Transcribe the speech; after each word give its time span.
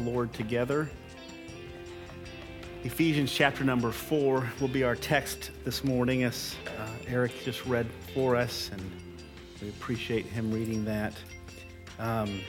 Lord 0.00 0.32
together. 0.32 0.90
Ephesians 2.82 3.30
chapter 3.32 3.62
number 3.62 3.92
four 3.92 4.48
will 4.58 4.68
be 4.68 4.84
our 4.84 4.96
text 4.96 5.50
this 5.64 5.84
morning, 5.84 6.24
as 6.24 6.56
uh, 6.78 6.88
Eric 7.06 7.32
just 7.44 7.66
read 7.66 7.86
for 8.14 8.34
us, 8.34 8.70
and 8.72 8.90
we 9.60 9.68
appreciate 9.68 10.24
him 10.24 10.50
reading 10.50 10.84
that. 10.86 11.12
Um, 11.98 12.40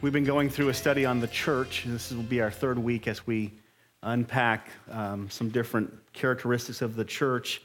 we've 0.00 0.12
been 0.12 0.24
going 0.24 0.48
through 0.48 0.70
a 0.70 0.74
study 0.74 1.04
on 1.04 1.20
the 1.20 1.28
church. 1.28 1.84
This 1.86 2.10
will 2.10 2.22
be 2.22 2.40
our 2.40 2.50
third 2.50 2.78
week 2.78 3.06
as 3.06 3.26
we 3.26 3.52
unpack 4.02 4.70
um, 4.90 5.28
some 5.28 5.50
different 5.50 5.92
characteristics 6.12 6.80
of 6.80 6.96
the 6.96 7.04
church 7.04 7.62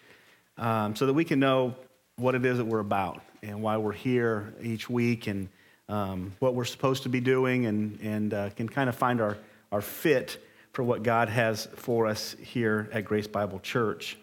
um, 0.57 0.95
so 0.95 1.05
that 1.05 1.13
we 1.13 1.23
can 1.23 1.40
know 1.40 1.76
what 2.17 2.35
it 2.35 2.45
is 2.45 2.57
that 2.57 2.65
we're 2.65 2.79
about 2.79 3.21
and 3.41 3.62
why 3.62 3.77
we're 3.77 3.91
here 3.91 4.54
each 4.62 4.90
week 4.90 5.27
and 5.27 5.48
um, 5.89 6.33
what 6.39 6.55
we're 6.55 6.65
supposed 6.65 7.03
to 7.03 7.09
be 7.09 7.19
doing 7.19 7.65
and, 7.65 7.99
and 8.01 8.33
uh, 8.33 8.49
can 8.51 8.69
kind 8.69 8.89
of 8.89 8.95
find 8.95 9.21
our, 9.21 9.37
our 9.71 9.81
fit 9.81 10.43
for 10.71 10.83
what 10.83 11.03
God 11.03 11.29
has 11.29 11.67
for 11.75 12.07
us 12.07 12.35
here 12.41 12.89
at 12.93 13.05
Grace 13.05 13.27
Bible 13.27 13.59
Church. 13.59 14.17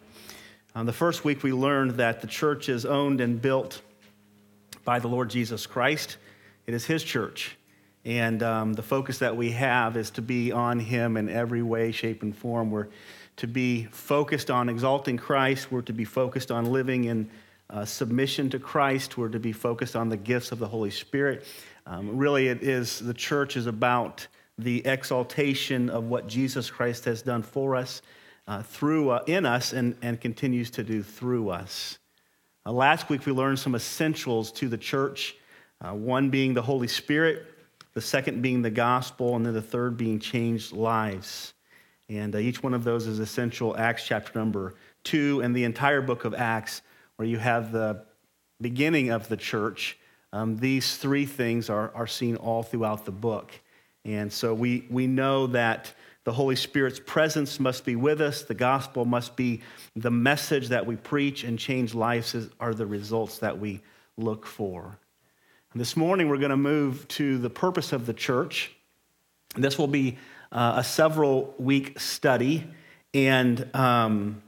Um, 0.75 0.87
the 0.87 0.93
first 0.93 1.25
week, 1.25 1.43
we 1.43 1.53
learned 1.53 1.93
that 1.93 2.21
the 2.21 2.27
church 2.27 2.69
is 2.69 2.85
owned 2.85 3.21
and 3.21 3.41
built 3.41 3.83
by 4.85 4.99
the 4.99 5.09
Lord 5.09 5.31
Jesus 5.31 5.67
Christ. 5.67 6.17
It 6.67 6.75
is 6.75 6.87
His 6.87 7.03
church. 7.03 7.57
And 8.05 8.43
um, 8.43 8.73
the 8.73 8.83
focus 8.83 9.19
that 9.19 9.37
we 9.37 9.51
have 9.51 9.97
is 9.97 10.11
to 10.13 10.23
be 10.23 10.53
on 10.53 10.79
Him 10.79 11.17
in 11.17 11.29
every 11.29 11.63
way, 11.63 11.93
shape, 11.93 12.23
and 12.23 12.37
form. 12.37 12.71
We're 12.71 12.89
to 13.37 13.47
be 13.47 13.85
focused 13.85 14.51
on 14.51 14.69
exalting 14.69 15.19
Christ. 15.19 15.71
We're 15.71 15.83
to 15.83 15.93
be 15.93 16.05
focused 16.05 16.51
on 16.51 16.67
living 16.67 17.05
in 17.05 17.31
uh, 17.71 17.85
submission 17.85 18.51
to 18.51 18.59
Christ. 18.59 19.17
We're 19.17 19.29
to 19.29 19.39
be 19.39 19.53
focused 19.53 19.97
on 19.97 20.09
the 20.09 20.17
gifts 20.17 20.53
of 20.53 20.59
the 20.59 20.69
Holy 20.69 20.91
Spirit. 20.91 21.47
Um, 21.87 22.17
really, 22.17 22.49
it 22.49 22.63
is 22.63 22.99
the 22.99 23.15
church 23.15 23.57
is 23.57 23.67
about 23.67 24.27
the 24.59 24.85
exaltation 24.87 25.89
of 25.89 26.05
what 26.05 26.27
Jesus 26.27 26.71
Christ 26.71 27.05
has 27.07 27.23
done 27.23 27.43
for 27.43 27.77
us, 27.77 28.03
uh, 28.47 28.63
through 28.63 29.11
uh, 29.11 29.23
in 29.27 29.47
us, 29.47 29.73
and, 29.73 29.97
and 30.03 30.21
continues 30.21 30.71
to 30.73 30.83
do 30.83 31.03
through 31.03 31.51
us. 31.51 31.99
Uh, 32.67 32.73
last 32.73 33.09
week 33.09 33.25
we 33.25 33.33
learned 33.33 33.59
some 33.59 33.75
essentials 33.75 34.53
to 34.53 34.69
the 34.69 34.77
church. 34.77 35.37
Uh, 35.81 35.95
one 35.95 36.29
being 36.29 36.53
the 36.53 36.61
Holy 36.61 36.89
Spirit, 36.89 37.47
the 37.95 38.01
second 38.03 38.43
being 38.43 38.61
the 38.61 38.71
gospel, 38.71 39.37
and 39.37 39.47
then 39.47 39.55
the 39.55 39.63
third 39.63 39.97
being 39.97 40.19
changed 40.19 40.73
lives. 40.73 41.55
And 42.11 42.35
uh, 42.35 42.39
each 42.39 42.63
one 42.63 42.75
of 42.75 42.85
those 42.85 43.07
is 43.07 43.19
essential. 43.19 43.77
Acts 43.79 44.05
chapter 44.07 44.39
number 44.39 44.75
two, 45.05 45.41
and 45.41 45.57
the 45.57 45.65
entire 45.65 46.03
book 46.03 46.27
of 46.27 46.35
Acts, 46.35 46.83
where 47.21 47.29
you 47.29 47.37
have 47.37 47.71
the 47.71 48.03
beginning 48.63 49.11
of 49.11 49.29
the 49.29 49.37
church. 49.37 49.99
Um, 50.33 50.57
these 50.57 50.97
three 50.97 51.27
things 51.27 51.69
are, 51.69 51.93
are 51.95 52.07
seen 52.07 52.37
all 52.37 52.63
throughout 52.63 53.05
the 53.05 53.13
book. 53.13 53.53
And 54.07 54.33
so 54.33 54.55
we, 54.55 54.87
we 54.89 55.07
know 55.07 55.47
that 55.49 55.93
the 56.25 56.33
Holy 56.33 56.57
Spirit's 56.57 56.99
presence 56.99 57.61
must 57.61 57.85
be 57.85 57.95
with 57.95 58.23
us. 58.23 58.45
The 58.45 58.55
gospel 58.55 59.05
must 59.05 59.37
be 59.37 59.61
the 59.95 60.11
message 60.11 60.69
that 60.69 60.87
we 60.87 60.97
preach, 60.97 61.45
and 61.45 61.59
change 61.59 61.93
lives 61.93 62.35
are 62.59 62.73
the 62.73 62.87
results 62.87 63.37
that 63.41 63.59
we 63.59 63.83
look 64.17 64.47
for. 64.47 64.99
And 65.75 65.81
this 65.81 65.99
morning, 65.99 66.27
we're 66.31 66.39
going 66.39 66.49
to 66.49 66.57
move 66.57 67.07
to 67.09 67.37
the 67.37 67.51
purpose 67.51 67.93
of 67.93 68.07
the 68.07 68.15
church. 68.15 68.75
This 69.57 69.77
will 69.77 69.89
be 69.89 70.17
uh, 70.53 70.77
a 70.77 70.85
several 70.85 71.55
week 71.59 72.01
study, 72.01 72.67
and 73.13 73.69
um, 73.77 74.41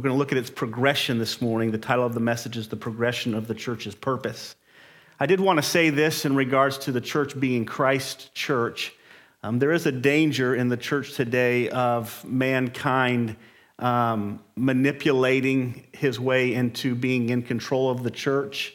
we're 0.00 0.04
going 0.04 0.14
to 0.14 0.18
look 0.18 0.32
at 0.32 0.38
its 0.38 0.48
progression 0.48 1.18
this 1.18 1.42
morning. 1.42 1.72
The 1.72 1.76
title 1.76 2.06
of 2.06 2.14
the 2.14 2.20
message 2.20 2.56
is 2.56 2.68
The 2.68 2.76
Progression 2.76 3.34
of 3.34 3.46
the 3.46 3.54
Church's 3.54 3.94
Purpose. 3.94 4.56
I 5.18 5.26
did 5.26 5.40
want 5.40 5.58
to 5.58 5.62
say 5.62 5.90
this 5.90 6.24
in 6.24 6.34
regards 6.34 6.78
to 6.78 6.92
the 6.92 7.02
church 7.02 7.38
being 7.38 7.66
Christ 7.66 8.34
church. 8.34 8.94
Um, 9.42 9.58
there 9.58 9.72
is 9.72 9.84
a 9.84 9.92
danger 9.92 10.54
in 10.54 10.70
the 10.70 10.78
church 10.78 11.16
today 11.16 11.68
of 11.68 12.24
mankind 12.24 13.36
um, 13.78 14.42
manipulating 14.56 15.86
his 15.92 16.18
way 16.18 16.54
into 16.54 16.94
being 16.94 17.28
in 17.28 17.42
control 17.42 17.90
of 17.90 18.02
the 18.02 18.10
church. 18.10 18.72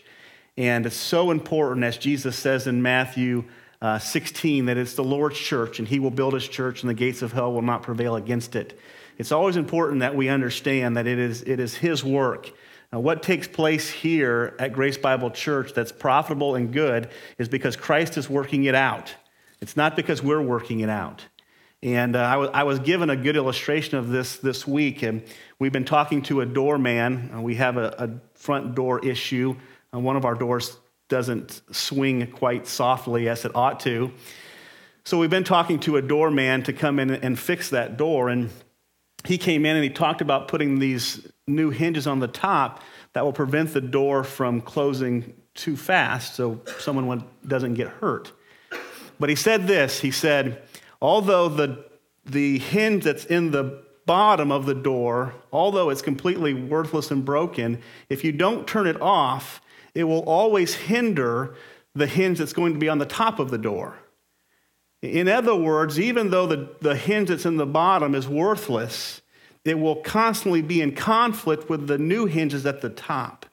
And 0.58 0.86
it's 0.86 0.96
so 0.96 1.32
important, 1.32 1.86
as 1.86 1.98
Jesus 1.98 2.38
says 2.38 2.68
in 2.68 2.84
Matthew 2.84 3.46
uh, 3.82 3.98
16, 3.98 4.66
that 4.66 4.78
it's 4.78 4.94
the 4.94 5.04
Lord's 5.04 5.40
church 5.40 5.80
and 5.80 5.88
he 5.88 5.98
will 5.98 6.12
build 6.12 6.36
his 6.36 6.48
church 6.48 6.84
and 6.84 6.90
the 6.92 6.94
gates 6.94 7.24
of 7.24 7.32
hell 7.34 7.52
will 7.52 7.64
not 7.64 7.82
prevail 7.82 8.16
against 8.16 8.56
it. 8.56 8.80
It's 9.18 9.32
always 9.32 9.58
important 9.58 10.02
that 10.02 10.16
we 10.16 10.30
understand 10.30 10.98
that 10.98 11.08
it 11.08 11.20
is, 11.20 11.42
it 11.44 11.60
is 11.60 11.76
his 11.76 12.04
work 12.04 12.52
now, 12.96 13.02
what 13.02 13.24
takes 13.24 13.46
place 13.46 13.90
here 13.90 14.56
at 14.60 14.72
Grace 14.72 14.98
Bible 14.98 15.30
Church 15.30 15.74
that's 15.74 15.92
profitable 15.92 16.56
and 16.56 16.72
good 16.72 17.10
is 17.38 17.50
because 17.50 17.76
Christ 17.76 18.18
is 18.18 18.30
working 18.30 18.64
it 18.66 18.76
out. 18.76 19.14
It's 19.60 19.76
not 19.76 19.98
because 19.98 20.24
we're 20.24 20.42
working 20.42 20.82
it 20.82 20.90
out. 20.90 21.26
And 21.84 22.16
uh, 22.16 22.24
I, 22.24 22.32
w- 22.32 22.52
I 22.54 22.64
was 22.64 22.80
given 22.80 23.10
a 23.10 23.18
good 23.18 23.36
illustration 23.36 23.98
of 23.98 24.08
this 24.10 24.38
this 24.38 24.66
week. 24.66 25.02
And 25.04 25.24
we've 25.60 25.74
been 25.74 25.84
talking 25.84 26.22
to 26.24 26.40
a 26.40 26.46
doorman. 26.46 27.32
Uh, 27.36 27.42
we 27.42 27.56
have 27.56 27.76
a, 27.76 27.94
a, 27.98 28.38
front 28.38 28.76
door 28.76 29.06
issue. 29.06 29.56
Uh, 29.94 30.00
one 30.00 30.16
of 30.16 30.24
our 30.24 30.36
doors 30.36 30.78
doesn't 31.10 31.62
swing 31.72 32.26
quite 32.32 32.66
softly 32.66 33.28
as 33.28 33.44
it 33.44 33.52
ought 33.56 33.82
to. 33.82 34.12
So 35.04 35.20
we've 35.20 35.30
been 35.30 35.44
talking 35.44 35.80
to 35.82 35.98
a 35.98 36.02
doorman 36.02 36.64
to 36.64 36.74
come 36.74 37.00
in 37.00 37.12
and 37.12 37.38
fix 37.38 37.70
that 37.72 37.98
door. 37.98 38.30
And 38.30 38.50
he 39.26 39.38
came 39.38 39.66
in 39.66 39.76
and 39.76 39.84
he 39.84 39.90
talked 39.90 40.22
about 40.22 40.48
putting 40.48 40.80
these 40.80 41.28
new 41.48 41.70
hinges 41.70 42.08
on 42.08 42.20
the 42.20 42.28
top 42.28 42.82
that 43.14 43.24
will 43.24 43.34
prevent 43.34 43.74
the 43.74 43.82
door 43.82 44.24
from 44.24 44.62
closing 44.62 45.34
too 45.54 45.78
fast 45.78 46.36
so 46.36 46.60
someone 46.80 47.24
doesn't 47.48 47.76
get 47.76 47.88
hurt. 47.88 48.32
But 49.20 49.30
he 49.30 49.36
said 49.36 49.68
this 49.68 50.00
he 50.00 50.12
said, 50.12 50.62
although 51.02 51.48
the, 51.50 51.86
the 52.26 52.60
hinge 52.60 53.04
that's 53.04 53.26
in 53.26 53.52
the 53.52 53.84
bottom 54.06 54.52
of 54.52 54.66
the 54.66 54.76
door, 54.76 55.34
although 55.52 55.90
it's 55.90 56.02
completely 56.02 56.54
worthless 56.54 57.12
and 57.12 57.26
broken, 57.26 57.82
if 58.10 58.24
you 58.24 58.32
don't 58.32 58.68
turn 58.68 58.88
it 58.88 59.02
off, 59.02 59.62
it 59.94 60.04
will 60.04 60.24
always 60.24 60.76
hinder 60.76 61.56
the 61.96 62.06
hinge 62.06 62.40
that's 62.40 62.54
going 62.54 62.74
to 62.74 62.80
be 62.80 62.90
on 62.90 63.00
the 63.00 63.06
top 63.06 63.40
of 63.40 63.50
the 63.50 63.58
door. 63.58 63.98
In 65.06 65.28
other 65.28 65.56
words, 65.56 66.00
even 66.00 66.30
though 66.30 66.48
the, 66.48 66.70
the 66.82 66.96
hinge 66.96 67.30
that's 67.30 67.46
in 67.46 67.58
the 67.58 67.66
bottom 67.66 68.16
is 68.16 68.28
worthless, 68.28 69.22
it 69.64 69.80
will 69.80 69.98
constantly 69.98 70.62
be 70.62 70.82
in 70.82 70.96
conflict 70.96 71.70
with 71.70 71.88
the 71.88 71.98
new 71.98 72.26
hinges 72.26 72.66
at 72.66 72.82
the 72.82 72.90
top. 72.90 73.46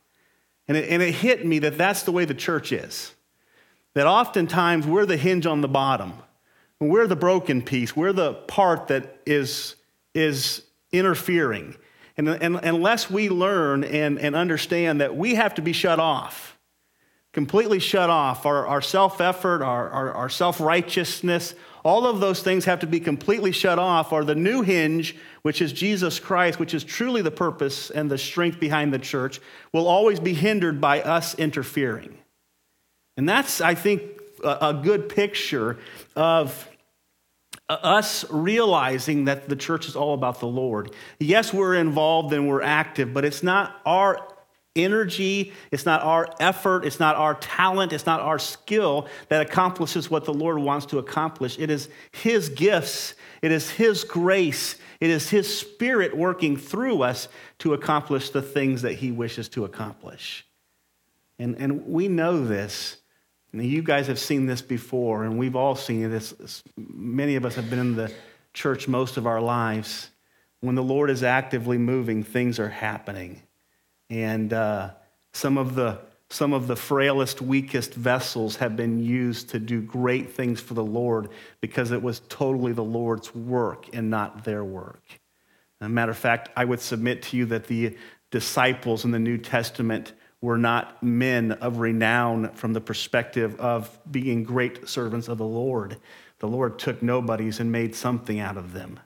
And 0.69 0.77
it, 0.77 0.89
and 0.89 1.03
it 1.03 1.13
hit 1.13 1.47
me 1.47 1.59
that 1.61 1.79
that's 1.79 2.03
the 2.03 2.13
way 2.13 2.25
the 2.25 2.35
church 2.35 2.73
is. 2.73 3.15
That 3.95 4.07
oftentimes 4.07 4.87
we're 4.87 5.07
the 5.07 5.17
hinge 5.17 5.47
on 5.47 5.61
the 5.61 5.69
bottom. 5.69 6.15
We're 6.81 7.07
the 7.07 7.17
broken 7.17 7.63
piece. 7.63 7.97
We're 7.97 8.13
the 8.13 8.35
part 8.35 8.89
that 8.89 9.21
is, 9.27 9.77
is 10.15 10.63
interfering. 10.91 11.77
And, 12.17 12.29
and 12.29 12.57
unless 12.57 13.11
we 13.11 13.29
learn 13.29 13.85
and, 13.85 14.19
and 14.19 14.35
understand 14.35 15.01
that 15.01 15.17
we 15.17 15.35
have 15.35 15.55
to 15.55 15.63
be 15.63 15.73
shut 15.73 15.99
off, 15.99 16.59
completely 17.33 17.79
shut 17.79 18.11
off. 18.11 18.47
Our, 18.47 18.67
our 18.67 18.83
self 18.83 19.21
effort, 19.21 19.63
our, 19.63 19.89
our, 19.91 20.13
our 20.13 20.29
self 20.29 20.61
righteousness, 20.61 21.55
all 21.85 22.07
of 22.07 22.21
those 22.21 22.43
things 22.43 22.65
have 22.67 22.81
to 22.81 22.87
be 22.87 23.01
completely 23.01 23.53
shut 23.53 23.79
off, 23.79 24.13
or 24.13 24.25
the 24.25 24.35
new 24.35 24.63
hinge, 24.63 25.17
which 25.43 25.61
is 25.61 25.73
Jesus 25.73 26.21
Christ, 26.21 26.59
which 26.59 26.75
is 26.75 26.85
truly 26.85 27.23
the 27.23 27.31
purpose 27.31 27.91
and 27.91 28.11
the 28.11 28.19
strength 28.19 28.61
behind 28.61 28.93
the 28.93 28.99
church, 28.99 29.41
will 29.73 29.89
always 29.89 30.21
be 30.21 30.35
hindered 30.35 30.81
by 30.81 31.03
us 31.03 31.35
interfering. 31.35 32.19
And 33.17 33.29
that's, 33.29 33.61
I 33.61 33.75
think, 33.75 34.03
a, 34.45 34.69
a 34.69 34.81
good 34.83 35.09
picture 35.09 35.79
of 36.15 36.69
uh, 37.69 37.79
us 37.83 38.25
realizing 38.31 39.25
that 39.25 39.49
the 39.49 39.57
church 39.57 39.89
is 39.89 39.97
all 39.97 40.15
about 40.15 40.41
the 40.41 40.47
Lord. 40.47 40.95
Yes, 41.19 41.53
we're 41.53 41.75
involved 41.75 42.33
and 42.33 42.49
we're 42.49 42.63
active, 42.63 43.13
but 43.13 43.25
it's 43.25 43.43
not 43.43 43.81
our 43.85 44.29
energy, 44.75 45.53
it's 45.71 45.85
not 45.85 46.03
our 46.03 46.29
effort, 46.41 46.85
it's 46.85 46.99
not 46.99 47.17
our 47.17 47.35
talent, 47.35 47.93
it's 47.93 48.07
not 48.07 48.21
our 48.21 48.39
skill 48.39 49.07
that 49.29 49.43
accomplishes 49.43 50.11
what 50.11 50.25
the 50.25 50.33
Lord 50.33 50.59
wants 50.59 50.87
to 50.87 50.99
accomplish. 50.99 51.59
It 51.59 51.71
is 51.71 51.89
His 52.13 52.49
gifts, 52.49 53.15
it 53.43 53.53
is 53.53 53.71
His 53.71 54.05
grace, 54.05 54.77
it 55.01 55.11
is 55.11 55.29
His 55.29 55.59
Spirit 55.59 56.17
working 56.17 56.57
through 56.57 57.03
us 57.03 57.29
to 57.59 57.75
accomplish 57.75 58.31
the 58.31 58.43
things 58.43 58.83
that 58.83 58.95
He 58.95 59.11
wishes 59.11 59.49
to 59.51 59.65
accomplish. 59.65 60.47
And, 61.39 61.57
and 61.57 61.87
we 61.87 62.09
know 62.09 62.45
this. 62.45 62.99
You 63.53 63.83
guys 63.83 64.07
have 64.07 64.19
seen 64.19 64.47
this 64.47 64.63
before, 64.63 65.25
and 65.25 65.39
we've 65.39 65.57
all 65.57 65.75
seen 65.75 66.11
this. 66.11 66.63
Many 66.77 67.37
of 67.37 67.45
us 67.45 67.55
have 67.57 67.69
been 67.69 67.79
in 67.79 67.97
the 67.97 68.11
church 68.55 68.89
most 68.89 69.19
of 69.19 69.27
our 69.27 69.43
lives. 69.43 70.09
When 70.61 70.75
the 70.75 70.83
Lord 70.83 71.11
is 71.11 71.23
actively 71.23 71.77
moving, 71.77 72.23
things 72.23 72.59
are 72.59 72.69
happening. 72.69 73.43
And 74.13 74.53
uh, 74.53 74.91
some, 75.33 75.57
of 75.57 75.75
the, 75.75 75.99
some 76.29 76.53
of 76.53 76.67
the 76.67 76.77
frailest, 76.77 77.41
weakest 77.41 77.95
vessels 77.95 78.57
have 78.57 78.77
been 78.77 78.99
used 79.03 79.49
to 79.51 79.59
do 79.59 79.81
great 79.81 80.33
things 80.33 80.61
for 80.61 80.75
the 80.75 80.85
Lord 80.85 81.31
because 81.63 81.93
it 81.93 82.03
was 82.03 82.21
totally 82.29 82.75
the 82.75 82.85
Lord's 82.85 83.35
work 83.35 83.87
and 83.95 84.11
not 84.11 84.45
their 84.45 84.63
work. 84.65 85.03
As 85.81 85.87
a 85.87 85.89
matter 85.89 86.11
of 86.11 86.19
fact, 86.19 86.51
I 86.55 86.67
would 86.67 86.81
submit 86.81 87.23
to 87.23 87.39
you 87.39 87.47
that 87.47 87.69
the 87.69 87.97
disciples 88.31 89.07
in 89.07 89.13
the 89.13 89.19
New 89.19 89.39
Testament 89.39 90.13
were 90.43 90.59
not 90.59 91.03
men 91.03 91.53
of 91.53 91.79
renown 91.79 92.53
from 92.53 92.75
the 92.75 92.83
perspective 92.83 93.59
of 93.59 93.99
being 94.11 94.45
great 94.45 94.91
servants 94.91 95.29
of 95.29 95.39
the 95.39 95.47
Lord. 95.47 95.97
The 96.41 96.49
Lord 96.49 96.79
took 96.79 97.03
nobodies 97.03 97.61
and 97.61 97.73
made 97.73 97.95
something 97.95 98.41
out 98.41 98.59
of 98.59 98.75
them. 98.75 99.01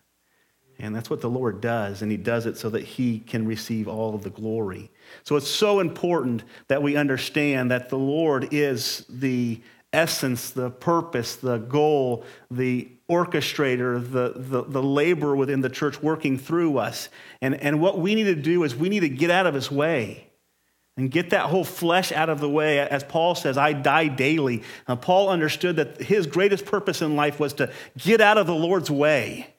And 0.79 0.95
that's 0.95 1.09
what 1.09 1.23
the 1.23 1.31
Lord 1.31 1.61
does, 1.61 2.03
and 2.03 2.11
He 2.11 2.19
does 2.19 2.45
it 2.45 2.59
so 2.59 2.69
that 2.71 2.85
He 2.85 3.21
can 3.21 3.47
receive 3.47 3.89
all 3.89 4.15
of 4.15 4.23
the 4.23 4.31
glory. 4.31 4.91
So 5.25 5.37
it's 5.37 5.49
so 5.49 5.81
important 5.81 6.45
that 6.69 6.83
we 6.83 6.97
understand 6.97 7.71
that 7.71 7.89
the 7.89 7.99
Lord 7.99 8.49
is 8.53 9.07
the 9.09 9.63
essence, 9.93 10.51
the 10.51 10.71
purpose, 10.71 11.37
the 11.37 11.59
goal, 11.59 12.25
the 12.51 12.89
orchestrator, 13.09 14.01
the, 14.01 14.35
the, 14.37 14.65
the 14.65 14.83
labor 14.83 15.35
within 15.35 15.63
the 15.63 15.71
church 15.71 16.03
working 16.03 16.37
through 16.37 16.77
us. 16.77 17.09
And, 17.41 17.55
and 17.55 17.81
what 17.81 17.99
we 17.99 18.15
need 18.15 18.25
to 18.25 18.35
do 18.35 18.63
is 18.65 18.77
we 18.77 18.91
need 18.91 19.01
to 19.01 19.09
get 19.09 19.31
out 19.31 19.47
of 19.47 19.55
His 19.55 19.71
way 19.71 20.27
and 20.99 21.11
get 21.11 21.31
that 21.31 21.47
whole 21.47 21.65
flesh 21.65 22.13
out 22.13 22.29
of 22.29 22.41
the 22.41 22.49
way. 22.49 22.81
As 22.81 23.05
Paul 23.05 23.35
says, 23.35 23.57
I 23.57 23.73
die 23.73 24.09
daily. 24.09 24.63
Now, 24.89 24.97
Paul 24.97 25.29
understood 25.29 25.77
that 25.77 26.01
his 26.01 26.27
greatest 26.27 26.65
purpose 26.65 27.03
in 27.03 27.17
life 27.17 27.39
was 27.39 27.53
to 27.55 27.71
get 27.99 28.21
out 28.21 28.39
of 28.39 28.47
the 28.47 28.55
Lord's 28.55 28.91
way 28.91 29.55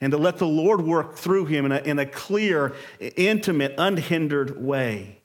and 0.00 0.10
to 0.10 0.18
let 0.18 0.38
the 0.38 0.46
Lord 0.46 0.82
work 0.82 1.16
through 1.16 1.46
him 1.46 1.64
in 1.66 1.72
a, 1.72 1.78
in 1.78 1.98
a 1.98 2.06
clear, 2.06 2.74
intimate, 3.00 3.74
unhindered 3.78 4.62
way. 4.62 5.20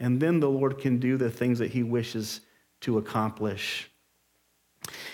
And 0.00 0.20
then 0.20 0.40
the 0.40 0.50
Lord 0.50 0.78
can 0.78 0.98
do 0.98 1.16
the 1.16 1.30
things 1.30 1.58
that 1.58 1.70
he 1.70 1.82
wishes 1.82 2.40
to 2.82 2.98
accomplish. 2.98 3.90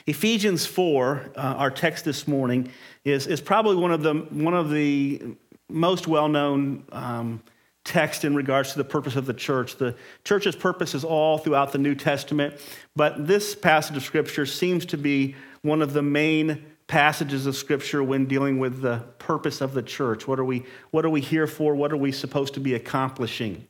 Ephesians 0.07 0.67
4, 0.67 1.33
uh, 1.37 1.41
our 1.41 1.71
text 1.71 2.05
this 2.05 2.29
morning, 2.29 2.71
is, 3.05 3.27
is 3.27 3.41
probably 3.41 3.77
one 3.77 3.91
of 3.91 4.03
the, 4.03 4.15
one 4.15 4.55
of 4.55 4.71
the 4.71 5.23
most 5.69 6.07
well 6.07 6.29
known 6.29 6.85
um, 6.93 7.43
texts 7.85 8.25
in 8.25 8.35
regards 8.35 8.73
to 8.73 8.79
the 8.79 8.85
purpose 8.85 9.17
of 9.17 9.27
the 9.27 9.35
church. 9.35 9.77
The 9.77 9.95
church's 10.25 10.57
purpose 10.57 10.95
is 10.95 11.05
all 11.05 11.39
throughout 11.39 11.73
the 11.73 11.79
New 11.79 11.95
Testament, 11.95 12.55
but 12.97 13.27
this 13.27 13.55
passage 13.55 13.97
of 13.97 14.03
Scripture 14.03 14.47
seems 14.47 14.87
to 14.87 14.97
be 14.97 15.35
one 15.63 15.83
of 15.83 15.93
the 15.93 16.03
main 16.03 16.65
passages 16.87 17.47
of 17.47 17.57
scripture 17.57 18.03
when 18.03 18.27
dealing 18.27 18.59
with 18.59 18.81
the 18.81 19.05
purpose 19.19 19.61
of 19.61 19.75
the 19.75 19.83
church. 19.83 20.29
What 20.29 20.39
are 20.39 20.45
we, 20.45 20.65
what 20.91 21.05
are 21.05 21.11
we 21.11 21.21
here 21.21 21.47
for? 21.47 21.75
What 21.75 21.93
are 21.93 21.97
we 21.97 22.13
supposed 22.13 22.55
to 22.55 22.61
be 22.61 22.75
accomplishing? 22.75 23.67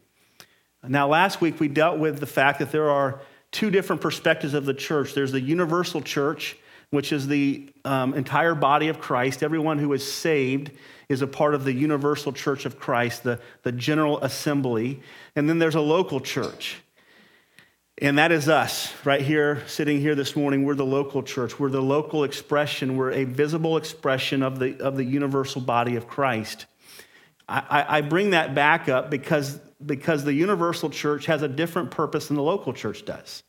Now, 0.87 1.09
last 1.09 1.41
week 1.41 1.61
we 1.61 1.69
dealt 1.69 1.99
with 1.99 2.21
the 2.21 2.27
fact 2.27 2.59
that 2.59 2.73
there 2.73 2.91
are 2.91 3.21
two 3.53 3.71
different 3.71 4.03
perspectives 4.03 4.53
of 4.53 4.65
the 4.65 4.75
church 4.75 5.15
there's 5.15 5.33
the 5.33 5.41
universal 5.41 6.03
church, 6.03 6.57
which 6.91 7.13
is 7.13 7.27
the 7.29 7.71
um, 7.85 8.15
entire 8.15 8.55
body 8.55 8.89
of 8.89 9.01
Christ. 9.01 9.43
Everyone 9.43 9.79
who 9.79 9.93
is 9.93 10.13
saved 10.13 10.73
is 11.09 11.23
a 11.23 11.27
part 11.27 11.55
of 11.55 11.65
the 11.65 11.73
universal 11.73 12.33
church 12.33 12.67
of 12.67 12.79
Christ, 12.79 13.23
the, 13.23 13.41
the 13.63 13.73
general 13.73 14.21
assembly. 14.23 15.03
And 15.37 15.49
then 15.49 15.59
there's 15.59 15.75
a 15.75 15.81
local 15.81 16.21
church. 16.21 16.83
And 17.99 18.19
that 18.19 18.33
is 18.33 18.49
us 18.49 18.93
right 19.05 19.21
here, 19.21 19.63
sitting 19.69 20.01
here 20.01 20.17
this 20.17 20.35
morning. 20.35 20.65
We're 20.65 20.75
the 20.75 20.85
local 20.85 21.23
church. 21.23 21.61
We're 21.61 21.71
the 21.71 21.81
local 21.81 22.25
expression. 22.25 22.97
We're 22.97 23.13
a 23.13 23.23
visible 23.23 23.77
expression 23.77 24.43
of 24.43 24.59
the, 24.59 24.81
of 24.81 24.97
the 24.97 25.05
universal 25.05 25.61
body 25.61 25.95
of 25.95 26.09
Christ. 26.09 26.67
I, 27.49 27.85
I 27.89 28.01
bring 28.01 28.31
that 28.31 28.53
back 28.53 28.89
up 28.89 29.11
because, 29.11 29.61
because 29.85 30.25
the 30.25 30.33
universal 30.33 30.91
church 30.91 31.27
has 31.27 31.43
a 31.43 31.49
different 31.49 31.93
purpose 31.93 32.29
than 32.29 32.37
the 32.37 32.43
local 32.43 32.73
church 32.73 33.05
does. 33.05 33.45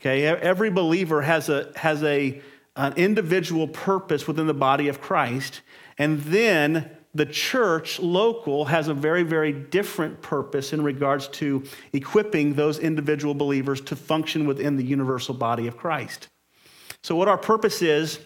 Okay, 0.00 0.26
every 0.26 0.70
believer 0.70 1.22
has, 1.22 1.48
a, 1.48 1.72
has 1.76 2.02
a, 2.02 2.40
an 2.74 2.94
individual 2.96 3.68
purpose 3.68 4.26
within 4.26 4.48
the 4.48 4.54
body 4.54 4.88
of 4.88 5.00
Christ, 5.00 5.60
and 5.98 6.20
then 6.22 6.97
the 7.14 7.26
church 7.26 7.98
local 7.98 8.66
has 8.66 8.88
a 8.88 8.94
very, 8.94 9.22
very 9.22 9.52
different 9.52 10.20
purpose 10.22 10.72
in 10.72 10.82
regards 10.82 11.28
to 11.28 11.64
equipping 11.92 12.54
those 12.54 12.78
individual 12.78 13.34
believers 13.34 13.80
to 13.82 13.96
function 13.96 14.46
within 14.46 14.76
the 14.76 14.84
universal 14.84 15.34
body 15.34 15.66
of 15.66 15.76
Christ. 15.76 16.28
So, 17.02 17.16
what 17.16 17.28
our 17.28 17.38
purpose 17.38 17.82
is 17.82 18.20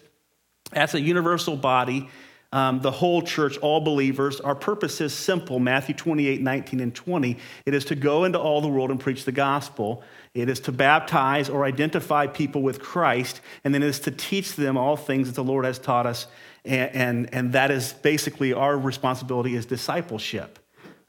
as 0.73 0.93
a 0.93 0.99
universal 1.01 1.55
body, 1.55 2.09
um, 2.51 2.81
the 2.81 2.91
whole 2.91 3.23
church, 3.23 3.57
all 3.57 3.81
believers, 3.81 4.39
our 4.39 4.53
purpose 4.53 5.01
is 5.01 5.11
simple 5.11 5.59
Matthew 5.59 5.95
28 5.95 6.41
19 6.41 6.79
and 6.81 6.93
20. 6.93 7.37
It 7.65 7.73
is 7.73 7.85
to 7.85 7.95
go 7.95 8.25
into 8.25 8.39
all 8.39 8.61
the 8.61 8.67
world 8.67 8.91
and 8.91 8.99
preach 8.99 9.25
the 9.25 9.31
gospel. 9.31 10.03
It 10.35 10.49
is 10.49 10.59
to 10.61 10.71
baptize 10.71 11.49
or 11.49 11.65
identify 11.65 12.27
people 12.27 12.61
with 12.61 12.79
Christ, 12.79 13.41
and 13.63 13.73
then 13.73 13.81
it 13.81 13.87
is 13.87 13.99
to 14.01 14.11
teach 14.11 14.55
them 14.55 14.77
all 14.77 14.95
things 14.95 15.27
that 15.27 15.35
the 15.35 15.43
Lord 15.43 15.65
has 15.65 15.79
taught 15.79 16.05
us 16.05 16.27
and, 16.65 16.95
and, 16.95 17.33
and 17.33 17.53
that 17.53 17.71
is 17.71 17.93
basically 17.93 18.53
our 18.53 18.77
responsibility 18.77 19.55
is 19.55 19.65
discipleship. 19.65 20.59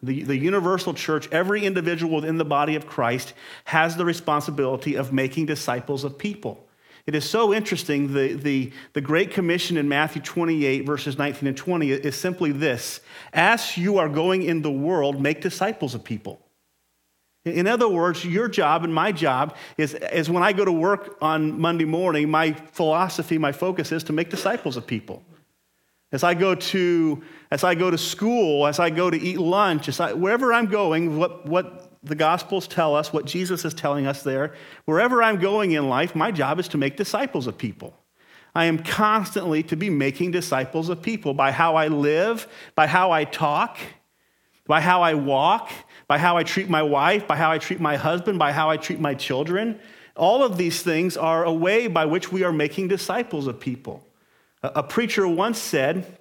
The, 0.02 0.22
the 0.22 0.36
universal 0.36 0.92
church, 0.92 1.28
every 1.32 1.64
individual 1.64 2.16
within 2.16 2.36
the 2.36 2.44
body 2.44 2.74
of 2.76 2.86
Christ 2.86 3.32
has 3.64 3.96
the 3.96 4.04
responsibility 4.04 4.96
of 4.96 5.12
making 5.12 5.46
disciples 5.46 6.04
of 6.04 6.18
people. 6.18 6.66
It 7.06 7.14
is 7.14 7.28
so 7.28 7.52
interesting. 7.52 8.12
The, 8.12 8.32
the, 8.34 8.72
the 8.94 9.00
Great 9.00 9.30
Commission 9.30 9.76
in 9.76 9.88
Matthew 9.88 10.22
28, 10.22 10.86
verses 10.86 11.18
19 11.18 11.48
and 11.48 11.56
20, 11.56 11.90
is 11.90 12.16
simply 12.16 12.50
this 12.52 13.00
As 13.32 13.76
you 13.76 13.98
are 13.98 14.08
going 14.08 14.42
in 14.42 14.62
the 14.62 14.70
world, 14.70 15.20
make 15.20 15.40
disciples 15.40 15.94
of 15.94 16.02
people. 16.02 16.40
In 17.44 17.66
other 17.66 17.88
words, 17.88 18.24
your 18.24 18.48
job 18.48 18.84
and 18.84 18.94
my 18.94 19.12
job 19.12 19.54
is, 19.76 19.92
is 19.92 20.30
when 20.30 20.42
I 20.42 20.54
go 20.54 20.64
to 20.64 20.72
work 20.72 21.18
on 21.20 21.60
Monday 21.60 21.84
morning, 21.84 22.30
my 22.30 22.52
philosophy, 22.52 23.36
my 23.36 23.52
focus 23.52 23.92
is 23.92 24.02
to 24.04 24.14
make 24.14 24.30
disciples 24.30 24.78
of 24.78 24.86
people. 24.86 25.22
As 26.14 26.22
I 26.22 26.34
go 26.34 26.54
to, 26.54 27.24
as 27.50 27.64
I 27.64 27.74
go 27.74 27.90
to 27.90 27.98
school, 27.98 28.68
as 28.68 28.78
I 28.78 28.88
go 28.88 29.10
to 29.10 29.20
eat 29.20 29.40
lunch, 29.40 29.88
as 29.88 29.98
I, 29.98 30.12
wherever 30.12 30.52
I'm 30.52 30.66
going, 30.66 31.18
what, 31.18 31.44
what 31.44 31.90
the 32.04 32.14
Gospels 32.14 32.68
tell 32.68 32.94
us, 32.94 33.12
what 33.12 33.24
Jesus 33.24 33.64
is 33.64 33.74
telling 33.74 34.06
us 34.06 34.22
there, 34.22 34.54
wherever 34.84 35.24
I'm 35.24 35.40
going 35.40 35.72
in 35.72 35.88
life, 35.88 36.14
my 36.14 36.30
job 36.30 36.60
is 36.60 36.68
to 36.68 36.78
make 36.78 36.96
disciples 36.96 37.48
of 37.48 37.58
people. 37.58 37.98
I 38.54 38.66
am 38.66 38.78
constantly 38.78 39.64
to 39.64 39.76
be 39.76 39.90
making 39.90 40.30
disciples 40.30 40.88
of 40.88 41.02
people 41.02 41.34
by 41.34 41.50
how 41.50 41.74
I 41.74 41.88
live, 41.88 42.46
by 42.76 42.86
how 42.86 43.10
I 43.10 43.24
talk, 43.24 43.76
by 44.68 44.80
how 44.80 45.02
I 45.02 45.14
walk, 45.14 45.72
by 46.06 46.18
how 46.18 46.36
I 46.36 46.44
treat 46.44 46.70
my 46.70 46.84
wife, 46.84 47.26
by 47.26 47.34
how 47.34 47.50
I 47.50 47.58
treat 47.58 47.80
my 47.80 47.96
husband, 47.96 48.38
by 48.38 48.52
how 48.52 48.70
I 48.70 48.76
treat 48.76 49.00
my 49.00 49.14
children. 49.14 49.80
All 50.14 50.44
of 50.44 50.58
these 50.58 50.80
things 50.80 51.16
are 51.16 51.42
a 51.42 51.52
way 51.52 51.88
by 51.88 52.04
which 52.04 52.30
we 52.30 52.44
are 52.44 52.52
making 52.52 52.86
disciples 52.86 53.48
of 53.48 53.58
people. 53.58 54.06
A 54.64 54.82
preacher 54.82 55.28
once 55.28 55.58
said 55.58 56.18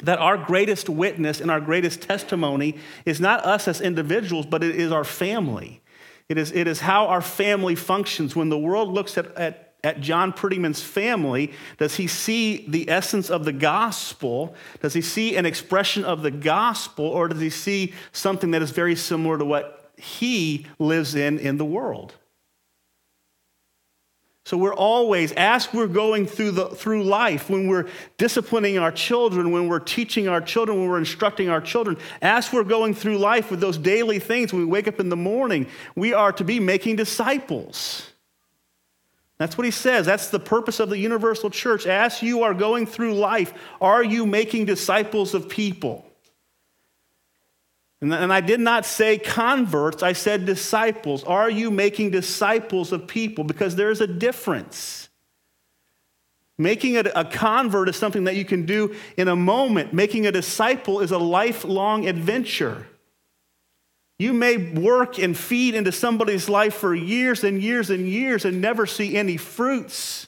that 0.00 0.18
our 0.18 0.36
greatest 0.36 0.88
witness 0.88 1.40
and 1.40 1.50
our 1.50 1.60
greatest 1.60 2.02
testimony 2.02 2.78
is 3.04 3.20
not 3.20 3.44
us 3.44 3.68
as 3.68 3.80
individuals, 3.80 4.44
but 4.44 4.64
it 4.64 4.74
is 4.74 4.90
our 4.90 5.04
family. 5.04 5.80
It 6.28 6.36
is, 6.36 6.50
it 6.50 6.66
is 6.66 6.80
how 6.80 7.06
our 7.06 7.22
family 7.22 7.76
functions. 7.76 8.34
When 8.34 8.48
the 8.48 8.58
world 8.58 8.88
looks 8.88 9.16
at, 9.16 9.32
at, 9.36 9.74
at 9.84 10.00
John 10.00 10.32
Prettyman's 10.32 10.82
family, 10.82 11.52
does 11.78 11.94
he 11.94 12.08
see 12.08 12.66
the 12.66 12.90
essence 12.90 13.30
of 13.30 13.44
the 13.44 13.52
gospel? 13.52 14.56
Does 14.82 14.92
he 14.92 15.00
see 15.00 15.36
an 15.36 15.46
expression 15.46 16.04
of 16.04 16.22
the 16.22 16.32
gospel, 16.32 17.04
or 17.04 17.28
does 17.28 17.40
he 17.40 17.50
see 17.50 17.94
something 18.10 18.50
that 18.50 18.62
is 18.62 18.72
very 18.72 18.96
similar 18.96 19.38
to 19.38 19.44
what 19.44 19.92
he 19.96 20.66
lives 20.80 21.14
in 21.14 21.38
in 21.38 21.56
the 21.56 21.64
world? 21.64 22.14
So 24.46 24.56
we're 24.56 24.74
always, 24.74 25.32
as 25.32 25.72
we're 25.72 25.88
going 25.88 26.24
through, 26.24 26.52
the, 26.52 26.68
through 26.68 27.02
life, 27.02 27.50
when 27.50 27.66
we're 27.66 27.88
disciplining 28.16 28.78
our 28.78 28.92
children, 28.92 29.50
when 29.50 29.66
we're 29.66 29.80
teaching 29.80 30.28
our 30.28 30.40
children, 30.40 30.78
when 30.78 30.88
we're 30.88 31.00
instructing 31.00 31.48
our 31.48 31.60
children, 31.60 31.96
as 32.22 32.52
we're 32.52 32.62
going 32.62 32.94
through 32.94 33.18
life 33.18 33.50
with 33.50 33.58
those 33.58 33.76
daily 33.76 34.20
things, 34.20 34.52
when 34.52 34.62
we 34.62 34.66
wake 34.66 34.86
up 34.86 35.00
in 35.00 35.08
the 35.08 35.16
morning, 35.16 35.66
we 35.96 36.12
are 36.12 36.30
to 36.30 36.44
be 36.44 36.60
making 36.60 36.94
disciples. 36.94 38.08
That's 39.38 39.58
what 39.58 39.64
he 39.64 39.72
says. 39.72 40.06
That's 40.06 40.28
the 40.28 40.38
purpose 40.38 40.78
of 40.78 40.90
the 40.90 40.98
universal 40.98 41.50
church. 41.50 41.84
As 41.84 42.22
you 42.22 42.44
are 42.44 42.54
going 42.54 42.86
through 42.86 43.14
life, 43.14 43.52
are 43.80 44.04
you 44.04 44.26
making 44.26 44.66
disciples 44.66 45.34
of 45.34 45.48
people? 45.48 46.05
And 48.02 48.12
I 48.32 48.40
did 48.42 48.60
not 48.60 48.84
say 48.84 49.16
converts, 49.16 50.02
I 50.02 50.12
said 50.12 50.44
disciples. 50.44 51.24
Are 51.24 51.48
you 51.48 51.70
making 51.70 52.10
disciples 52.10 52.92
of 52.92 53.06
people? 53.06 53.42
Because 53.42 53.74
there's 53.74 54.02
a 54.02 54.06
difference. 54.06 55.08
Making 56.58 56.96
a, 56.98 57.24
convert 57.24 57.88
is 57.88 57.96
something 57.96 58.24
that 58.24 58.36
you 58.36 58.44
can 58.44 58.64
do 58.66 58.94
in 59.16 59.28
a 59.28 59.36
moment. 59.36 59.92
Making 59.92 60.26
a 60.26 60.32
disciple 60.32 61.00
is 61.00 61.10
a 61.10 61.18
lifelong 61.18 62.06
adventure. 62.06 62.86
You 64.18 64.32
may 64.32 64.56
work 64.56 65.18
and 65.18 65.36
feed 65.36 65.74
into 65.74 65.92
somebody's 65.92 66.48
life 66.48 66.74
for 66.74 66.94
years 66.94 67.44
and 67.44 67.62
years 67.62 67.90
and 67.90 68.08
years 68.08 68.46
and 68.46 68.60
never 68.60 68.86
see 68.86 69.16
any 69.16 69.36
fruits. 69.36 70.26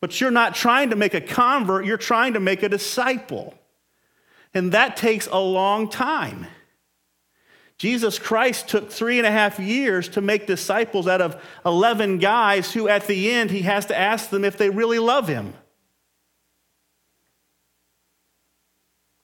But 0.00 0.20
you're 0.20 0.32
not 0.32 0.54
trying 0.54 0.90
to 0.90 0.96
make 0.96 1.14
a 1.14 1.20
convert, 1.20 1.84
you're 1.84 1.96
trying 1.96 2.34
to 2.34 2.40
make 2.40 2.62
a 2.62 2.68
disciple. 2.68 3.54
And 4.54 4.72
that 4.72 4.96
takes 4.96 5.26
a 5.26 5.38
long 5.38 5.88
time. 5.88 6.46
Jesus 7.76 8.20
Christ 8.20 8.68
took 8.68 8.90
three 8.90 9.18
and 9.18 9.26
a 9.26 9.30
half 9.30 9.58
years 9.58 10.08
to 10.10 10.20
make 10.20 10.46
disciples 10.46 11.08
out 11.08 11.20
of 11.20 11.42
11 11.66 12.18
guys 12.18 12.72
who, 12.72 12.88
at 12.88 13.06
the 13.08 13.32
end, 13.32 13.50
he 13.50 13.62
has 13.62 13.86
to 13.86 13.98
ask 13.98 14.30
them 14.30 14.44
if 14.44 14.56
they 14.56 14.70
really 14.70 15.00
love 15.00 15.26
him. 15.26 15.54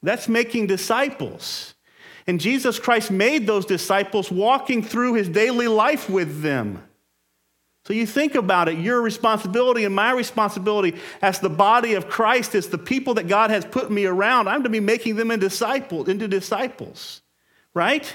That's 0.02 0.28
making 0.28 0.66
disciples. 0.66 1.74
And 2.26 2.40
Jesus 2.40 2.78
Christ 2.78 3.10
made 3.10 3.46
those 3.46 3.66
disciples 3.66 4.30
walking 4.30 4.82
through 4.82 5.14
his 5.14 5.28
daily 5.28 5.68
life 5.68 6.10
with 6.10 6.42
them. 6.42 6.82
So 7.90 7.94
you 7.94 8.06
think 8.06 8.36
about 8.36 8.68
it, 8.68 8.78
your 8.78 9.02
responsibility 9.02 9.84
and 9.84 9.92
my 9.92 10.12
responsibility 10.12 10.94
as 11.20 11.40
the 11.40 11.50
body 11.50 11.94
of 11.94 12.08
Christ 12.08 12.54
is 12.54 12.68
the 12.68 12.78
people 12.78 13.14
that 13.14 13.26
God 13.26 13.50
has 13.50 13.64
put 13.64 13.90
me 13.90 14.06
around. 14.06 14.46
I'm 14.46 14.62
to 14.62 14.68
be 14.68 14.78
making 14.78 15.16
them 15.16 15.32
into 15.32 15.48
disciples, 15.48 16.06
into 16.06 16.28
disciples. 16.28 17.20
Right? 17.74 18.14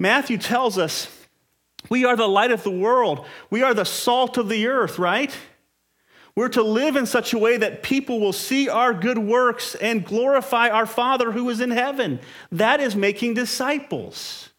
Matthew 0.00 0.36
tells 0.36 0.78
us 0.78 1.06
we 1.88 2.04
are 2.06 2.16
the 2.16 2.26
light 2.26 2.50
of 2.50 2.64
the 2.64 2.72
world. 2.72 3.24
We 3.50 3.62
are 3.62 3.72
the 3.72 3.84
salt 3.84 4.36
of 4.36 4.48
the 4.48 4.66
earth, 4.66 4.98
right? 4.98 5.32
We're 6.34 6.48
to 6.48 6.62
live 6.64 6.96
in 6.96 7.06
such 7.06 7.32
a 7.34 7.38
way 7.38 7.56
that 7.58 7.84
people 7.84 8.18
will 8.18 8.32
see 8.32 8.68
our 8.68 8.92
good 8.92 9.18
works 9.18 9.76
and 9.76 10.04
glorify 10.04 10.70
our 10.70 10.86
Father 10.86 11.30
who 11.30 11.48
is 11.50 11.60
in 11.60 11.70
heaven. 11.70 12.18
That 12.50 12.80
is 12.80 12.96
making 12.96 13.34
disciples. 13.34 14.50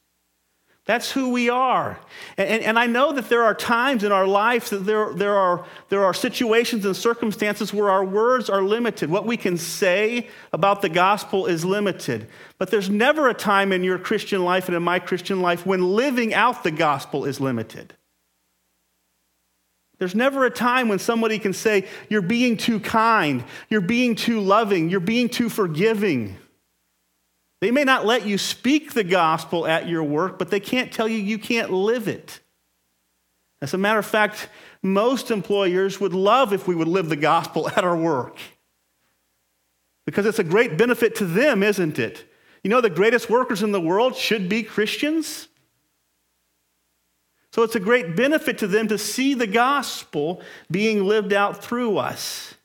That's 0.89 1.11
who 1.11 1.29
we 1.29 1.51
are. 1.51 1.99
And, 2.35 2.63
and, 2.63 2.79
I 2.79 2.87
know 2.87 3.11
that 3.13 3.29
there 3.29 3.43
are 3.43 3.53
times 3.53 4.03
in 4.03 4.11
our 4.11 4.25
lives 4.25 4.71
that 4.71 4.87
there, 4.87 5.13
there, 5.13 5.35
are, 5.35 5.63
there 5.89 6.03
are 6.03 6.15
situations 6.15 6.83
and 6.83 6.95
circumstances 6.95 7.71
where 7.71 7.91
our 7.91 8.03
words 8.03 8.49
are 8.49 8.63
limited. 8.63 9.11
What 9.11 9.27
we 9.27 9.37
can 9.37 9.55
say 9.55 10.29
about 10.51 10.81
the 10.81 10.89
gospel 10.89 11.45
is 11.45 11.63
limited. 11.63 12.27
But 12.57 12.71
there's 12.71 12.89
never 12.89 13.29
a 13.29 13.35
time 13.35 13.71
in 13.71 13.83
your 13.83 13.99
Christian 13.99 14.43
life 14.43 14.67
and 14.67 14.75
in 14.75 14.81
my 14.81 14.97
Christian 14.97 15.43
life 15.43 15.63
when 15.63 15.95
living 15.95 16.33
out 16.33 16.63
the 16.63 16.71
gospel 16.71 17.23
is 17.23 17.39
limited. 17.39 17.93
There's 19.99 20.15
never 20.15 20.43
a 20.43 20.49
time 20.49 20.87
when 20.87 20.97
somebody 20.97 21.37
can 21.37 21.53
say, 21.53 21.87
You're 22.09 22.23
being 22.23 22.57
too 22.57 22.79
kind, 22.79 23.43
you're 23.69 23.79
being 23.79 24.15
too 24.15 24.39
loving, 24.39 24.89
you're 24.89 25.01
being 25.01 25.29
too 25.29 25.49
forgiving. 25.49 26.35
They 27.61 27.71
may 27.71 27.83
not 27.83 28.05
let 28.05 28.25
you 28.25 28.37
speak 28.37 28.93
the 28.93 29.03
gospel 29.03 29.67
at 29.67 29.87
your 29.87 30.03
work, 30.03 30.39
but 30.39 30.49
they 30.49 30.59
can't 30.59 30.91
tell 30.91 31.07
you 31.07 31.17
you 31.17 31.37
can't 31.37 31.71
live 31.71 32.07
it. 32.07 32.39
As 33.61 33.73
a 33.73 33.77
matter 33.77 33.99
of 33.99 34.05
fact, 34.05 34.47
most 34.81 35.31
employers 35.31 35.99
would 35.99 36.13
love 36.13 36.53
if 36.53 36.67
we 36.67 36.75
would 36.75 36.87
live 36.87 37.09
the 37.09 37.17
gospel 37.17 37.67
at 37.69 37.83
our 37.83 37.97
work 37.97 38.37
because 40.09 40.25
it's 40.25 40.39
a 40.39 40.43
great 40.43 40.75
benefit 40.75 41.13
to 41.15 41.25
them, 41.25 41.61
isn't 41.61 41.99
it? 41.99 42.25
You 42.63 42.71
know, 42.71 42.81
the 42.81 42.89
greatest 42.89 43.29
workers 43.29 43.61
in 43.61 43.71
the 43.71 43.79
world 43.79 44.15
should 44.15 44.49
be 44.49 44.63
Christians. 44.63 45.47
So 47.53 47.61
it's 47.61 47.75
a 47.75 47.79
great 47.79 48.15
benefit 48.15 48.57
to 48.59 48.67
them 48.67 48.87
to 48.87 48.97
see 48.97 49.35
the 49.35 49.45
gospel 49.45 50.41
being 50.71 51.03
lived 51.03 51.31
out 51.31 51.63
through 51.63 51.97
us. 51.97 52.55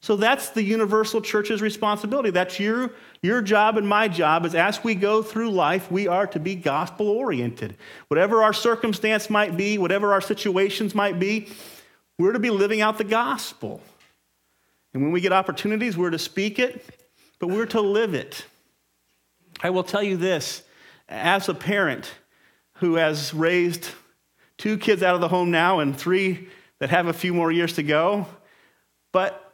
So 0.00 0.16
that's 0.16 0.50
the 0.50 0.62
universal 0.62 1.20
church's 1.20 1.60
responsibility. 1.60 2.30
That's 2.30 2.60
your, 2.60 2.92
your 3.20 3.42
job 3.42 3.76
and 3.76 3.88
my 3.88 4.06
job 4.06 4.46
is 4.46 4.54
as 4.54 4.84
we 4.84 4.94
go 4.94 5.22
through 5.22 5.50
life, 5.50 5.90
we 5.90 6.06
are 6.06 6.26
to 6.28 6.38
be 6.38 6.54
gospel 6.54 7.08
oriented. 7.08 7.76
Whatever 8.06 8.42
our 8.42 8.52
circumstance 8.52 9.28
might 9.28 9.56
be, 9.56 9.76
whatever 9.76 10.12
our 10.12 10.20
situations 10.20 10.94
might 10.94 11.18
be, 11.18 11.48
we're 12.16 12.32
to 12.32 12.38
be 12.38 12.50
living 12.50 12.80
out 12.80 12.96
the 12.96 13.04
gospel. 13.04 13.80
And 14.94 15.02
when 15.02 15.10
we 15.12 15.20
get 15.20 15.32
opportunities, 15.32 15.96
we're 15.96 16.10
to 16.10 16.18
speak 16.18 16.58
it, 16.58 16.84
but 17.40 17.48
we're 17.48 17.66
to 17.66 17.80
live 17.80 18.14
it. 18.14 18.44
I 19.60 19.70
will 19.70 19.84
tell 19.84 20.02
you 20.02 20.16
this 20.16 20.62
as 21.08 21.48
a 21.48 21.54
parent 21.54 22.12
who 22.74 22.94
has 22.94 23.34
raised 23.34 23.88
two 24.56 24.78
kids 24.78 25.02
out 25.02 25.16
of 25.16 25.20
the 25.20 25.28
home 25.28 25.50
now 25.50 25.80
and 25.80 25.96
three 25.96 26.48
that 26.78 26.90
have 26.90 27.08
a 27.08 27.12
few 27.12 27.34
more 27.34 27.50
years 27.50 27.72
to 27.74 27.82
go, 27.82 28.26
but 29.12 29.47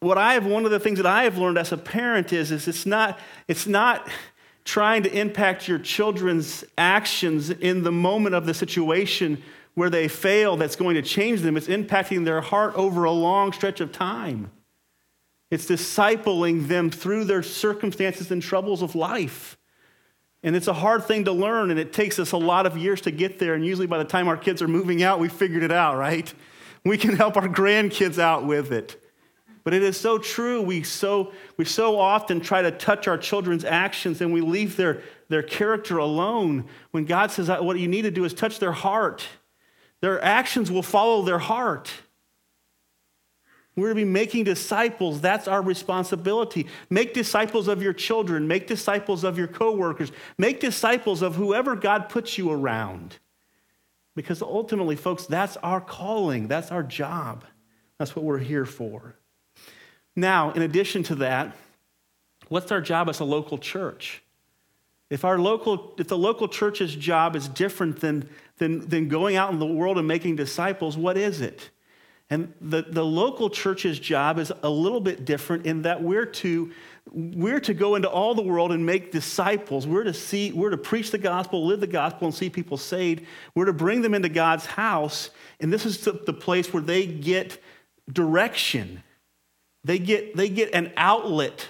what 0.00 0.16
I 0.18 0.34
have, 0.34 0.46
one 0.46 0.64
of 0.64 0.70
the 0.70 0.80
things 0.80 0.98
that 0.98 1.06
I 1.06 1.24
have 1.24 1.38
learned 1.38 1.58
as 1.58 1.72
a 1.72 1.76
parent 1.76 2.32
is, 2.32 2.50
is 2.50 2.66
it's 2.66 2.86
not, 2.86 3.18
it's 3.48 3.66
not 3.66 4.08
trying 4.64 5.02
to 5.02 5.12
impact 5.12 5.68
your 5.68 5.78
children's 5.78 6.64
actions 6.76 7.50
in 7.50 7.82
the 7.82 7.92
moment 7.92 8.34
of 8.34 8.46
the 8.46 8.54
situation 8.54 9.42
where 9.74 9.90
they 9.90 10.08
fail 10.08 10.56
that's 10.56 10.76
going 10.76 10.94
to 10.94 11.02
change 11.02 11.40
them. 11.42 11.56
It's 11.56 11.68
impacting 11.68 12.24
their 12.24 12.40
heart 12.40 12.74
over 12.74 13.04
a 13.04 13.10
long 13.10 13.52
stretch 13.52 13.80
of 13.80 13.92
time. 13.92 14.50
It's 15.50 15.66
discipling 15.66 16.68
them 16.68 16.90
through 16.90 17.24
their 17.24 17.42
circumstances 17.42 18.30
and 18.30 18.42
troubles 18.42 18.82
of 18.82 18.94
life. 18.94 19.58
And 20.42 20.56
it's 20.56 20.68
a 20.68 20.72
hard 20.72 21.04
thing 21.04 21.24
to 21.26 21.32
learn, 21.32 21.70
and 21.70 21.78
it 21.78 21.92
takes 21.92 22.18
us 22.18 22.32
a 22.32 22.36
lot 22.36 22.64
of 22.64 22.78
years 22.78 23.02
to 23.02 23.10
get 23.10 23.38
there. 23.38 23.54
And 23.54 23.66
usually, 23.66 23.86
by 23.86 23.98
the 23.98 24.04
time 24.04 24.28
our 24.28 24.36
kids 24.36 24.62
are 24.62 24.68
moving 24.68 25.02
out, 25.02 25.20
we 25.20 25.28
figured 25.28 25.62
it 25.62 25.72
out, 25.72 25.98
right? 25.98 26.32
We 26.84 26.96
can 26.96 27.14
help 27.16 27.36
our 27.36 27.48
grandkids 27.48 28.18
out 28.18 28.46
with 28.46 28.72
it. 28.72 28.99
But 29.62 29.74
it 29.74 29.82
is 29.82 29.98
so 29.98 30.18
true. 30.18 30.62
We 30.62 30.82
so, 30.82 31.32
we 31.56 31.64
so 31.64 31.98
often 31.98 32.40
try 32.40 32.62
to 32.62 32.70
touch 32.70 33.06
our 33.08 33.18
children's 33.18 33.64
actions 33.64 34.20
and 34.20 34.32
we 34.32 34.40
leave 34.40 34.76
their, 34.76 35.02
their 35.28 35.42
character 35.42 35.98
alone 35.98 36.66
when 36.92 37.04
God 37.04 37.30
says 37.30 37.48
what 37.48 37.78
you 37.78 37.88
need 37.88 38.02
to 38.02 38.10
do 38.10 38.24
is 38.24 38.32
touch 38.32 38.58
their 38.58 38.72
heart. 38.72 39.26
Their 40.00 40.22
actions 40.24 40.70
will 40.70 40.82
follow 40.82 41.22
their 41.22 41.38
heart. 41.38 41.90
We're 43.76 43.90
to 43.90 43.94
be 43.94 44.04
making 44.04 44.44
disciples. 44.44 45.20
That's 45.20 45.46
our 45.46 45.62
responsibility. 45.62 46.66
Make 46.90 47.14
disciples 47.14 47.68
of 47.68 47.82
your 47.82 47.92
children. 47.92 48.48
Make 48.48 48.66
disciples 48.66 49.24
of 49.24 49.38
your 49.38 49.46
coworkers. 49.46 50.10
Make 50.36 50.60
disciples 50.60 51.22
of 51.22 51.36
whoever 51.36 51.76
God 51.76 52.08
puts 52.08 52.36
you 52.36 52.50
around. 52.50 53.16
Because 54.16 54.42
ultimately, 54.42 54.96
folks, 54.96 55.26
that's 55.26 55.56
our 55.58 55.80
calling. 55.80 56.48
That's 56.48 56.72
our 56.72 56.82
job. 56.82 57.44
That's 57.98 58.16
what 58.16 58.24
we're 58.24 58.38
here 58.38 58.66
for. 58.66 59.14
Now, 60.16 60.52
in 60.52 60.62
addition 60.62 61.02
to 61.04 61.14
that, 61.16 61.56
what's 62.48 62.72
our 62.72 62.80
job 62.80 63.08
as 63.08 63.20
a 63.20 63.24
local 63.24 63.58
church? 63.58 64.22
If, 65.08 65.24
our 65.24 65.38
local, 65.38 65.94
if 65.98 66.08
the 66.08 66.18
local 66.18 66.48
church's 66.48 66.94
job 66.94 67.34
is 67.34 67.48
different 67.48 68.00
than, 68.00 68.28
than, 68.58 68.88
than 68.88 69.08
going 69.08 69.36
out 69.36 69.52
in 69.52 69.58
the 69.58 69.66
world 69.66 69.98
and 69.98 70.06
making 70.06 70.36
disciples, 70.36 70.96
what 70.96 71.16
is 71.16 71.40
it? 71.40 71.70
And 72.32 72.54
the, 72.60 72.82
the 72.82 73.04
local 73.04 73.50
church's 73.50 73.98
job 73.98 74.38
is 74.38 74.52
a 74.62 74.70
little 74.70 75.00
bit 75.00 75.24
different 75.24 75.66
in 75.66 75.82
that 75.82 76.00
we're 76.00 76.26
to, 76.26 76.70
we're 77.10 77.58
to 77.58 77.74
go 77.74 77.96
into 77.96 78.08
all 78.08 78.36
the 78.36 78.42
world 78.42 78.70
and 78.70 78.86
make 78.86 79.10
disciples. 79.10 79.84
We're 79.84 80.04
to 80.04 80.14
see, 80.14 80.52
we're 80.52 80.70
to 80.70 80.78
preach 80.78 81.10
the 81.10 81.18
gospel, 81.18 81.66
live 81.66 81.80
the 81.80 81.88
gospel, 81.88 82.28
and 82.28 82.34
see 82.34 82.48
people 82.48 82.76
saved. 82.76 83.26
We're 83.56 83.64
to 83.64 83.72
bring 83.72 84.00
them 84.00 84.14
into 84.14 84.28
God's 84.28 84.64
house. 84.64 85.30
And 85.58 85.72
this 85.72 85.84
is 85.84 86.04
the, 86.04 86.12
the 86.12 86.32
place 86.32 86.72
where 86.72 86.82
they 86.82 87.04
get 87.04 87.60
direction 88.12 89.02
they 89.84 89.98
get, 89.98 90.36
they 90.36 90.48
get 90.48 90.74
an 90.74 90.92
outlet 90.96 91.68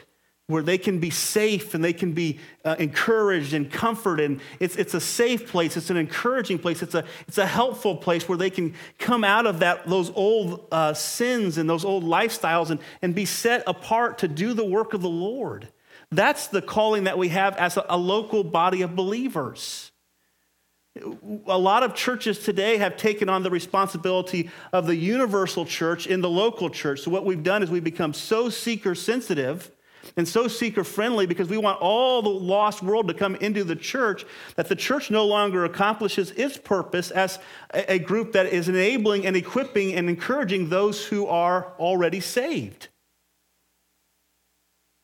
where 0.50 0.62
they 0.62 0.78
can 0.78 0.98
be 0.98 1.10
safe 1.10 1.74
and 1.74 1.82
they 1.82 1.92
can 1.92 2.12
be 2.12 2.38
uh, 2.64 2.74
encouraged 2.78 3.54
and 3.54 3.70
comforted. 3.70 4.30
And 4.30 4.40
it's, 4.58 4.76
it's 4.76 4.94
a 4.94 5.00
safe 5.00 5.48
place, 5.48 5.76
it's 5.76 5.90
an 5.90 5.96
encouraging 5.96 6.58
place, 6.58 6.82
it's 6.82 6.94
a, 6.94 7.04
it's 7.28 7.38
a 7.38 7.46
helpful 7.46 7.96
place 7.96 8.28
where 8.28 8.36
they 8.36 8.50
can 8.50 8.74
come 8.98 9.22
out 9.22 9.46
of 9.46 9.60
that, 9.60 9.86
those 9.86 10.10
old 10.10 10.66
uh, 10.72 10.92
sins 10.92 11.56
and 11.56 11.70
those 11.70 11.84
old 11.84 12.04
lifestyles 12.04 12.70
and, 12.70 12.80
and 13.00 13.14
be 13.14 13.24
set 13.24 13.62
apart 13.66 14.18
to 14.18 14.28
do 14.28 14.52
the 14.52 14.64
work 14.64 14.92
of 14.92 15.02
the 15.02 15.08
Lord. 15.08 15.68
That's 16.10 16.48
the 16.48 16.60
calling 16.60 17.04
that 17.04 17.16
we 17.16 17.28
have 17.28 17.56
as 17.56 17.76
a, 17.76 17.86
a 17.88 17.96
local 17.96 18.42
body 18.42 18.82
of 18.82 18.96
believers. 18.96 19.89
A 21.46 21.58
lot 21.58 21.82
of 21.82 21.94
churches 21.94 22.38
today 22.38 22.78
have 22.78 22.96
taken 22.96 23.28
on 23.28 23.42
the 23.42 23.50
responsibility 23.50 24.50
of 24.72 24.86
the 24.86 24.96
universal 24.96 25.64
church 25.64 26.06
in 26.06 26.20
the 26.20 26.30
local 26.30 26.70
church. 26.70 27.00
So, 27.00 27.10
what 27.10 27.24
we've 27.24 27.42
done 27.42 27.62
is 27.62 27.70
we've 27.70 27.84
become 27.84 28.14
so 28.14 28.50
seeker 28.50 28.94
sensitive 28.94 29.70
and 30.16 30.26
so 30.26 30.48
seeker 30.48 30.84
friendly 30.84 31.26
because 31.26 31.48
we 31.48 31.58
want 31.58 31.80
all 31.80 32.22
the 32.22 32.28
lost 32.28 32.82
world 32.82 33.08
to 33.08 33.14
come 33.14 33.36
into 33.36 33.64
the 33.64 33.76
church 33.76 34.24
that 34.56 34.68
the 34.68 34.76
church 34.76 35.10
no 35.10 35.26
longer 35.26 35.64
accomplishes 35.64 36.30
its 36.32 36.56
purpose 36.56 37.10
as 37.10 37.38
a 37.72 37.98
group 37.98 38.32
that 38.32 38.46
is 38.46 38.68
enabling 38.68 39.26
and 39.26 39.36
equipping 39.36 39.94
and 39.94 40.08
encouraging 40.08 40.68
those 40.68 41.06
who 41.06 41.26
are 41.26 41.72
already 41.78 42.20
saved. 42.20 42.88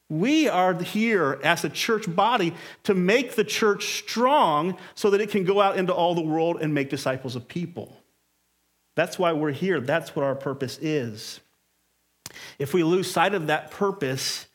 We 0.09 0.49
are 0.49 0.75
here 0.75 1.41
as 1.43 1.65
a 1.65 1.69
church 1.69 2.13
body 2.15 2.55
to 2.85 2.95
make 2.95 3.35
the 3.35 3.45
church 3.45 3.99
strong 3.99 4.79
so 4.95 5.11
that 5.11 5.21
it 5.21 5.31
can 5.31 5.45
go 5.45 5.61
out 5.61 5.77
into 5.77 5.93
all 5.93 6.15
the 6.15 6.23
world 6.23 6.59
and 6.61 6.73
make 6.73 6.91
disciples 6.91 7.35
of 7.35 7.49
people. 7.49 7.97
That's 8.95 9.19
why 9.19 9.33
we're 9.33 9.53
here. 9.53 9.81
That's 9.81 10.15
what 10.15 10.25
our 10.25 10.37
purpose 10.37 10.79
is. 10.81 11.41
If 12.59 12.73
we 12.73 12.83
lose 12.83 13.11
sight 13.11 13.35
of 13.35 13.49
that 13.49 13.71
purpose, 13.71 14.47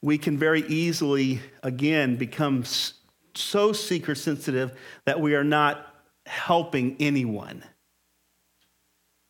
we 0.00 0.18
can 0.18 0.38
very 0.38 0.62
easily, 0.66 1.40
again, 1.62 2.16
become 2.16 2.64
so 3.34 3.72
seeker 3.72 4.14
sensitive 4.14 4.78
that 5.04 5.20
we 5.20 5.34
are 5.34 5.44
not 5.44 5.94
helping 6.26 6.96
anyone. 6.98 7.62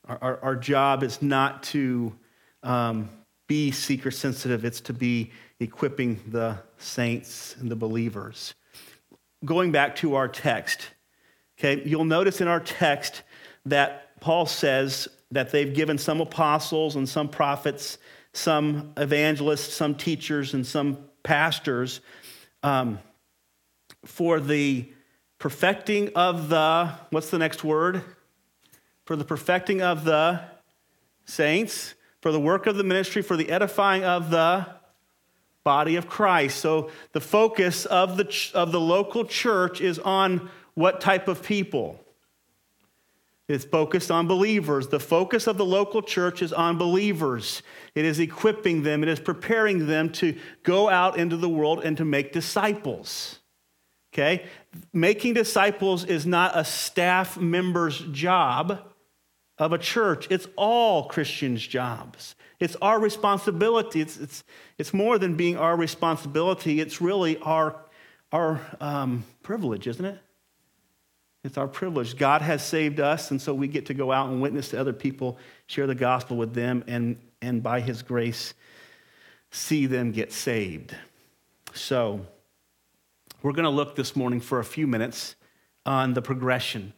Our, 0.06 0.18
our, 0.20 0.40
our 0.40 0.56
job 0.56 1.02
is 1.02 1.20
not 1.20 1.62
to 1.64 2.14
um, 2.62 3.08
be 3.46 3.70
seeker 3.70 4.10
sensitive, 4.10 4.64
it's 4.64 4.80
to 4.82 4.92
be 4.92 5.30
equipping 5.60 6.20
the 6.28 6.58
saints 6.78 7.56
and 7.58 7.70
the 7.70 7.76
believers. 7.76 8.54
Going 9.44 9.72
back 9.72 9.96
to 9.96 10.14
our 10.14 10.28
text, 10.28 10.88
okay, 11.58 11.82
you'll 11.84 12.04
notice 12.04 12.40
in 12.40 12.48
our 12.48 12.60
text 12.60 13.22
that 13.66 14.20
Paul 14.20 14.46
says 14.46 15.08
that 15.30 15.50
they've 15.50 15.74
given 15.74 15.98
some 15.98 16.20
apostles 16.20 16.96
and 16.96 17.08
some 17.08 17.28
prophets, 17.28 17.98
some 18.32 18.92
evangelists, 18.96 19.74
some 19.74 19.94
teachers, 19.94 20.54
and 20.54 20.66
some 20.66 20.98
pastors. 21.22 22.00
Um, 22.62 22.98
for 24.04 24.40
the 24.40 24.90
perfecting 25.38 26.10
of 26.14 26.48
the, 26.48 26.92
what's 27.10 27.30
the 27.30 27.38
next 27.38 27.64
word? 27.64 28.02
For 29.04 29.16
the 29.16 29.24
perfecting 29.24 29.82
of 29.82 30.04
the 30.04 30.40
saints, 31.26 31.94
for 32.20 32.32
the 32.32 32.40
work 32.40 32.66
of 32.66 32.76
the 32.76 32.84
ministry, 32.84 33.22
for 33.22 33.36
the 33.36 33.50
edifying 33.50 34.04
of 34.04 34.30
the 34.30 34.66
body 35.64 35.96
of 35.96 36.06
Christ. 36.06 36.58
So 36.58 36.90
the 37.12 37.20
focus 37.20 37.86
of 37.86 38.16
the, 38.16 38.50
of 38.54 38.70
the 38.70 38.80
local 38.80 39.24
church 39.24 39.80
is 39.80 39.98
on 39.98 40.50
what 40.74 41.00
type 41.00 41.26
of 41.26 41.42
people? 41.42 41.98
It's 43.48 43.64
focused 43.64 44.10
on 44.10 44.26
believers. 44.26 44.88
The 44.88 45.00
focus 45.00 45.46
of 45.46 45.58
the 45.58 45.64
local 45.64 46.00
church 46.00 46.40
is 46.40 46.52
on 46.52 46.78
believers. 46.78 47.62
It 47.94 48.04
is 48.04 48.18
equipping 48.18 48.82
them, 48.82 49.02
it 49.02 49.08
is 49.08 49.20
preparing 49.20 49.86
them 49.86 50.10
to 50.12 50.38
go 50.62 50.88
out 50.88 51.18
into 51.18 51.36
the 51.36 51.48
world 51.48 51.84
and 51.84 51.96
to 51.98 52.04
make 52.04 52.32
disciples. 52.32 53.38
Okay? 54.12 54.46
Making 54.92 55.34
disciples 55.34 56.04
is 56.04 56.24
not 56.24 56.56
a 56.56 56.64
staff 56.64 57.36
member's 57.36 57.98
job 58.12 58.80
of 59.58 59.72
a 59.72 59.78
church, 59.78 60.26
it's 60.30 60.48
all 60.56 61.04
Christians' 61.04 61.64
jobs. 61.64 62.34
It's 62.64 62.76
our 62.80 62.98
responsibility. 62.98 64.00
It's, 64.00 64.16
it's, 64.16 64.42
it's 64.78 64.94
more 64.94 65.18
than 65.18 65.36
being 65.36 65.58
our 65.58 65.76
responsibility, 65.76 66.80
it's 66.80 66.98
really 66.98 67.36
our, 67.38 67.76
our 68.32 68.58
um, 68.80 69.24
privilege, 69.42 69.86
isn't 69.86 70.04
it? 70.04 70.18
It's 71.44 71.58
our 71.58 71.68
privilege. 71.68 72.16
God 72.16 72.40
has 72.40 72.64
saved 72.64 73.00
us, 73.00 73.30
and 73.30 73.40
so 73.40 73.52
we 73.52 73.68
get 73.68 73.84
to 73.86 73.94
go 73.94 74.10
out 74.10 74.30
and 74.30 74.40
witness 74.40 74.70
to 74.70 74.80
other 74.80 74.94
people, 74.94 75.36
share 75.66 75.86
the 75.86 75.94
gospel 75.94 76.38
with 76.38 76.54
them, 76.54 76.82
and, 76.86 77.18
and 77.42 77.62
by 77.62 77.80
His 77.80 78.02
grace, 78.02 78.54
see 79.50 79.84
them 79.84 80.10
get 80.10 80.32
saved. 80.32 80.96
So, 81.74 82.26
we're 83.42 83.52
going 83.52 83.64
to 83.64 83.70
look 83.70 83.94
this 83.94 84.16
morning 84.16 84.40
for 84.40 84.58
a 84.58 84.64
few 84.64 84.86
minutes 84.86 85.36
on 85.84 86.14
the 86.14 86.22
progression. 86.22 86.94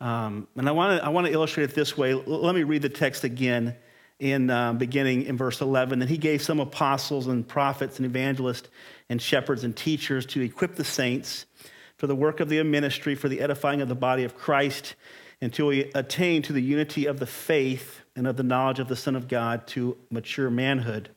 Um, 0.00 0.48
and 0.56 0.68
I 0.68 0.72
want 0.72 1.00
to 1.00 1.06
I 1.06 1.08
wanna 1.10 1.30
illustrate 1.30 1.64
it 1.70 1.74
this 1.74 1.96
way. 1.96 2.12
L- 2.12 2.24
let 2.26 2.54
me 2.54 2.64
read 2.64 2.82
the 2.82 2.88
text 2.88 3.22
again 3.22 3.76
in 4.18 4.50
uh, 4.50 4.72
beginning 4.72 5.22
in 5.24 5.36
verse 5.36 5.60
11. 5.60 6.00
Then 6.00 6.08
he 6.08 6.18
gave 6.18 6.42
some 6.42 6.60
apostles 6.60 7.26
and 7.26 7.46
prophets 7.46 7.98
and 7.98 8.06
evangelists 8.06 8.68
and 9.08 9.22
shepherds 9.22 9.64
and 9.64 9.76
teachers 9.76 10.26
to 10.26 10.40
equip 10.40 10.74
the 10.74 10.84
saints 10.84 11.46
for 11.96 12.06
the 12.06 12.16
work 12.16 12.40
of 12.40 12.48
the 12.48 12.62
ministry, 12.62 13.14
for 13.14 13.28
the 13.28 13.40
edifying 13.40 13.80
of 13.80 13.88
the 13.88 13.94
body 13.94 14.24
of 14.24 14.36
Christ, 14.36 14.94
until 15.40 15.68
we 15.68 15.90
attain 15.94 16.42
to 16.42 16.52
the 16.52 16.62
unity 16.62 17.06
of 17.06 17.18
the 17.18 17.26
faith 17.26 18.00
and 18.16 18.26
of 18.26 18.36
the 18.36 18.42
knowledge 18.42 18.80
of 18.80 18.88
the 18.88 18.96
Son 18.96 19.14
of 19.14 19.28
God 19.28 19.66
to 19.68 19.96
mature 20.10 20.50
manhood, 20.50 21.10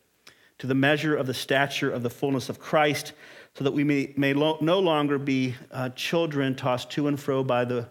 to 0.60 0.68
the 0.68 0.76
measure 0.76 1.16
of 1.16 1.28
the 1.28 1.34
stature 1.34 1.92
of 1.92 2.04
the 2.04 2.10
fullness 2.10 2.50
of 2.50 2.60
Christ, 2.60 3.14
so 3.56 3.64
that 3.64 3.72
we 3.72 3.84
may, 3.84 4.14
may 4.16 4.34
lo- 4.34 4.58
no 4.62 4.80
longer 4.80 5.18
be 5.18 5.56
uh, 5.72 5.90
children 5.90 6.56
tossed 6.56 6.92
to 6.92 7.08
and 7.08 7.20
fro 7.20 7.44
by 7.44 7.66
the 7.66 7.90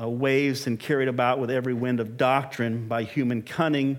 uh, 0.00 0.08
waves 0.08 0.66
and 0.66 0.78
carried 0.78 1.08
about 1.08 1.38
with 1.38 1.50
every 1.50 1.74
wind 1.74 2.00
of 2.00 2.16
doctrine, 2.16 2.88
by 2.88 3.02
human 3.02 3.42
cunning, 3.42 3.98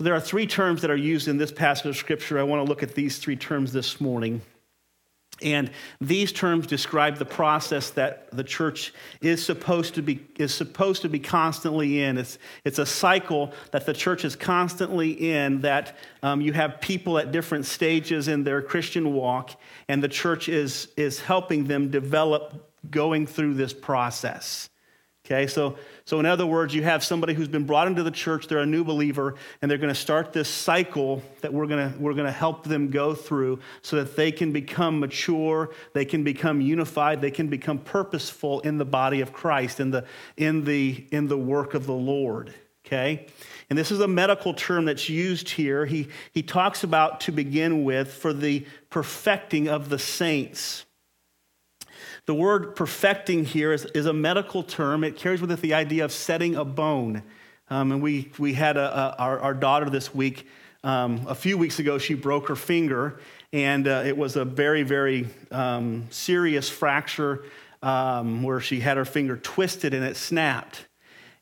So 0.00 0.04
there 0.04 0.14
are 0.14 0.20
three 0.20 0.46
terms 0.46 0.80
that 0.80 0.90
are 0.90 0.96
used 0.96 1.28
in 1.28 1.36
this 1.36 1.52
passage 1.52 1.84
of 1.84 1.94
Scripture. 1.94 2.38
I 2.38 2.42
want 2.42 2.64
to 2.64 2.66
look 2.66 2.82
at 2.82 2.94
these 2.94 3.18
three 3.18 3.36
terms 3.36 3.70
this 3.70 4.00
morning. 4.00 4.40
And 5.42 5.70
these 6.00 6.32
terms 6.32 6.66
describe 6.66 7.18
the 7.18 7.26
process 7.26 7.90
that 7.90 8.30
the 8.30 8.42
church 8.42 8.94
is 9.20 9.44
supposed 9.44 9.96
to 9.96 10.02
be, 10.02 10.26
is 10.38 10.54
supposed 10.54 11.02
to 11.02 11.10
be 11.10 11.18
constantly 11.18 12.02
in. 12.02 12.16
It's, 12.16 12.38
it's 12.64 12.78
a 12.78 12.86
cycle 12.86 13.52
that 13.72 13.84
the 13.84 13.92
church 13.92 14.24
is 14.24 14.36
constantly 14.36 15.10
in, 15.10 15.60
that 15.60 15.98
um, 16.22 16.40
you 16.40 16.54
have 16.54 16.80
people 16.80 17.18
at 17.18 17.30
different 17.30 17.66
stages 17.66 18.26
in 18.26 18.42
their 18.42 18.62
Christian 18.62 19.12
walk, 19.12 19.50
and 19.88 20.02
the 20.02 20.08
church 20.08 20.48
is, 20.48 20.88
is 20.96 21.20
helping 21.20 21.66
them 21.66 21.90
develop 21.90 22.72
going 22.90 23.26
through 23.26 23.52
this 23.52 23.74
process. 23.74 24.70
Okay, 25.26 25.46
so, 25.46 25.76
so 26.10 26.18
in 26.18 26.26
other 26.26 26.44
words, 26.44 26.74
you 26.74 26.82
have 26.82 27.04
somebody 27.04 27.34
who's 27.34 27.46
been 27.46 27.66
brought 27.66 27.86
into 27.86 28.02
the 28.02 28.10
church, 28.10 28.48
they're 28.48 28.58
a 28.58 28.66
new 28.66 28.82
believer, 28.82 29.36
and 29.62 29.70
they're 29.70 29.78
going 29.78 29.94
to 29.94 30.00
start 30.00 30.32
this 30.32 30.48
cycle 30.48 31.22
that 31.40 31.52
we're 31.52 31.68
going 31.68 31.92
to, 31.92 31.98
we're 32.00 32.14
to 32.14 32.32
help 32.32 32.64
them 32.64 32.90
go 32.90 33.14
through 33.14 33.60
so 33.82 33.94
that 33.94 34.16
they 34.16 34.32
can 34.32 34.50
become 34.50 34.98
mature, 34.98 35.70
they 35.92 36.04
can 36.04 36.24
become 36.24 36.60
unified, 36.60 37.20
they 37.20 37.30
can 37.30 37.46
become 37.46 37.78
purposeful 37.78 38.58
in 38.62 38.76
the 38.76 38.84
body 38.84 39.20
of 39.20 39.32
Christ, 39.32 39.78
in 39.78 39.92
the, 39.92 40.04
in 40.36 40.64
the, 40.64 41.06
in 41.12 41.28
the 41.28 41.38
work 41.38 41.74
of 41.74 41.86
the 41.86 41.92
Lord. 41.92 42.52
Okay? 42.84 43.28
And 43.68 43.78
this 43.78 43.92
is 43.92 44.00
a 44.00 44.08
medical 44.08 44.52
term 44.52 44.86
that's 44.86 45.08
used 45.08 45.48
here. 45.48 45.86
He, 45.86 46.08
he 46.32 46.42
talks 46.42 46.82
about, 46.82 47.20
to 47.20 47.30
begin 47.30 47.84
with, 47.84 48.12
for 48.12 48.32
the 48.32 48.66
perfecting 48.90 49.68
of 49.68 49.90
the 49.90 49.98
saints. 50.00 50.86
The 52.30 52.34
word 52.34 52.76
perfecting 52.76 53.44
here 53.44 53.72
is, 53.72 53.86
is 53.86 54.06
a 54.06 54.12
medical 54.12 54.62
term. 54.62 55.02
It 55.02 55.16
carries 55.16 55.40
with 55.40 55.50
it 55.50 55.60
the 55.62 55.74
idea 55.74 56.04
of 56.04 56.12
setting 56.12 56.54
a 56.54 56.64
bone. 56.64 57.24
Um, 57.68 57.90
and 57.90 58.00
we, 58.00 58.30
we 58.38 58.54
had 58.54 58.76
a, 58.76 58.82
a, 58.96 59.16
our, 59.18 59.40
our 59.40 59.52
daughter 59.52 59.90
this 59.90 60.14
week, 60.14 60.46
um, 60.84 61.26
a 61.26 61.34
few 61.34 61.58
weeks 61.58 61.80
ago, 61.80 61.98
she 61.98 62.14
broke 62.14 62.46
her 62.46 62.54
finger, 62.54 63.18
and 63.52 63.88
uh, 63.88 64.04
it 64.06 64.16
was 64.16 64.36
a 64.36 64.44
very, 64.44 64.84
very 64.84 65.26
um, 65.50 66.06
serious 66.10 66.68
fracture 66.68 67.46
um, 67.82 68.44
where 68.44 68.60
she 68.60 68.78
had 68.78 68.96
her 68.96 69.04
finger 69.04 69.36
twisted 69.36 69.92
and 69.92 70.04
it 70.04 70.16
snapped. 70.16 70.86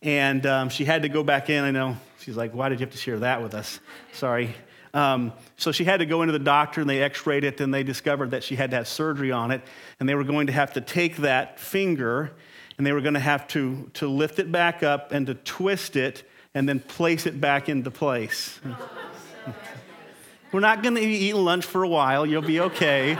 And 0.00 0.46
um, 0.46 0.70
she 0.70 0.86
had 0.86 1.02
to 1.02 1.10
go 1.10 1.22
back 1.22 1.50
in. 1.50 1.64
I 1.64 1.70
know 1.70 1.98
she's 2.20 2.38
like, 2.38 2.54
Why 2.54 2.70
did 2.70 2.80
you 2.80 2.86
have 2.86 2.94
to 2.94 2.98
share 2.98 3.18
that 3.18 3.42
with 3.42 3.52
us? 3.52 3.78
Sorry. 4.14 4.54
Um, 4.94 5.32
so 5.56 5.72
she 5.72 5.84
had 5.84 5.98
to 5.98 6.06
go 6.06 6.22
into 6.22 6.32
the 6.32 6.38
doctor 6.38 6.80
and 6.80 6.88
they 6.88 7.02
x 7.02 7.26
rayed 7.26 7.44
it 7.44 7.60
and 7.60 7.72
they 7.72 7.82
discovered 7.82 8.30
that 8.30 8.42
she 8.42 8.56
had 8.56 8.70
to 8.70 8.76
have 8.76 8.88
surgery 8.88 9.32
on 9.32 9.50
it. 9.50 9.62
And 10.00 10.08
they 10.08 10.14
were 10.14 10.24
going 10.24 10.46
to 10.46 10.52
have 10.52 10.72
to 10.74 10.80
take 10.80 11.18
that 11.18 11.58
finger 11.58 12.32
and 12.78 12.86
they 12.86 12.92
were 12.92 13.00
going 13.00 13.14
to 13.14 13.20
have 13.20 13.48
to, 13.48 13.90
to 13.94 14.08
lift 14.08 14.38
it 14.38 14.50
back 14.52 14.82
up 14.82 15.12
and 15.12 15.26
to 15.26 15.34
twist 15.34 15.96
it 15.96 16.28
and 16.54 16.68
then 16.68 16.80
place 16.80 17.26
it 17.26 17.40
back 17.40 17.68
into 17.68 17.90
place. 17.90 18.60
we're 20.52 20.60
not 20.60 20.82
going 20.82 20.94
to 20.94 21.00
be 21.00 21.06
eating 21.06 21.44
lunch 21.44 21.64
for 21.64 21.82
a 21.82 21.88
while. 21.88 22.24
You'll 22.24 22.42
be 22.42 22.60
okay. 22.60 23.18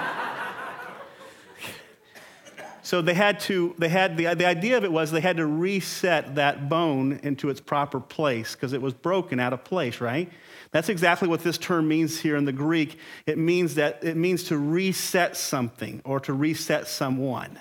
So 2.89 3.03
they 3.03 3.13
had 3.13 3.41
to, 3.41 3.75
they 3.77 3.91
had, 3.91 4.17
the, 4.17 4.35
the 4.35 4.47
idea 4.47 4.79
of 4.79 4.85
it 4.85 4.91
was 4.91 5.11
they 5.11 5.21
had 5.21 5.37
to 5.37 5.47
reset 5.47 6.37
that 6.37 6.71
bone 6.71 7.21
into 7.23 7.51
its 7.51 7.61
proper 7.61 8.01
place 8.01 8.55
because 8.55 8.73
it 8.73 8.81
was 8.81 8.95
broken 8.95 9.39
out 9.39 9.53
of 9.53 9.63
place, 9.63 10.01
right? 10.01 10.33
That's 10.71 10.89
exactly 10.89 11.29
what 11.29 11.41
this 11.43 11.59
term 11.59 11.89
means 11.89 12.21
here 12.21 12.37
in 12.37 12.45
the 12.45 12.53
Greek. 12.53 12.99
It 13.27 13.39
means 13.39 13.77
that 13.77 14.05
it 14.05 14.17
means 14.17 14.45
to 14.45 14.59
reset 14.59 15.37
something 15.37 16.03
or 16.05 16.21
to 16.21 16.33
reset 16.33 16.89
someone. 16.89 17.59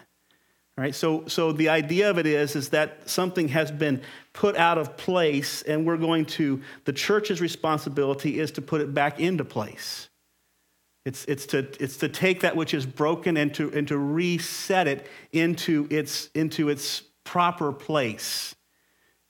Right? 0.78 0.93
So, 0.93 1.24
so 1.28 1.52
the 1.52 1.70
idea 1.70 2.10
of 2.10 2.20
it 2.20 2.28
is, 2.28 2.56
is 2.56 2.70
that 2.70 3.10
something 3.10 3.48
has 3.48 3.72
been 3.72 4.02
put 4.34 4.56
out 4.56 4.78
of 4.78 4.96
place, 4.96 5.63
and 5.63 5.88
we're 5.88 5.98
going 5.98 6.26
to, 6.26 6.62
the 6.86 6.93
church's 6.93 7.41
responsibility 7.41 8.39
is 8.39 8.52
to 8.52 8.62
put 8.62 8.82
it 8.82 8.93
back 8.93 9.20
into 9.20 9.43
place. 9.43 10.10
It's, 11.04 11.26
it's, 11.26 11.48
to, 11.48 11.60
it's 11.80 11.98
to 11.98 12.10
take 12.10 12.41
that 12.41 12.56
which 12.56 12.76
is 12.76 12.86
broken 12.86 13.38
and 13.38 13.52
to, 13.56 13.72
and 13.74 13.88
to 13.88 13.98
reset 13.98 14.88
it 14.88 15.08
into 15.32 15.88
its, 15.89 16.30
into 16.36 16.70
its 16.70 17.02
proper 17.24 17.72
place. 17.72 18.54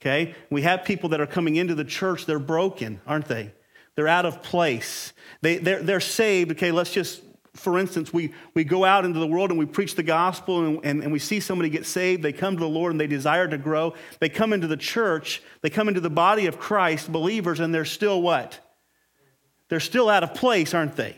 Okay? 0.01 0.35
We 0.49 0.63
have 0.63 0.83
people 0.83 1.09
that 1.09 1.21
are 1.21 1.27
coming 1.27 1.55
into 1.55 1.75
the 1.75 1.85
church, 1.85 2.25
they're 2.25 2.39
broken, 2.39 2.99
aren't 3.07 3.27
they? 3.27 3.53
They're 3.97 4.07
out 4.07 4.27
of 4.27 4.43
place. 4.43 5.11
They, 5.41 5.57
they're, 5.57 5.81
they're 5.81 5.99
saved. 5.99 6.51
Okay, 6.51 6.71
let's 6.71 6.93
just, 6.93 7.19
for 7.55 7.79
instance, 7.79 8.13
we, 8.13 8.31
we 8.53 8.63
go 8.63 8.85
out 8.85 9.05
into 9.05 9.19
the 9.19 9.25
world 9.25 9.49
and 9.49 9.57
we 9.57 9.65
preach 9.65 9.95
the 9.95 10.03
gospel 10.03 10.63
and, 10.63 10.79
and, 10.85 11.01
and 11.01 11.11
we 11.11 11.17
see 11.17 11.39
somebody 11.39 11.67
get 11.67 11.83
saved. 11.83 12.21
They 12.21 12.31
come 12.31 12.55
to 12.55 12.59
the 12.59 12.69
Lord 12.69 12.91
and 12.91 13.01
they 13.01 13.07
desire 13.07 13.47
to 13.47 13.57
grow. 13.57 13.95
They 14.19 14.29
come 14.29 14.53
into 14.53 14.67
the 14.67 14.77
church, 14.77 15.41
they 15.61 15.71
come 15.71 15.87
into 15.87 15.99
the 15.99 16.11
body 16.11 16.45
of 16.45 16.59
Christ, 16.59 17.11
believers, 17.11 17.59
and 17.59 17.73
they're 17.73 17.85
still 17.85 18.21
what? 18.21 18.59
They're 19.69 19.79
still 19.79 20.09
out 20.09 20.23
of 20.23 20.35
place, 20.35 20.75
aren't 20.75 20.95
they? 20.95 21.17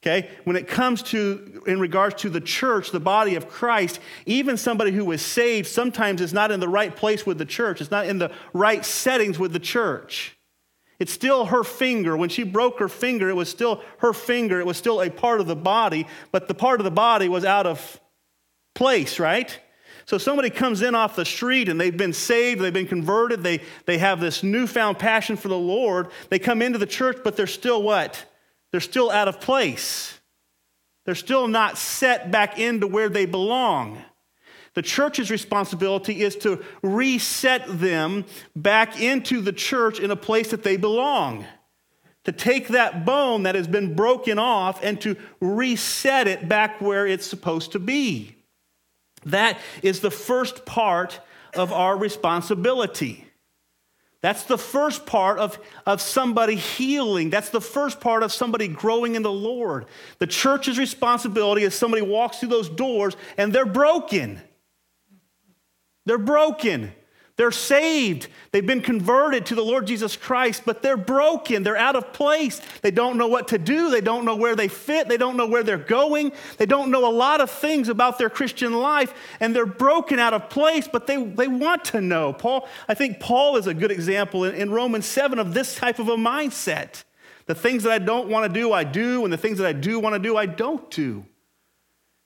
Okay? 0.00 0.30
When 0.44 0.54
it 0.54 0.68
comes 0.68 1.02
to, 1.04 1.64
in 1.66 1.80
regards 1.80 2.22
to 2.22 2.30
the 2.30 2.40
church, 2.40 2.92
the 2.92 3.00
body 3.00 3.34
of 3.34 3.48
Christ, 3.48 3.98
even 4.26 4.56
somebody 4.56 4.92
who 4.92 5.10
is 5.10 5.22
saved 5.22 5.66
sometimes 5.66 6.20
is 6.20 6.32
not 6.32 6.52
in 6.52 6.60
the 6.60 6.68
right 6.68 6.94
place 6.94 7.26
with 7.26 7.38
the 7.38 7.44
church. 7.44 7.80
It's 7.80 7.90
not 7.90 8.06
in 8.06 8.18
the 8.18 8.30
right 8.52 8.84
settings 8.84 9.40
with 9.40 9.52
the 9.52 9.58
church. 9.58 10.36
It's 11.02 11.12
still 11.12 11.46
her 11.46 11.64
finger. 11.64 12.16
When 12.16 12.28
she 12.28 12.44
broke 12.44 12.78
her 12.78 12.88
finger, 12.88 13.28
it 13.28 13.34
was 13.34 13.48
still 13.48 13.82
her 13.98 14.12
finger. 14.12 14.60
It 14.60 14.66
was 14.66 14.76
still 14.76 15.02
a 15.02 15.10
part 15.10 15.40
of 15.40 15.48
the 15.48 15.56
body, 15.56 16.06
but 16.30 16.46
the 16.46 16.54
part 16.54 16.78
of 16.78 16.84
the 16.84 16.92
body 16.92 17.28
was 17.28 17.44
out 17.44 17.66
of 17.66 18.00
place, 18.76 19.18
right? 19.18 19.58
So 20.04 20.16
somebody 20.16 20.48
comes 20.48 20.80
in 20.80 20.94
off 20.94 21.16
the 21.16 21.24
street 21.24 21.68
and 21.68 21.80
they've 21.80 21.96
been 21.96 22.12
saved, 22.12 22.60
they've 22.60 22.72
been 22.72 22.86
converted, 22.86 23.42
they, 23.42 23.62
they 23.84 23.98
have 23.98 24.20
this 24.20 24.44
newfound 24.44 25.00
passion 25.00 25.36
for 25.36 25.48
the 25.48 25.58
Lord. 25.58 26.06
They 26.28 26.38
come 26.38 26.62
into 26.62 26.78
the 26.78 26.86
church, 26.86 27.18
but 27.24 27.36
they're 27.36 27.48
still 27.48 27.82
what? 27.82 28.24
They're 28.70 28.78
still 28.80 29.10
out 29.10 29.26
of 29.26 29.40
place. 29.40 30.20
They're 31.04 31.16
still 31.16 31.48
not 31.48 31.78
set 31.78 32.30
back 32.30 32.60
into 32.60 32.86
where 32.86 33.08
they 33.08 33.26
belong. 33.26 34.00
The 34.74 34.82
church's 34.82 35.30
responsibility 35.30 36.22
is 36.22 36.36
to 36.36 36.64
reset 36.82 37.64
them 37.66 38.24
back 38.56 39.00
into 39.00 39.40
the 39.40 39.52
church 39.52 40.00
in 40.00 40.10
a 40.10 40.16
place 40.16 40.50
that 40.50 40.62
they 40.62 40.76
belong. 40.76 41.44
To 42.24 42.32
take 42.32 42.68
that 42.68 43.04
bone 43.04 43.42
that 43.42 43.54
has 43.54 43.66
been 43.66 43.94
broken 43.94 44.38
off 44.38 44.82
and 44.82 45.00
to 45.02 45.16
reset 45.40 46.28
it 46.28 46.48
back 46.48 46.80
where 46.80 47.06
it's 47.06 47.26
supposed 47.26 47.72
to 47.72 47.78
be. 47.78 48.36
That 49.26 49.58
is 49.82 50.00
the 50.00 50.10
first 50.10 50.64
part 50.64 51.20
of 51.54 51.72
our 51.72 51.96
responsibility. 51.96 53.26
That's 54.22 54.44
the 54.44 54.56
first 54.56 55.04
part 55.04 55.40
of, 55.40 55.58
of 55.84 56.00
somebody 56.00 56.54
healing. 56.54 57.28
That's 57.28 57.50
the 57.50 57.60
first 57.60 58.00
part 58.00 58.22
of 58.22 58.32
somebody 58.32 58.68
growing 58.68 59.16
in 59.16 59.22
the 59.22 59.32
Lord. 59.32 59.86
The 60.20 60.28
church's 60.28 60.78
responsibility 60.78 61.64
is 61.64 61.74
somebody 61.74 62.02
walks 62.02 62.38
through 62.38 62.50
those 62.50 62.68
doors 62.68 63.16
and 63.36 63.52
they're 63.52 63.66
broken. 63.66 64.40
They're 66.04 66.18
broken. 66.18 66.92
They're 67.36 67.50
saved. 67.50 68.28
They've 68.50 68.66
been 68.66 68.82
converted 68.82 69.46
to 69.46 69.54
the 69.54 69.64
Lord 69.64 69.86
Jesus 69.86 70.16
Christ, 70.16 70.62
but 70.66 70.82
they're 70.82 70.98
broken. 70.98 71.62
They're 71.62 71.78
out 71.78 71.96
of 71.96 72.12
place. 72.12 72.60
They 72.82 72.90
don't 72.90 73.16
know 73.16 73.26
what 73.26 73.48
to 73.48 73.58
do. 73.58 73.90
They 73.90 74.02
don't 74.02 74.26
know 74.26 74.36
where 74.36 74.54
they 74.54 74.68
fit. 74.68 75.08
They 75.08 75.16
don't 75.16 75.38
know 75.38 75.46
where 75.46 75.62
they're 75.62 75.78
going. 75.78 76.32
They 76.58 76.66
don't 76.66 76.90
know 76.90 77.08
a 77.08 77.10
lot 77.10 77.40
of 77.40 77.50
things 77.50 77.88
about 77.88 78.18
their 78.18 78.28
Christian 78.28 78.74
life, 78.74 79.14
and 79.40 79.56
they're 79.56 79.64
broken 79.64 80.18
out 80.18 80.34
of 80.34 80.50
place, 80.50 80.86
but 80.86 81.06
they, 81.06 81.24
they 81.24 81.48
want 81.48 81.86
to 81.86 82.02
know. 82.02 82.34
Paul, 82.34 82.68
I 82.86 82.92
think 82.94 83.18
Paul 83.18 83.56
is 83.56 83.66
a 83.66 83.74
good 83.74 83.90
example 83.90 84.44
in, 84.44 84.54
in 84.54 84.70
Romans 84.70 85.06
7 85.06 85.38
of 85.38 85.54
this 85.54 85.74
type 85.74 85.98
of 85.98 86.08
a 86.08 86.16
mindset. 86.16 87.04
The 87.46 87.54
things 87.54 87.82
that 87.84 87.92
I 87.92 87.98
don't 87.98 88.28
want 88.28 88.52
to 88.52 88.60
do, 88.60 88.72
I 88.72 88.84
do, 88.84 89.24
and 89.24 89.32
the 89.32 89.38
things 89.38 89.58
that 89.58 89.66
I 89.66 89.72
do 89.72 89.98
want 89.98 90.14
to 90.14 90.18
do, 90.18 90.36
I 90.36 90.46
don't 90.46 90.88
do. 90.90 91.24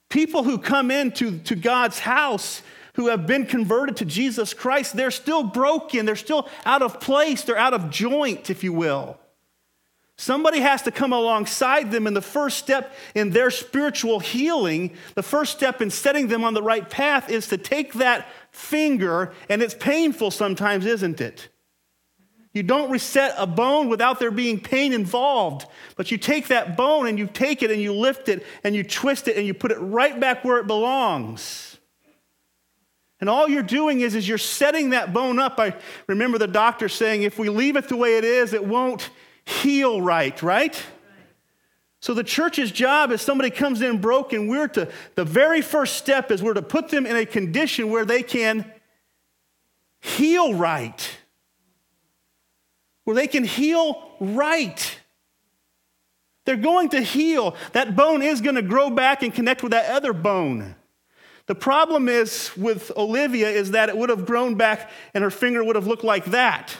People 0.09 0.43
who 0.43 0.57
come 0.57 0.91
into 0.91 1.39
to 1.39 1.55
God's 1.55 1.99
house 1.99 2.61
who 2.97 3.07
have 3.07 3.27
been 3.27 3.45
converted 3.45 3.95
to 3.95 4.05
Jesus 4.05 4.55
Christ, 4.55 4.97
they're 4.97 5.11
still 5.11 5.43
broken. 5.43 6.05
They're 6.05 6.15
still 6.15 6.49
out 6.65 6.81
of 6.81 6.99
place. 6.99 7.43
They're 7.43 7.57
out 7.57 7.75
of 7.75 7.91
joint, 7.91 8.49
if 8.49 8.63
you 8.63 8.73
will. 8.73 9.19
Somebody 10.17 10.61
has 10.61 10.81
to 10.81 10.91
come 10.91 11.13
alongside 11.13 11.91
them, 11.91 12.07
and 12.07 12.15
the 12.15 12.23
first 12.23 12.57
step 12.57 12.95
in 13.13 13.29
their 13.29 13.51
spiritual 13.51 14.19
healing, 14.19 14.97
the 15.13 15.21
first 15.21 15.55
step 15.55 15.79
in 15.79 15.91
setting 15.91 16.27
them 16.27 16.43
on 16.43 16.55
the 16.55 16.63
right 16.63 16.89
path 16.89 17.29
is 17.29 17.47
to 17.49 17.57
take 17.57 17.93
that 17.93 18.27
finger, 18.49 19.31
and 19.47 19.61
it's 19.61 19.75
painful 19.75 20.31
sometimes, 20.31 20.87
isn't 20.87 21.21
it? 21.21 21.49
You 22.51 22.63
don't 22.63 22.89
reset 22.89 23.35
a 23.37 23.45
bone 23.45 23.89
without 23.89 24.17
there 24.17 24.31
being 24.31 24.59
pain 24.59 24.91
involved. 24.91 25.67
But 25.95 26.09
you 26.09 26.17
take 26.17 26.47
that 26.47 26.75
bone 26.75 27.05
and 27.05 27.19
you 27.19 27.27
take 27.27 27.61
it 27.61 27.69
and 27.69 27.79
you 27.79 27.93
lift 27.93 28.27
it 28.29 28.43
and 28.63 28.75
you 28.75 28.83
twist 28.83 29.27
it 29.27 29.37
and 29.37 29.45
you 29.45 29.53
put 29.53 29.71
it 29.71 29.77
right 29.77 30.19
back 30.19 30.43
where 30.43 30.57
it 30.57 30.65
belongs. 30.65 31.76
And 33.19 33.29
all 33.29 33.49
you're 33.49 33.63
doing 33.63 34.01
is, 34.01 34.13
is 34.13 34.27
you're 34.27 34.37
setting 34.37 34.91
that 34.91 35.11
bone 35.11 35.39
up. 35.39 35.59
I 35.59 35.75
remember 36.05 36.37
the 36.37 36.47
doctor 36.47 36.87
saying, 36.87 37.23
if 37.23 37.39
we 37.39 37.49
leave 37.49 37.75
it 37.75 37.89
the 37.89 37.97
way 37.97 38.17
it 38.17 38.23
is, 38.23 38.53
it 38.53 38.63
won't 38.63 39.09
heal 39.43 40.01
right, 40.01 40.39
right? 40.43 40.81
So 41.99 42.13
the 42.13 42.23
church's 42.23 42.71
job 42.71 43.11
is 43.11 43.21
somebody 43.21 43.49
comes 43.49 43.81
in 43.81 43.99
broken, 43.99 44.47
we're 44.47 44.67
to, 44.69 44.89
the 45.15 45.25
very 45.25 45.61
first 45.61 45.97
step 45.97 46.31
is 46.31 46.43
we're 46.43 46.53
to 46.53 46.61
put 46.61 46.89
them 46.89 47.05
in 47.05 47.15
a 47.15 47.25
condition 47.25 47.89
where 47.89 48.05
they 48.05 48.21
can 48.21 48.71
heal 49.99 50.53
right. 50.53 51.17
Where 53.03 53.15
they 53.15 53.27
can 53.27 53.43
heal 53.43 54.11
right. 54.19 54.99
They're 56.45 56.55
going 56.55 56.89
to 56.89 57.01
heal. 57.01 57.55
That 57.73 57.95
bone 57.95 58.21
is 58.21 58.41
going 58.41 58.55
to 58.55 58.61
grow 58.61 58.89
back 58.89 59.23
and 59.23 59.33
connect 59.33 59.63
with 59.63 59.73
that 59.73 59.89
other 59.89 60.13
bone. 60.13 60.76
The 61.47 61.55
problem 61.55 62.09
is 62.09 62.51
with 62.55 62.91
Olivia 62.95 63.49
is 63.49 63.71
that 63.71 63.89
it 63.89 63.97
would 63.97 64.09
have 64.09 64.25
grown 64.25 64.55
back 64.55 64.91
and 65.13 65.23
her 65.23 65.31
finger 65.31 65.63
would 65.63 65.75
have 65.75 65.87
looked 65.87 66.03
like 66.03 66.25
that, 66.25 66.75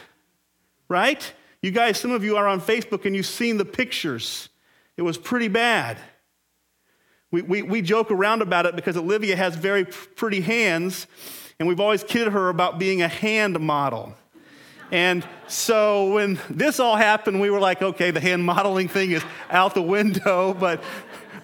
right? 0.90 1.34
You 1.62 1.72
guys, 1.72 1.98
some 1.98 2.12
of 2.12 2.24
you 2.24 2.38
are 2.38 2.48
on 2.48 2.62
Facebook 2.62 3.06
and 3.06 3.16
you've 3.16 3.26
seen 3.26 3.58
the 3.58 3.66
pictures. 3.66 4.50
It 4.98 5.02
was 5.02 5.18
pretty 5.18 5.48
bad. 5.48 5.98
We, 7.32 7.42
we, 7.42 7.62
we 7.62 7.82
joke 7.82 8.12
around 8.12 8.42
about 8.42 8.66
it 8.66 8.76
because 8.76 8.96
Olivia 8.96 9.36
has 9.36 9.56
very 9.56 9.86
pretty 9.86 10.42
hands, 10.42 11.08
and 11.60 11.68
we've 11.68 11.80
always 11.80 12.04
kidded 12.04 12.32
her 12.32 12.50
about 12.50 12.80
being 12.80 13.02
a 13.02 13.08
hand 13.08 13.60
model. 13.60 14.16
And 14.92 15.26
so 15.48 16.14
when 16.14 16.40
this 16.50 16.80
all 16.80 16.96
happened, 16.96 17.42
we 17.42 17.50
were 17.50 17.60
like, 17.60 17.82
okay, 17.82 18.12
the 18.12 18.22
hand 18.22 18.46
modeling 18.46 18.88
thing 18.88 19.12
is 19.12 19.24
out 19.50 19.74
the 19.74 19.82
window, 19.82 20.54
but 20.54 20.82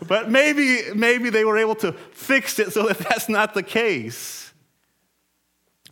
but 0.07 0.29
maybe, 0.29 0.93
maybe 0.93 1.29
they 1.29 1.45
were 1.45 1.57
able 1.57 1.75
to 1.75 1.93
fix 2.11 2.59
it 2.59 2.73
so 2.73 2.87
that 2.87 2.97
that's 2.99 3.29
not 3.29 3.53
the 3.53 3.63
case. 3.63 4.53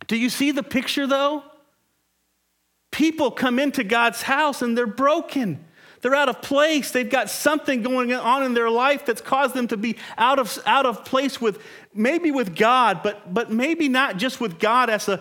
Do 0.06 0.16
you 0.16 0.30
see 0.30 0.50
the 0.50 0.62
picture 0.62 1.06
though? 1.06 1.42
People 2.90 3.30
come 3.30 3.58
into 3.58 3.84
God's 3.84 4.22
house 4.22 4.62
and 4.62 4.76
they're 4.76 4.86
broken. 4.86 5.64
They're 6.02 6.14
out 6.16 6.28
of 6.28 6.42
place. 6.42 6.90
They've 6.90 7.08
got 7.08 7.30
something 7.30 7.82
going 7.82 8.12
on 8.12 8.42
in 8.42 8.54
their 8.54 8.68
life 8.68 9.06
that's 9.06 9.20
caused 9.20 9.54
them 9.54 9.68
to 9.68 9.76
be 9.76 9.96
out 10.18 10.40
of, 10.40 10.58
out 10.66 10.84
of 10.84 11.04
place 11.04 11.40
with 11.40 11.62
maybe 11.94 12.32
with 12.32 12.56
God, 12.56 13.02
but, 13.04 13.32
but 13.32 13.52
maybe 13.52 13.88
not 13.88 14.16
just 14.16 14.40
with 14.40 14.58
God 14.58 14.90
as 14.90 15.08
a, 15.08 15.20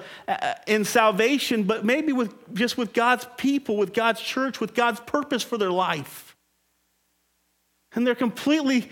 in 0.65 0.83
salvation, 0.83 1.63
but 1.63 1.85
maybe 1.85 2.11
with, 2.13 2.33
just 2.55 2.79
with 2.79 2.93
God's 2.93 3.27
people, 3.37 3.77
with 3.77 3.93
God's 3.93 4.21
church, 4.21 4.59
with 4.59 4.73
God's 4.73 4.99
purpose 5.01 5.43
for 5.43 5.57
their 5.57 5.71
life. 5.71 6.30
And 7.93 8.07
they're 8.07 8.15
completely, 8.15 8.89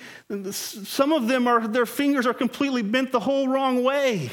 some 0.51 1.13
of 1.13 1.27
them 1.27 1.47
are, 1.47 1.67
their 1.67 1.85
fingers 1.85 2.25
are 2.25 2.33
completely 2.33 2.81
bent 2.81 3.12
the 3.12 3.19
whole 3.19 3.47
wrong 3.47 3.83
way. 3.83 4.29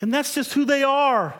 And 0.00 0.12
that's 0.12 0.34
just 0.34 0.52
who 0.52 0.64
they 0.64 0.82
are. 0.82 1.34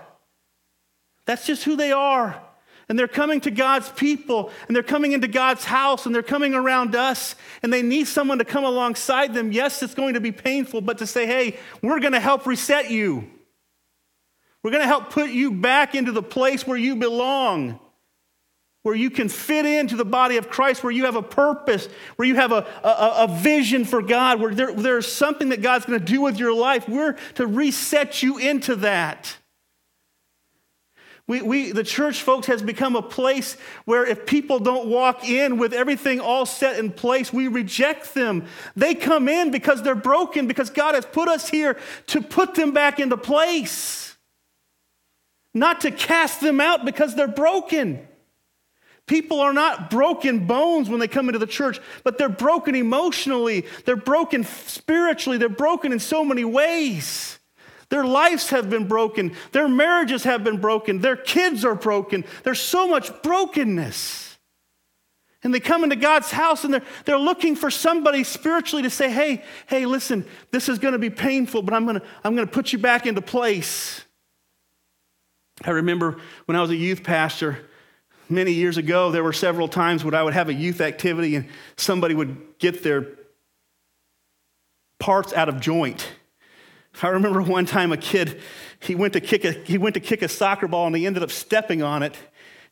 That's 1.27 1.47
just 1.47 1.65
who 1.65 1.75
they 1.75 1.91
are. 1.91 2.41
And 2.89 2.99
they're 2.99 3.09
coming 3.09 3.41
to 3.41 3.51
God's 3.51 3.89
people, 3.91 4.53
and 4.67 4.77
they're 4.77 4.83
coming 4.83 5.13
into 5.13 5.27
God's 5.27 5.65
house, 5.65 6.05
and 6.07 6.15
they're 6.15 6.23
coming 6.23 6.55
around 6.55 6.95
us, 6.95 7.35
and 7.63 7.73
they 7.73 7.83
need 7.83 8.07
someone 8.07 8.39
to 8.39 8.45
come 8.45 8.65
alongside 8.65 9.35
them. 9.35 9.51
Yes, 9.51 9.83
it's 9.83 9.95
going 9.95 10.15
to 10.15 10.21
be 10.21 10.33
painful, 10.33 10.81
but 10.81 10.99
to 10.99 11.07
say, 11.07 11.27
hey, 11.27 11.59
we're 11.81 12.01
going 12.01 12.13
to 12.13 12.21
help 12.21 12.47
reset 12.47 12.91
you. 12.91 13.29
We're 14.63 14.71
going 14.71 14.83
to 14.83 14.89
help 14.89 15.11
put 15.11 15.31
you 15.31 15.53
back 15.53 15.95
into 15.95 16.13
the 16.13 16.23
place 16.23 16.67
where 16.67 16.77
you 16.77 16.97
belong 16.97 17.81
where 18.83 18.95
you 18.95 19.11
can 19.11 19.29
fit 19.29 19.65
into 19.65 19.97
the 19.97 20.05
body 20.05 20.37
of 20.37 20.51
Christ, 20.51 20.83
where 20.83 20.93
you 20.93 21.05
have 21.05 21.17
a 21.17 21.23
purpose, 21.23 21.87
where 22.17 22.27
you 22.27 22.35
have 22.35 22.51
a, 22.51 22.67
a, 22.83 23.15
a 23.25 23.29
vision 23.29 23.85
for 23.85 24.03
God, 24.03 24.41
where 24.41 24.55
there, 24.55 24.73
there's 24.75 25.11
something 25.11 25.51
that 25.51 25.63
God's 25.63 25.85
going 25.85 25.99
to 25.99 26.05
do 26.05 26.21
with 26.21 26.39
your 26.39 26.53
life. 26.53 26.89
We're 26.89 27.13
to 27.35 27.47
reset 27.47 28.23
you 28.23 28.39
into 28.39 28.77
that. 28.77 29.37
We, 31.29 31.41
we, 31.41 31.71
the 31.71 31.85
church, 31.85 32.23
folks, 32.23 32.49
has 32.49 32.61
become 32.61 32.97
a 32.97 33.03
place 33.03 33.57
where 33.85 34.05
if 34.05 34.27
people 34.27 34.59
don't 34.59 34.89
walk 34.89 35.29
in 35.29 35.57
with 35.57 35.73
everything 35.73 36.19
all 36.19 36.45
set 36.45 36.81
in 36.81 36.91
place, 36.91 37.33
we 37.33 37.47
reject 37.47 38.15
them. 38.15 38.47
They 38.75 38.97
come 38.97 39.29
in 39.29 39.53
because 39.53 39.83
they're 39.83 39.95
broken, 39.95 40.49
because 40.49 40.71
God 40.71 40.97
has 40.97 41.07
put 41.07 41.29
us 41.29 41.49
here 41.49 41.79
to 42.09 42.21
put 42.21 42.57
them 42.57 42.73
back 42.73 42.99
into 42.99 43.17
place, 43.17 44.17
not 45.55 45.83
to 45.83 45.93
cast 45.93 46.41
them 46.41 46.61
out 46.61 46.85
because 46.85 47.15
they're 47.15 47.29
broken. 47.29 48.09
People 49.07 49.41
are 49.41 49.53
not 49.53 49.91
broken 49.91 50.47
bones 50.47 50.89
when 50.89 51.01
they 51.01 51.09
come 51.09 51.29
into 51.29 51.39
the 51.39 51.47
church, 51.47 51.81
but 52.05 52.19
they're 52.19 52.29
broken 52.29 52.75
emotionally, 52.75 53.67
they're 53.85 53.97
broken 53.97 54.45
spiritually, 54.45 55.39
they're 55.39 55.49
broken 55.49 55.93
in 55.93 55.99
so 55.99 56.25
many 56.25 56.45
ways. 56.45 57.39
Their 57.89 58.05
lives 58.05 58.51
have 58.51 58.71
been 58.71 58.89
broken, 58.89 59.35
their 59.51 59.69
marriages 59.69 60.25
have 60.25 60.45
been 60.45 60.61
broken, 60.61 61.01
their 61.01 61.17
kids 61.17 61.65
are 61.65 61.75
broken. 61.75 62.25
There's 62.45 62.61
so 62.61 62.89
much 62.89 63.23
brokenness. 63.23 64.39
And 65.45 65.53
they 65.53 65.61
come 65.61 65.83
into 65.83 65.97
God's 65.97 66.31
house 66.31 66.63
and 66.63 66.73
they're, 66.73 66.85
they're 67.05 67.19
looking 67.19 67.57
for 67.57 67.69
somebody 67.69 68.23
spiritually 68.23 68.85
to 68.85 68.91
say, 68.91 69.11
hey, 69.11 69.43
hey, 69.67 69.87
listen, 69.87 70.25
this 70.53 70.69
is 70.69 70.79
going 70.79 70.93
to 70.93 70.99
be 70.99 71.11
painful, 71.11 71.63
but 71.63 71.75
I'm 71.75 71.85
going 71.85 71.99
to 71.99 72.07
I'm 72.23 72.37
going 72.37 72.47
to 72.47 72.53
put 72.53 72.73
you 72.73 72.79
back 72.79 73.07
into 73.07 73.21
place. 73.21 74.05
I 75.65 75.71
remember 75.71 76.19
when 76.47 76.57
I 76.57 76.61
was 76.61 76.71
a 76.71 76.77
youth 76.77 77.03
pastor, 77.03 77.59
many 78.29 78.53
years 78.53 78.77
ago, 78.77 79.11
there 79.11 79.25
were 79.25 79.33
several 79.33 79.69
times 79.69 80.05
when 80.05 80.15
I 80.15 80.23
would 80.23 80.35
have 80.35 80.49
a 80.49 80.55
youth 80.55 80.81
activity 80.81 81.37
and 81.37 81.47
somebody 81.77 82.15
would 82.15 82.59
get 82.59 82.83
their 82.83 83.09
parts 84.99 85.33
out 85.33 85.49
of 85.49 85.61
joint. 85.61 86.09
I 87.03 87.09
remember 87.09 87.43
one 87.43 87.67
time 87.67 87.93
a 87.93 87.97
kid, 87.97 88.41
he 88.81 88.95
went 88.95 89.13
to 89.15 89.21
kick 89.21 89.45
a, 89.45 89.53
he 89.53 89.79
went 89.79 89.95
to 89.95 90.01
kick 90.01 90.23
a 90.23 90.29
soccer 90.29 90.69
ball 90.69 90.87
and 90.87 90.97
he 90.97 91.07
ended 91.07 91.23
up 91.23 91.31
stepping 91.31 91.83
on 91.83 92.03
it 92.03 92.17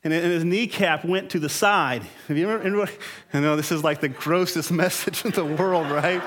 and 0.02 0.12
his 0.14 0.44
kneecap 0.44 1.04
went 1.04 1.30
to 1.30 1.38
the 1.38 1.50
side. 1.50 2.02
Have 2.28 2.38
you 2.38 2.48
ever, 2.48 2.88
I 3.34 3.40
know 3.40 3.56
this 3.56 3.70
is 3.70 3.84
like 3.84 4.00
the 4.00 4.08
grossest 4.08 4.72
message 4.72 5.24
in 5.24 5.32
the 5.32 5.44
world, 5.44 5.90
right? 5.90 6.22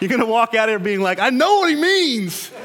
You're 0.00 0.18
to 0.18 0.26
walk 0.26 0.54
out 0.54 0.68
here 0.68 0.78
being 0.78 1.00
like, 1.00 1.20
I 1.20 1.30
know 1.30 1.58
what 1.58 1.70
he 1.70 1.76
means. 1.76 2.50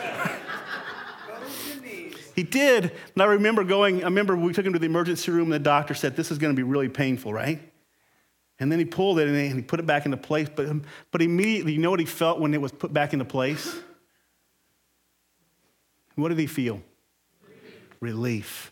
he 2.38 2.44
did. 2.44 2.92
And 3.16 3.24
I 3.24 3.26
remember 3.26 3.64
going, 3.64 4.04
I 4.04 4.06
remember 4.06 4.38
we 4.38 4.54
took 4.54 4.64
him 4.64 4.74
to 4.74 4.80
the 4.80 4.86
emergency 4.86 5.32
room 5.32 5.46
and 5.46 5.54
the 5.54 5.60
doctor 5.60 5.96
said, 5.96 6.16
This 6.16 6.30
is 6.30 6.38
going 6.38 6.56
to 6.56 6.56
be 6.56 6.62
really 6.62 6.88
painful, 6.88 7.34
right? 7.34 7.60
And 8.60 8.72
then 8.72 8.78
he 8.78 8.86
pulled 8.86 9.18
it 9.18 9.28
and 9.28 9.56
he 9.56 9.62
put 9.64 9.80
it 9.80 9.88
back 9.88 10.06
into 10.06 10.18
place. 10.18 10.48
But, 10.56 10.68
but 11.12 11.24
immediately, 11.24 11.74
you 11.74 11.80
know 11.80 11.90
what 11.90 12.00
he 12.00 12.06
felt 12.06 12.40
when 12.40 12.54
it 12.54 12.62
was 12.62 12.72
put 12.72 12.94
back 12.94 13.12
into 13.12 13.26
place? 13.26 13.76
What 16.14 16.30
did 16.30 16.38
he 16.38 16.46
feel? 16.46 16.82
Relief. 18.00 18.72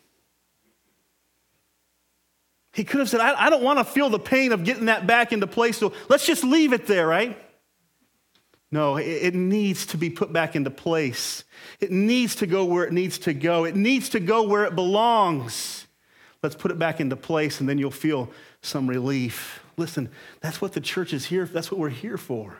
He 2.71 2.83
could 2.83 2.99
have 2.99 3.09
said, 3.09 3.21
I, 3.21 3.47
I 3.47 3.49
don't 3.49 3.63
want 3.63 3.79
to 3.79 3.85
feel 3.85 4.11
the 4.11 4.19
pain 4.19 4.51
of 4.51 4.63
getting 4.63 4.85
that 4.85 5.07
back 5.07 5.33
into 5.33 5.47
place, 5.47 5.77
so 5.77 5.91
let's 6.07 6.25
just 6.25 6.43
leave 6.43 6.71
it 6.71 6.85
there, 6.85 7.07
right? 7.07 7.39
No, 8.75 8.97
it, 8.97 9.33
needs 9.33 9.85
to 9.85 9.97
be 9.97 10.09
put 10.09 10.33
back 10.33 10.53
into 10.53 10.69
place. 10.69 11.45
It 11.79 11.91
needs 11.91 12.35
to 12.35 12.45
go 12.45 12.65
where 12.65 12.83
it 12.83 12.91
needs 12.91 13.17
to 13.19 13.33
go. 13.33 13.63
It 13.63 13.73
needs 13.73 14.09
to 14.09 14.19
go 14.19 14.43
where 14.43 14.65
it 14.65 14.75
belongs. 14.75 15.87
Let's 16.43 16.55
put 16.55 16.71
it 16.71 16.77
back 16.77 16.99
into 16.99 17.15
place, 17.15 17.61
and 17.61 17.69
then 17.69 17.77
you'll 17.77 17.89
feel 17.89 18.29
some 18.61 18.85
relief. 18.85 19.63
Listen, 19.77 20.09
that's 20.41 20.59
what 20.59 20.73
the 20.73 20.81
church 20.81 21.13
is 21.13 21.23
here. 21.27 21.45
That's 21.45 21.71
what 21.71 21.79
we're 21.79 21.87
here 21.87 22.17
for. 22.17 22.57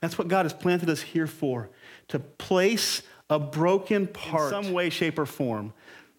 That's 0.00 0.18
what 0.18 0.26
God 0.26 0.44
has 0.44 0.52
planted 0.52 0.90
us 0.90 1.02
here 1.02 1.28
for 1.28 1.70
to 2.08 2.18
place 2.18 3.02
a 3.28 3.38
broken 3.38 4.08
part 4.08 4.52
in 4.52 4.64
some 4.64 4.72
way, 4.72 4.90
shape, 4.90 5.20
or 5.20 5.26
form 5.26 5.72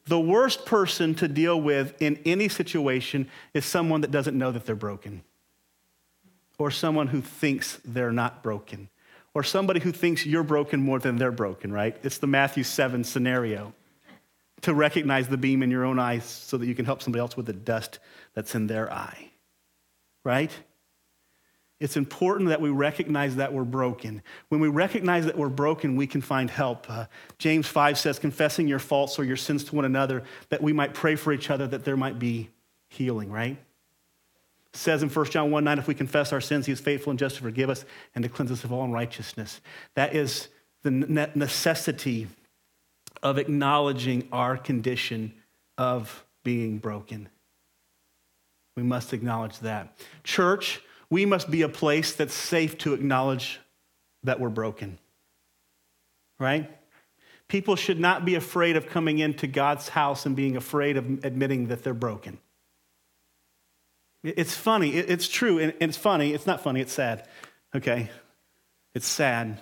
the 0.05 0.19
worst 0.19 0.65
person 0.65 1.13
to 1.15 1.27
deal 1.27 1.59
with 1.59 2.01
in 2.01 2.19
any 2.25 2.47
situation 2.47 3.29
is 3.53 3.65
someone 3.65 4.01
that 4.01 4.11
doesn't 4.11 4.37
know 4.37 4.51
that 4.51 4.65
they're 4.65 4.75
broken, 4.75 5.23
or 6.61 6.69
someone 6.69 7.07
who 7.07 7.21
thinks 7.21 7.79
they're 7.83 8.11
not 8.11 8.43
broken, 8.43 8.87
or 9.33 9.41
somebody 9.41 9.79
who 9.79 9.91
thinks 9.91 10.27
you're 10.27 10.43
broken 10.43 10.79
more 10.79 10.99
than 10.99 11.15
they're 11.15 11.31
broken, 11.31 11.73
right? 11.73 11.97
It's 12.03 12.19
the 12.19 12.27
Matthew 12.27 12.63
7 12.63 13.03
scenario 13.03 13.73
to 14.61 14.75
recognize 14.75 15.27
the 15.27 15.37
beam 15.37 15.63
in 15.63 15.71
your 15.71 15.85
own 15.85 15.97
eye 15.97 16.19
so 16.19 16.57
that 16.57 16.67
you 16.67 16.75
can 16.75 16.85
help 16.85 17.01
somebody 17.01 17.19
else 17.19 17.35
with 17.35 17.47
the 17.47 17.53
dust 17.53 17.97
that's 18.35 18.53
in 18.53 18.67
their 18.67 18.93
eye, 18.93 19.31
right? 20.23 20.51
It's 21.79 21.97
important 21.97 22.49
that 22.49 22.61
we 22.61 22.69
recognize 22.69 23.37
that 23.37 23.51
we're 23.51 23.63
broken. 23.63 24.21
When 24.49 24.61
we 24.61 24.67
recognize 24.67 25.25
that 25.25 25.35
we're 25.35 25.49
broken, 25.49 25.95
we 25.95 26.05
can 26.05 26.21
find 26.21 26.47
help. 26.47 26.87
Uh, 26.87 27.07
James 27.39 27.65
5 27.65 27.97
says, 27.97 28.19
confessing 28.19 28.67
your 28.67 28.77
faults 28.77 29.17
or 29.17 29.23
your 29.23 29.35
sins 29.35 29.63
to 29.63 29.75
one 29.75 29.85
another, 29.85 30.25
that 30.49 30.61
we 30.61 30.73
might 30.73 30.93
pray 30.93 31.15
for 31.15 31.33
each 31.33 31.49
other, 31.49 31.65
that 31.65 31.85
there 31.85 31.97
might 31.97 32.19
be 32.19 32.51
healing, 32.87 33.31
right? 33.31 33.57
Says 34.73 35.03
in 35.03 35.09
1 35.09 35.25
John 35.25 35.51
1 35.51 35.63
9, 35.63 35.79
if 35.79 35.87
we 35.87 35.93
confess 35.93 36.31
our 36.31 36.41
sins, 36.41 36.65
he 36.65 36.71
is 36.71 36.79
faithful 36.79 37.11
and 37.11 37.19
just 37.19 37.35
to 37.37 37.41
forgive 37.41 37.69
us 37.69 37.85
and 38.15 38.23
to 38.23 38.29
cleanse 38.29 38.51
us 38.51 38.63
of 38.63 38.71
all 38.71 38.83
unrighteousness. 38.85 39.59
That 39.95 40.15
is 40.15 40.47
the 40.83 40.91
necessity 40.91 42.27
of 43.21 43.37
acknowledging 43.37 44.27
our 44.31 44.57
condition 44.57 45.33
of 45.77 46.25
being 46.43 46.77
broken. 46.79 47.29
We 48.75 48.83
must 48.83 49.13
acknowledge 49.13 49.59
that. 49.59 49.97
Church, 50.23 50.81
we 51.09 51.25
must 51.25 51.51
be 51.51 51.61
a 51.61 51.69
place 51.69 52.13
that's 52.13 52.33
safe 52.33 52.77
to 52.79 52.93
acknowledge 52.93 53.59
that 54.23 54.39
we're 54.39 54.49
broken. 54.49 54.97
Right? 56.39 56.69
People 57.47 57.75
should 57.75 57.99
not 57.99 58.23
be 58.23 58.35
afraid 58.35 58.77
of 58.77 58.87
coming 58.87 59.19
into 59.19 59.45
God's 59.45 59.89
house 59.89 60.25
and 60.25 60.35
being 60.35 60.55
afraid 60.55 60.95
of 60.95 61.25
admitting 61.25 61.67
that 61.67 61.83
they're 61.83 61.93
broken. 61.93 62.39
It's 64.23 64.55
funny. 64.55 64.91
It's 64.91 65.27
true. 65.27 65.59
And 65.59 65.73
it's 65.79 65.97
funny. 65.97 66.33
It's 66.33 66.45
not 66.45 66.61
funny. 66.61 66.81
It's 66.81 66.93
sad. 66.93 67.27
Okay? 67.75 68.09
It's 68.93 69.07
sad. 69.07 69.59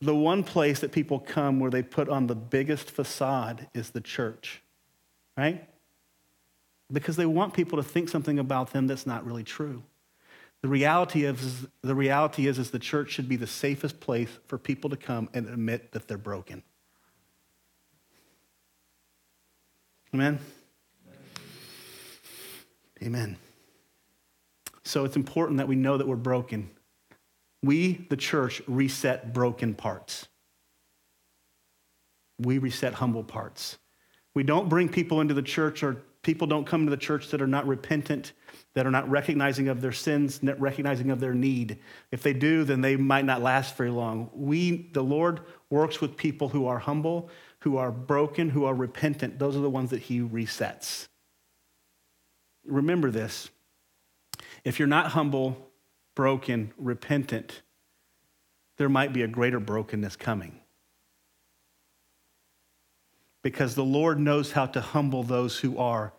The 0.00 0.14
one 0.14 0.42
place 0.42 0.80
that 0.80 0.92
people 0.92 1.18
come 1.20 1.60
where 1.60 1.70
they 1.70 1.82
put 1.82 2.08
on 2.08 2.26
the 2.26 2.34
biggest 2.34 2.90
facade 2.90 3.68
is 3.74 3.90
the 3.90 4.00
church. 4.00 4.62
Right? 5.36 5.68
because 6.92 7.16
they 7.16 7.26
want 7.26 7.54
people 7.54 7.76
to 7.78 7.82
think 7.82 8.08
something 8.08 8.38
about 8.38 8.72
them 8.72 8.86
that's 8.86 9.06
not 9.06 9.26
really 9.26 9.44
true. 9.44 9.82
The 10.62 10.68
reality 10.68 11.24
is, 11.24 11.66
the 11.82 11.94
reality 11.94 12.46
is, 12.46 12.58
is 12.58 12.70
the 12.70 12.78
church 12.78 13.10
should 13.10 13.28
be 13.28 13.36
the 13.36 13.46
safest 13.46 14.00
place 14.00 14.30
for 14.46 14.56
people 14.56 14.90
to 14.90 14.96
come 14.96 15.28
and 15.34 15.46
admit 15.46 15.92
that 15.92 16.08
they're 16.08 16.16
broken. 16.16 16.62
Amen? 20.14 20.38
Amen. 23.02 23.36
So 24.84 25.04
it's 25.04 25.16
important 25.16 25.58
that 25.58 25.68
we 25.68 25.76
know 25.76 25.96
that 25.96 26.06
we're 26.06 26.16
broken. 26.16 26.70
We, 27.62 28.06
the 28.10 28.16
church, 28.16 28.62
reset 28.66 29.32
broken 29.32 29.74
parts. 29.74 30.28
We 32.38 32.58
reset 32.58 32.94
humble 32.94 33.24
parts. 33.24 33.78
We 34.34 34.42
don't 34.42 34.68
bring 34.68 34.88
people 34.88 35.20
into 35.20 35.34
the 35.34 35.42
church 35.42 35.82
or 35.82 36.02
People 36.24 36.46
don't 36.46 36.66
come 36.66 36.86
to 36.86 36.90
the 36.90 36.96
church 36.96 37.28
that 37.30 37.42
are 37.42 37.46
not 37.46 37.66
repentant, 37.66 38.32
that 38.72 38.86
are 38.86 38.90
not 38.90 39.08
recognizing 39.10 39.68
of 39.68 39.82
their 39.82 39.92
sins, 39.92 40.42
not 40.42 40.58
recognizing 40.58 41.10
of 41.10 41.20
their 41.20 41.34
need. 41.34 41.78
If 42.10 42.22
they 42.22 42.32
do, 42.32 42.64
then 42.64 42.80
they 42.80 42.96
might 42.96 43.26
not 43.26 43.42
last 43.42 43.76
very 43.76 43.90
long. 43.90 44.30
We, 44.32 44.88
the 44.94 45.04
Lord, 45.04 45.40
works 45.68 46.00
with 46.00 46.16
people 46.16 46.48
who 46.48 46.66
are 46.66 46.78
humble, 46.78 47.28
who 47.60 47.76
are 47.76 47.92
broken, 47.92 48.48
who 48.48 48.64
are 48.64 48.74
repentant. 48.74 49.38
Those 49.38 49.54
are 49.54 49.60
the 49.60 49.68
ones 49.68 49.90
that 49.90 50.00
He 50.00 50.20
resets. 50.20 51.08
Remember 52.66 53.10
this. 53.10 53.50
If 54.64 54.78
you're 54.78 54.88
not 54.88 55.08
humble, 55.08 55.70
broken, 56.14 56.72
repentant, 56.76 57.62
there 58.76 58.88
might 58.88 59.12
be 59.12 59.22
a 59.22 59.28
greater 59.28 59.60
brokenness 59.60 60.16
coming 60.16 60.60
because 63.42 63.74
the 63.74 63.84
Lord 63.84 64.18
knows 64.18 64.52
how 64.52 64.66
to 64.66 64.80
humble 64.80 65.22
those 65.22 65.58
who 65.58 65.78
are 65.78 66.12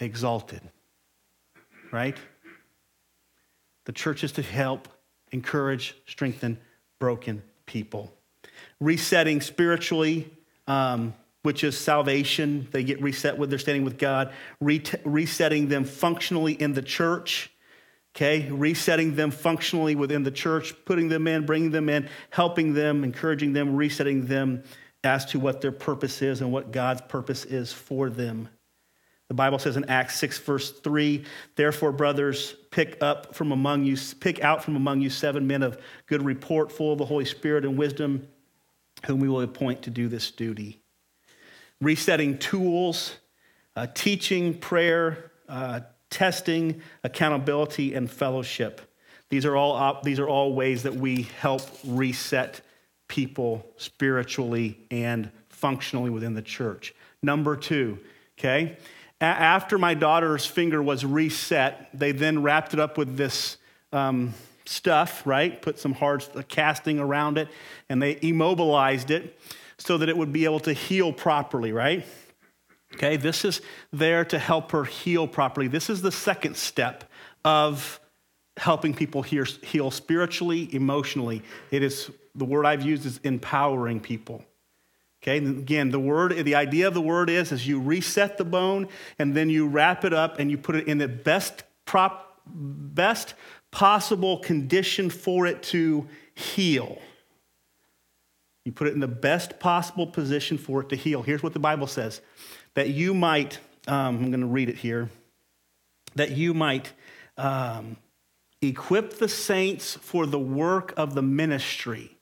exalted. 0.00 0.62
Right? 1.92 2.16
The 3.84 3.92
church 3.92 4.24
is 4.24 4.32
to 4.32 4.42
help, 4.42 4.88
encourage, 5.32 5.94
strengthen 6.06 6.58
broken 6.98 7.42
people. 7.66 8.12
Resetting 8.80 9.42
spiritually, 9.42 10.30
um, 10.66 11.14
which 11.42 11.64
is 11.64 11.76
salvation. 11.76 12.68
They 12.70 12.84
get 12.84 13.02
reset 13.02 13.36
with 13.38 13.50
their 13.50 13.58
standing 13.58 13.84
with 13.84 13.98
God. 13.98 14.32
Re- 14.60 14.82
resetting 15.04 15.68
them 15.68 15.84
functionally 15.84 16.54
in 16.54 16.72
the 16.72 16.82
church. 16.82 17.50
Okay, 18.14 18.50
resetting 18.50 19.14
them 19.16 19.30
functionally 19.30 19.94
within 19.94 20.22
the 20.22 20.30
church, 20.30 20.74
putting 20.84 21.08
them 21.08 21.26
in, 21.26 21.46
bringing 21.46 21.70
them 21.70 21.88
in, 21.88 22.10
helping 22.28 22.74
them, 22.74 23.04
encouraging 23.04 23.54
them, 23.54 23.74
resetting 23.74 24.26
them 24.26 24.64
as 25.02 25.24
to 25.26 25.40
what 25.40 25.62
their 25.62 25.72
purpose 25.72 26.20
is 26.20 26.42
and 26.42 26.52
what 26.52 26.72
God's 26.72 27.00
purpose 27.00 27.46
is 27.46 27.72
for 27.72 28.10
them. 28.10 28.50
The 29.28 29.34
Bible 29.34 29.58
says 29.58 29.78
in 29.78 29.86
Acts 29.86 30.16
6, 30.18 30.40
verse 30.40 30.72
3, 30.72 31.24
therefore, 31.56 31.90
brothers, 31.90 32.54
pick 32.70 32.98
up 33.00 33.34
from 33.34 33.50
among 33.50 33.84
you, 33.84 33.96
pick 34.20 34.44
out 34.44 34.62
from 34.62 34.76
among 34.76 35.00
you 35.00 35.08
seven 35.08 35.46
men 35.46 35.62
of 35.62 35.78
good 36.06 36.22
report, 36.22 36.70
full 36.70 36.92
of 36.92 36.98
the 36.98 37.06
Holy 37.06 37.24
Spirit 37.24 37.64
and 37.64 37.78
wisdom, 37.78 38.28
whom 39.06 39.20
we 39.20 39.28
will 39.30 39.40
appoint 39.40 39.80
to 39.82 39.90
do 39.90 40.06
this 40.06 40.30
duty. 40.30 40.81
Resetting 41.82 42.38
tools, 42.38 43.16
uh, 43.74 43.88
teaching, 43.92 44.54
prayer, 44.54 45.32
uh, 45.48 45.80
testing, 46.10 46.80
accountability, 47.02 47.92
and 47.94 48.08
fellowship. 48.08 48.80
These 49.30 49.44
are 49.44 49.56
all, 49.56 49.72
op- 49.72 50.04
these 50.04 50.20
are 50.20 50.28
all 50.28 50.54
ways 50.54 50.84
that 50.84 50.94
we 50.94 51.22
help 51.40 51.62
reset 51.84 52.60
people 53.08 53.66
spiritually 53.78 54.78
and 54.92 55.28
functionally 55.48 56.08
within 56.08 56.34
the 56.34 56.42
church. 56.42 56.94
Number 57.20 57.56
two, 57.56 57.98
okay? 58.38 58.78
after 59.20 59.78
my 59.78 59.94
daughter's 59.94 60.46
finger 60.46 60.82
was 60.82 61.04
reset, 61.04 61.88
they 61.94 62.12
then 62.12 62.42
wrapped 62.42 62.74
it 62.74 62.80
up 62.80 62.98
with 62.98 63.16
this 63.16 63.56
um, 63.92 64.34
stuff, 64.64 65.24
right? 65.26 65.60
Put 65.60 65.78
some 65.78 65.92
hard 65.92 66.24
casting 66.48 66.98
around 66.98 67.38
it, 67.38 67.48
and 67.88 68.00
they 68.00 68.18
immobilized 68.20 69.10
it 69.10 69.38
so 69.82 69.98
that 69.98 70.08
it 70.08 70.16
would 70.16 70.32
be 70.32 70.44
able 70.44 70.60
to 70.60 70.72
heal 70.72 71.12
properly, 71.12 71.72
right? 71.72 72.06
Okay, 72.94 73.16
this 73.16 73.44
is 73.44 73.60
there 73.92 74.24
to 74.26 74.38
help 74.38 74.70
her 74.72 74.84
heal 74.84 75.26
properly. 75.26 75.66
This 75.66 75.90
is 75.90 76.02
the 76.02 76.12
second 76.12 76.56
step 76.56 77.04
of 77.44 78.00
helping 78.58 78.94
people 78.94 79.22
heal, 79.22 79.90
spiritually, 79.90 80.68
emotionally. 80.74 81.42
It 81.70 81.82
is 81.82 82.10
the 82.34 82.44
word 82.44 82.66
I've 82.66 82.82
used 82.82 83.06
is 83.06 83.18
empowering 83.24 84.00
people. 84.00 84.44
Okay, 85.22 85.38
and 85.38 85.58
again, 85.58 85.90
the 85.90 86.00
word, 86.00 86.36
the 86.44 86.54
idea 86.54 86.88
of 86.88 86.94
the 86.94 87.00
word 87.00 87.30
is, 87.30 87.52
is 87.52 87.66
you 87.66 87.80
reset 87.80 88.38
the 88.38 88.44
bone 88.44 88.88
and 89.18 89.34
then 89.34 89.48
you 89.48 89.68
wrap 89.68 90.04
it 90.04 90.12
up 90.12 90.38
and 90.38 90.50
you 90.50 90.58
put 90.58 90.74
it 90.74 90.88
in 90.88 90.98
the 90.98 91.08
best 91.08 91.62
prop, 91.86 92.40
best 92.46 93.34
possible 93.70 94.38
condition 94.38 95.08
for 95.10 95.46
it 95.46 95.62
to 95.62 96.06
heal. 96.34 96.98
You 98.64 98.72
put 98.72 98.86
it 98.86 98.94
in 98.94 99.00
the 99.00 99.08
best 99.08 99.58
possible 99.58 100.06
position 100.06 100.56
for 100.56 100.82
it 100.82 100.88
to 100.90 100.96
heal. 100.96 101.22
Here's 101.22 101.42
what 101.42 101.52
the 101.52 101.58
Bible 101.58 101.86
says 101.86 102.20
that 102.74 102.90
you 102.90 103.12
might, 103.12 103.58
um, 103.86 104.16
I'm 104.16 104.30
going 104.30 104.40
to 104.40 104.46
read 104.46 104.68
it 104.68 104.76
here, 104.76 105.10
that 106.14 106.30
you 106.30 106.54
might 106.54 106.92
um, 107.36 107.96
equip 108.60 109.18
the 109.18 109.28
saints 109.28 109.94
for 109.94 110.26
the 110.26 110.38
work 110.38 110.94
of 110.96 111.14
the 111.14 111.22
ministry. 111.22 112.16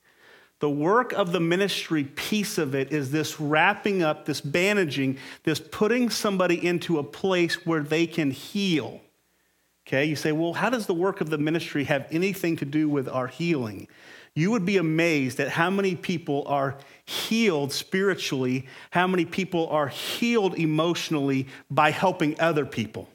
The 0.59 0.69
work 0.69 1.11
of 1.13 1.31
the 1.31 1.39
ministry 1.39 2.03
piece 2.03 2.57
of 2.57 2.75
it 2.75 2.91
is 2.91 3.11
this 3.11 3.39
wrapping 3.39 4.03
up, 4.03 4.25
this 4.25 4.41
bandaging, 4.41 5.17
this 5.43 5.59
putting 5.59 6.09
somebody 6.09 6.63
into 6.63 6.99
a 6.99 7.03
place 7.03 7.65
where 7.65 7.81
they 7.81 8.05
can 8.05 8.29
heal. 8.29 9.01
Okay, 9.87 10.05
you 10.05 10.15
say, 10.15 10.31
well, 10.31 10.53
how 10.53 10.69
does 10.69 10.85
the 10.85 10.93
work 10.93 11.19
of 11.19 11.31
the 11.31 11.39
ministry 11.39 11.85
have 11.85 12.07
anything 12.11 12.55
to 12.57 12.65
do 12.65 12.87
with 12.87 13.09
our 13.09 13.25
healing? 13.25 13.87
You 14.33 14.51
would 14.51 14.65
be 14.65 14.77
amazed 14.77 15.39
at 15.39 15.49
how 15.49 15.69
many 15.69 15.95
people 15.95 16.45
are 16.47 16.77
healed 17.05 17.73
spiritually, 17.73 18.65
how 18.91 19.07
many 19.07 19.25
people 19.25 19.67
are 19.67 19.89
healed 19.89 20.57
emotionally 20.57 21.47
by 21.69 21.91
helping 21.91 22.39
other 22.39 22.65
people. 22.65 23.09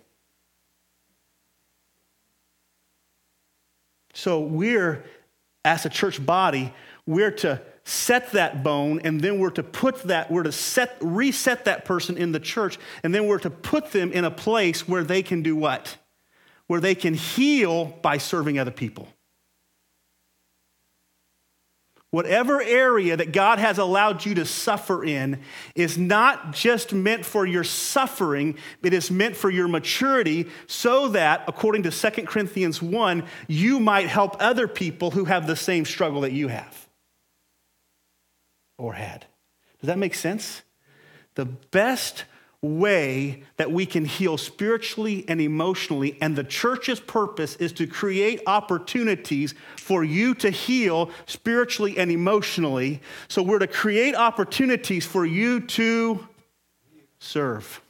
So 4.13 4.41
we're, 4.41 5.05
as 5.65 5.87
a 5.87 5.91
church 5.91 6.25
body, 6.25 6.73
we're 7.07 7.31
to 7.31 7.63
set 7.85 8.33
that 8.33 8.63
bone 8.63 9.01
and 9.05 9.21
then 9.21 9.39
we're 9.39 9.49
to 9.49 9.63
put 9.63 10.03
that 10.03 10.29
we're 10.29 10.43
to 10.43 10.51
set 10.51 10.97
reset 11.01 11.67
that 11.67 11.85
person 11.85 12.17
in 12.17 12.33
the 12.33 12.41
church 12.41 12.81
and 13.05 13.15
then 13.15 13.29
we're 13.29 13.39
to 13.39 13.49
put 13.49 13.93
them 13.93 14.11
in 14.11 14.25
a 14.25 14.31
place 14.31 14.89
where 14.89 15.05
they 15.05 15.23
can 15.23 15.41
do 15.41 15.55
what 15.55 15.97
where 16.67 16.81
they 16.81 16.97
can 16.97 17.15
heal 17.15 17.85
by 18.03 18.19
serving 18.19 18.59
other 18.59 18.73
people 18.73 19.07
Whatever 22.17 22.63
area 22.63 23.15
that 23.15 23.31
God 23.31 23.59
has 23.59 23.77
allowed 23.77 24.25
you 24.25 24.37
to 24.37 24.47
suffer 24.47 25.05
in 25.05 25.39
is 25.75 25.99
not 25.99 26.55
just 26.55 26.95
meant 26.95 27.27
for 27.27 27.45
your 27.45 27.63
suffering, 27.63 28.57
it 28.83 28.95
is 28.95 29.11
meant 29.11 29.37
for 29.37 29.51
your 29.51 29.69
maturity 29.69 30.49
so 30.67 31.09
that, 31.09 31.45
according 31.47 31.83
to 31.83 31.91
2 31.91 32.23
Corinthians 32.23 32.81
1, 32.81 33.23
you 33.49 33.79
might 33.81 34.09
help 34.09 34.35
other 34.41 34.67
people 34.67 35.11
who 35.11 35.27
have 35.27 35.47
the 35.47 35.57
same 35.57 35.85
struggle 35.85 36.23
that 36.23 36.33
you 36.33 36.49
have 36.49 36.89
or 38.79 38.95
had. 38.95 39.27
Does 39.83 39.89
that 39.89 39.99
make 39.99 40.15
sense? 40.15 40.63
The 41.35 41.45
best 41.45 42.25
way 42.63 43.43
that 43.57 43.71
we 43.71 43.87
can 43.87 44.05
heal 44.05 44.37
spiritually 44.39 45.25
and 45.29 45.41
emotionally. 45.41 46.17
And 46.21 46.37
the 46.37 46.45
church's 46.45 47.01
purpose 47.01 47.57
is 47.57 47.73
to 47.75 47.87
create 47.87 48.41
opportunities 48.47 49.55
for 49.77 50.03
you 50.03 50.35
to 50.37 50.51
heal 50.51 51.11
spiritually 51.27 51.99
and 51.99 52.11
emotionally. 52.11 53.01
So 53.29 53.43
we're 53.43 53.59
to 53.59 53.67
create 53.67 54.15
opportunities 54.15 55.07
for 55.07 55.25
you 55.25 55.61
to 55.61 56.27
serve. 57.19 57.81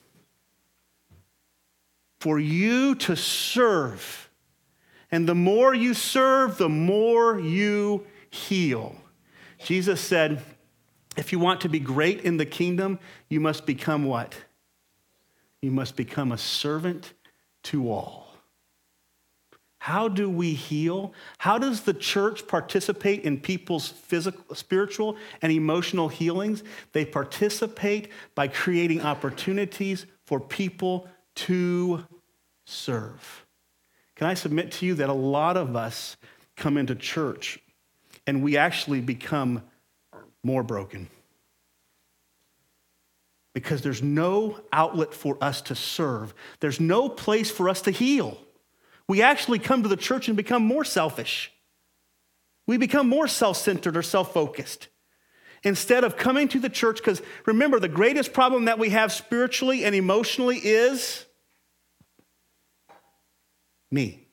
For 2.20 2.38
you 2.38 2.94
to 2.96 3.16
serve. 3.16 4.30
And 5.10 5.28
the 5.28 5.34
more 5.34 5.74
you 5.74 5.94
serve, 5.94 6.58
the 6.58 6.68
more 6.68 7.38
you 7.38 8.04
heal. 8.30 8.96
Jesus 9.64 10.00
said, 10.00 10.42
if 11.16 11.32
you 11.32 11.38
want 11.38 11.62
to 11.62 11.68
be 11.68 11.78
great 11.78 12.22
in 12.22 12.36
the 12.36 12.44
kingdom, 12.44 12.98
you 13.28 13.40
must 13.40 13.64
become 13.64 14.04
what? 14.04 14.34
You 15.66 15.72
must 15.72 15.96
become 15.96 16.30
a 16.30 16.38
servant 16.38 17.12
to 17.64 17.90
all. 17.90 18.28
How 19.78 20.06
do 20.06 20.30
we 20.30 20.54
heal? 20.54 21.12
How 21.38 21.58
does 21.58 21.80
the 21.80 21.92
church 21.92 22.46
participate 22.46 23.24
in 23.24 23.40
people's 23.40 23.88
physical, 23.88 24.54
spiritual, 24.54 25.16
and 25.42 25.50
emotional 25.50 26.06
healings? 26.06 26.62
They 26.92 27.04
participate 27.04 28.12
by 28.36 28.46
creating 28.46 29.00
opportunities 29.00 30.06
for 30.24 30.38
people 30.38 31.08
to 31.34 32.06
serve. 32.64 33.44
Can 34.14 34.28
I 34.28 34.34
submit 34.34 34.70
to 34.70 34.86
you 34.86 34.94
that 34.94 35.08
a 35.08 35.12
lot 35.12 35.56
of 35.56 35.74
us 35.74 36.16
come 36.56 36.76
into 36.76 36.94
church 36.94 37.58
and 38.24 38.40
we 38.40 38.56
actually 38.56 39.00
become 39.00 39.64
more 40.44 40.62
broken? 40.62 41.08
Because 43.56 43.80
there's 43.80 44.02
no 44.02 44.60
outlet 44.70 45.14
for 45.14 45.38
us 45.40 45.62
to 45.62 45.74
serve. 45.74 46.34
There's 46.60 46.78
no 46.78 47.08
place 47.08 47.50
for 47.50 47.70
us 47.70 47.80
to 47.80 47.90
heal. 47.90 48.36
We 49.08 49.22
actually 49.22 49.60
come 49.60 49.82
to 49.82 49.88
the 49.88 49.96
church 49.96 50.28
and 50.28 50.36
become 50.36 50.62
more 50.62 50.84
selfish. 50.84 51.50
We 52.66 52.76
become 52.76 53.08
more 53.08 53.26
self 53.26 53.56
centered 53.56 53.96
or 53.96 54.02
self 54.02 54.34
focused. 54.34 54.88
Instead 55.62 56.04
of 56.04 56.18
coming 56.18 56.48
to 56.48 56.58
the 56.58 56.68
church, 56.68 56.98
because 56.98 57.22
remember, 57.46 57.80
the 57.80 57.88
greatest 57.88 58.34
problem 58.34 58.66
that 58.66 58.78
we 58.78 58.90
have 58.90 59.10
spiritually 59.10 59.86
and 59.86 59.94
emotionally 59.94 60.58
is 60.58 61.24
me. 63.90 64.28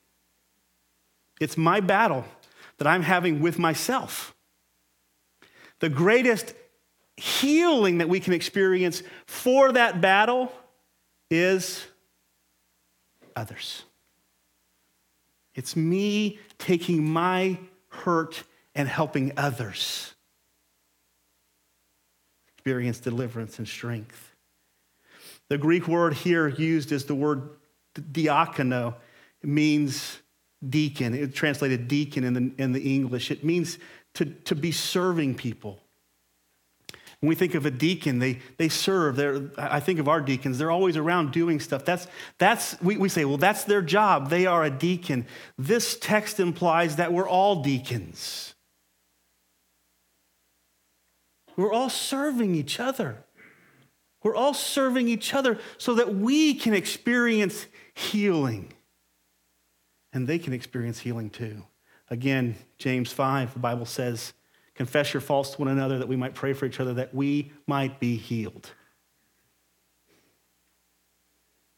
It's 1.40 1.56
my 1.56 1.80
battle 1.80 2.26
that 2.76 2.86
I'm 2.86 3.04
having 3.04 3.40
with 3.40 3.58
myself. 3.58 4.34
The 5.80 5.88
greatest 5.88 6.52
healing 7.16 7.98
that 7.98 8.08
we 8.08 8.20
can 8.20 8.32
experience 8.32 9.02
for 9.26 9.72
that 9.72 10.00
battle 10.00 10.52
is 11.30 11.84
others. 13.36 13.84
It's 15.54 15.76
me 15.76 16.38
taking 16.58 17.04
my 17.04 17.58
hurt 17.88 18.42
and 18.74 18.88
helping 18.88 19.32
others 19.36 20.14
experience 22.56 22.98
deliverance 22.98 23.58
and 23.58 23.68
strength. 23.68 24.34
The 25.50 25.58
Greek 25.58 25.86
word 25.86 26.14
here 26.14 26.48
used 26.48 26.92
is 26.92 27.04
the 27.04 27.14
word 27.14 27.50
diakono. 27.94 28.94
It 29.42 29.48
means 29.50 30.18
deacon. 30.66 31.12
It's 31.12 31.36
translated 31.36 31.88
deacon 31.88 32.24
in 32.24 32.32
the, 32.32 32.52
in 32.56 32.72
the 32.72 32.80
English. 32.80 33.30
It 33.30 33.44
means 33.44 33.78
to, 34.14 34.24
to 34.24 34.54
be 34.54 34.72
serving 34.72 35.34
people. 35.34 35.78
When 37.24 37.30
we 37.30 37.36
think 37.36 37.54
of 37.54 37.64
a 37.64 37.70
deacon, 37.70 38.18
they, 38.18 38.38
they 38.58 38.68
serve. 38.68 39.16
They're, 39.16 39.50
I 39.56 39.80
think 39.80 39.98
of 39.98 40.08
our 40.10 40.20
deacons, 40.20 40.58
they're 40.58 40.70
always 40.70 40.98
around 40.98 41.32
doing 41.32 41.58
stuff. 41.58 41.82
That's, 41.82 42.06
that's 42.36 42.78
we, 42.82 42.98
we 42.98 43.08
say, 43.08 43.24
well, 43.24 43.38
that's 43.38 43.64
their 43.64 43.80
job. 43.80 44.28
They 44.28 44.44
are 44.44 44.62
a 44.62 44.68
deacon. 44.68 45.24
This 45.56 45.96
text 45.98 46.38
implies 46.38 46.96
that 46.96 47.14
we're 47.14 47.26
all 47.26 47.62
deacons. 47.62 48.54
We're 51.56 51.72
all 51.72 51.88
serving 51.88 52.54
each 52.54 52.78
other. 52.78 53.24
We're 54.22 54.36
all 54.36 54.52
serving 54.52 55.08
each 55.08 55.32
other 55.32 55.58
so 55.78 55.94
that 55.94 56.14
we 56.14 56.52
can 56.52 56.74
experience 56.74 57.64
healing. 57.94 58.74
And 60.12 60.28
they 60.28 60.38
can 60.38 60.52
experience 60.52 60.98
healing 60.98 61.30
too. 61.30 61.62
Again, 62.10 62.56
James 62.76 63.12
5, 63.12 63.54
the 63.54 63.60
Bible 63.60 63.86
says, 63.86 64.34
Confess 64.74 65.14
your 65.14 65.20
faults 65.20 65.50
to 65.50 65.58
one 65.58 65.68
another 65.68 65.98
that 65.98 66.08
we 66.08 66.16
might 66.16 66.34
pray 66.34 66.52
for 66.52 66.66
each 66.66 66.80
other 66.80 66.94
that 66.94 67.14
we 67.14 67.52
might 67.66 68.00
be 68.00 68.16
healed. 68.16 68.70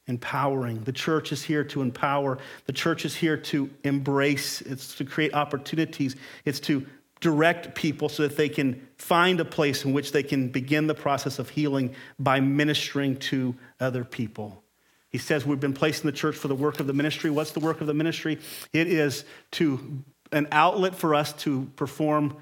Empowering. 0.07 0.85
The 0.85 0.93
church 0.93 1.33
is 1.33 1.43
here 1.43 1.65
to 1.65 1.83
empower. 1.83 2.39
The 2.67 2.73
church 2.73 3.05
is 3.05 3.15
here 3.15 3.37
to 3.37 3.69
embrace. 3.85 4.63
It's 4.63 4.95
to 4.97 5.05
create 5.05 5.35
opportunities. 5.35 6.17
It's 6.45 6.61
to 6.61 6.87
direct 7.21 7.75
people 7.75 8.09
so 8.09 8.23
that 8.23 8.37
they 8.37 8.49
can 8.49 8.87
find 8.97 9.41
a 9.41 9.45
place 9.45 9.85
in 9.85 9.93
which 9.93 10.13
they 10.13 10.23
can 10.23 10.49
begin 10.49 10.87
the 10.87 10.95
process 10.95 11.39
of 11.39 11.49
healing 11.49 11.95
by 12.19 12.41
ministering 12.41 13.17
to 13.17 13.55
other 13.81 14.05
people. 14.05 14.63
He 15.09 15.19
says 15.19 15.47
we've 15.47 15.61
been 15.61 15.73
placed 15.73 16.05
in 16.05 16.11
the 16.11 16.17
church 16.17 16.37
for 16.37 16.49
the 16.49 16.55
work 16.55 16.79
of 16.79 16.87
the 16.87 16.93
ministry. 16.93 17.31
What's 17.31 17.53
the 17.53 17.61
work 17.61 17.81
of 17.81 17.87
the 17.87 17.95
ministry? 17.95 18.39
It 18.73 18.87
is 18.87 19.25
to 19.53 20.05
an 20.33 20.49
outlet 20.53 20.95
for 20.95 21.15
us 21.15 21.33
to 21.33 21.71
perform 21.77 22.37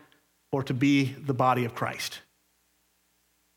or 0.55 0.63
to 0.63 0.73
be 0.73 1.07
the 1.27 1.35
body 1.35 1.65
of 1.65 1.75
Christ, 1.75 2.21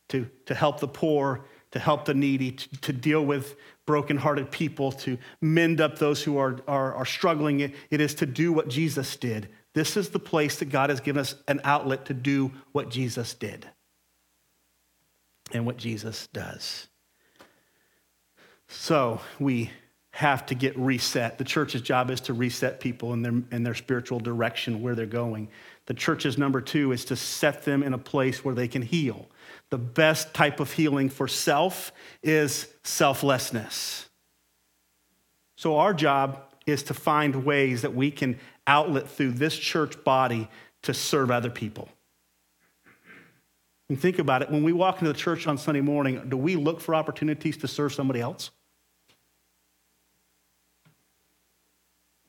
to, 0.09 0.27
to 0.47 0.55
help 0.55 0.79
the 0.79 0.87
poor, 0.87 1.45
to 1.69 1.77
help 1.77 2.05
the 2.05 2.15
needy, 2.15 2.53
to, 2.53 2.81
to 2.81 2.91
deal 2.91 3.23
with 3.23 3.55
brokenhearted 3.85 4.49
people, 4.49 4.91
to 4.91 5.19
mend 5.39 5.79
up 5.79 5.99
those 5.99 6.23
who 6.23 6.39
are, 6.39 6.57
are, 6.67 6.95
are 6.95 7.05
struggling. 7.05 7.59
It, 7.59 7.75
it 7.91 8.01
is 8.01 8.15
to 8.15 8.25
do 8.25 8.51
what 8.51 8.67
Jesus 8.67 9.15
did. 9.15 9.47
This 9.75 9.95
is 9.95 10.09
the 10.09 10.17
place 10.17 10.57
that 10.57 10.69
God 10.69 10.89
has 10.89 10.99
given 10.99 11.19
us 11.19 11.35
an 11.47 11.61
outlet 11.63 12.05
to 12.05 12.15
do 12.15 12.51
what 12.71 12.89
Jesus 12.89 13.35
did 13.35 13.69
and 15.53 15.67
what 15.67 15.77
Jesus 15.77 16.25
does. 16.33 16.87
So 18.69 19.21
we 19.39 19.69
have 20.17 20.47
to 20.47 20.55
get 20.55 20.75
reset. 20.75 21.37
The 21.37 21.43
church's 21.43 21.83
job 21.83 22.09
is 22.09 22.21
to 22.21 22.33
reset 22.33 22.79
people 22.79 23.13
in 23.13 23.21
their, 23.21 23.33
in 23.51 23.61
their 23.61 23.75
spiritual 23.75 24.19
direction, 24.19 24.81
where 24.81 24.95
they're 24.95 25.05
going. 25.05 25.47
The 25.85 25.93
church's 25.93 26.39
number 26.39 26.59
two 26.59 26.91
is 26.91 27.05
to 27.05 27.15
set 27.15 27.65
them 27.65 27.83
in 27.83 27.93
a 27.93 27.99
place 27.99 28.43
where 28.43 28.55
they 28.55 28.67
can 28.67 28.81
heal. 28.81 29.27
The 29.69 29.77
best 29.77 30.33
type 30.33 30.59
of 30.59 30.71
healing 30.71 31.09
for 31.09 31.27
self 31.27 31.91
is 32.23 32.65
selflessness. 32.83 34.09
So, 35.55 35.77
our 35.77 35.93
job 35.93 36.41
is 36.65 36.81
to 36.83 36.95
find 36.95 37.45
ways 37.45 37.83
that 37.83 37.93
we 37.93 38.09
can 38.09 38.39
outlet 38.65 39.07
through 39.07 39.33
this 39.33 39.55
church 39.55 40.03
body 40.03 40.49
to 40.81 40.95
serve 40.95 41.29
other 41.29 41.51
people. 41.51 41.89
And 43.87 44.01
think 44.01 44.17
about 44.17 44.41
it 44.41 44.49
when 44.49 44.63
we 44.63 44.73
walk 44.73 44.95
into 44.99 45.13
the 45.13 45.19
church 45.19 45.45
on 45.45 45.59
Sunday 45.59 45.81
morning, 45.81 46.27
do 46.27 46.37
we 46.37 46.55
look 46.55 46.81
for 46.81 46.95
opportunities 46.95 47.57
to 47.57 47.67
serve 47.67 47.93
somebody 47.93 48.19
else? 48.19 48.49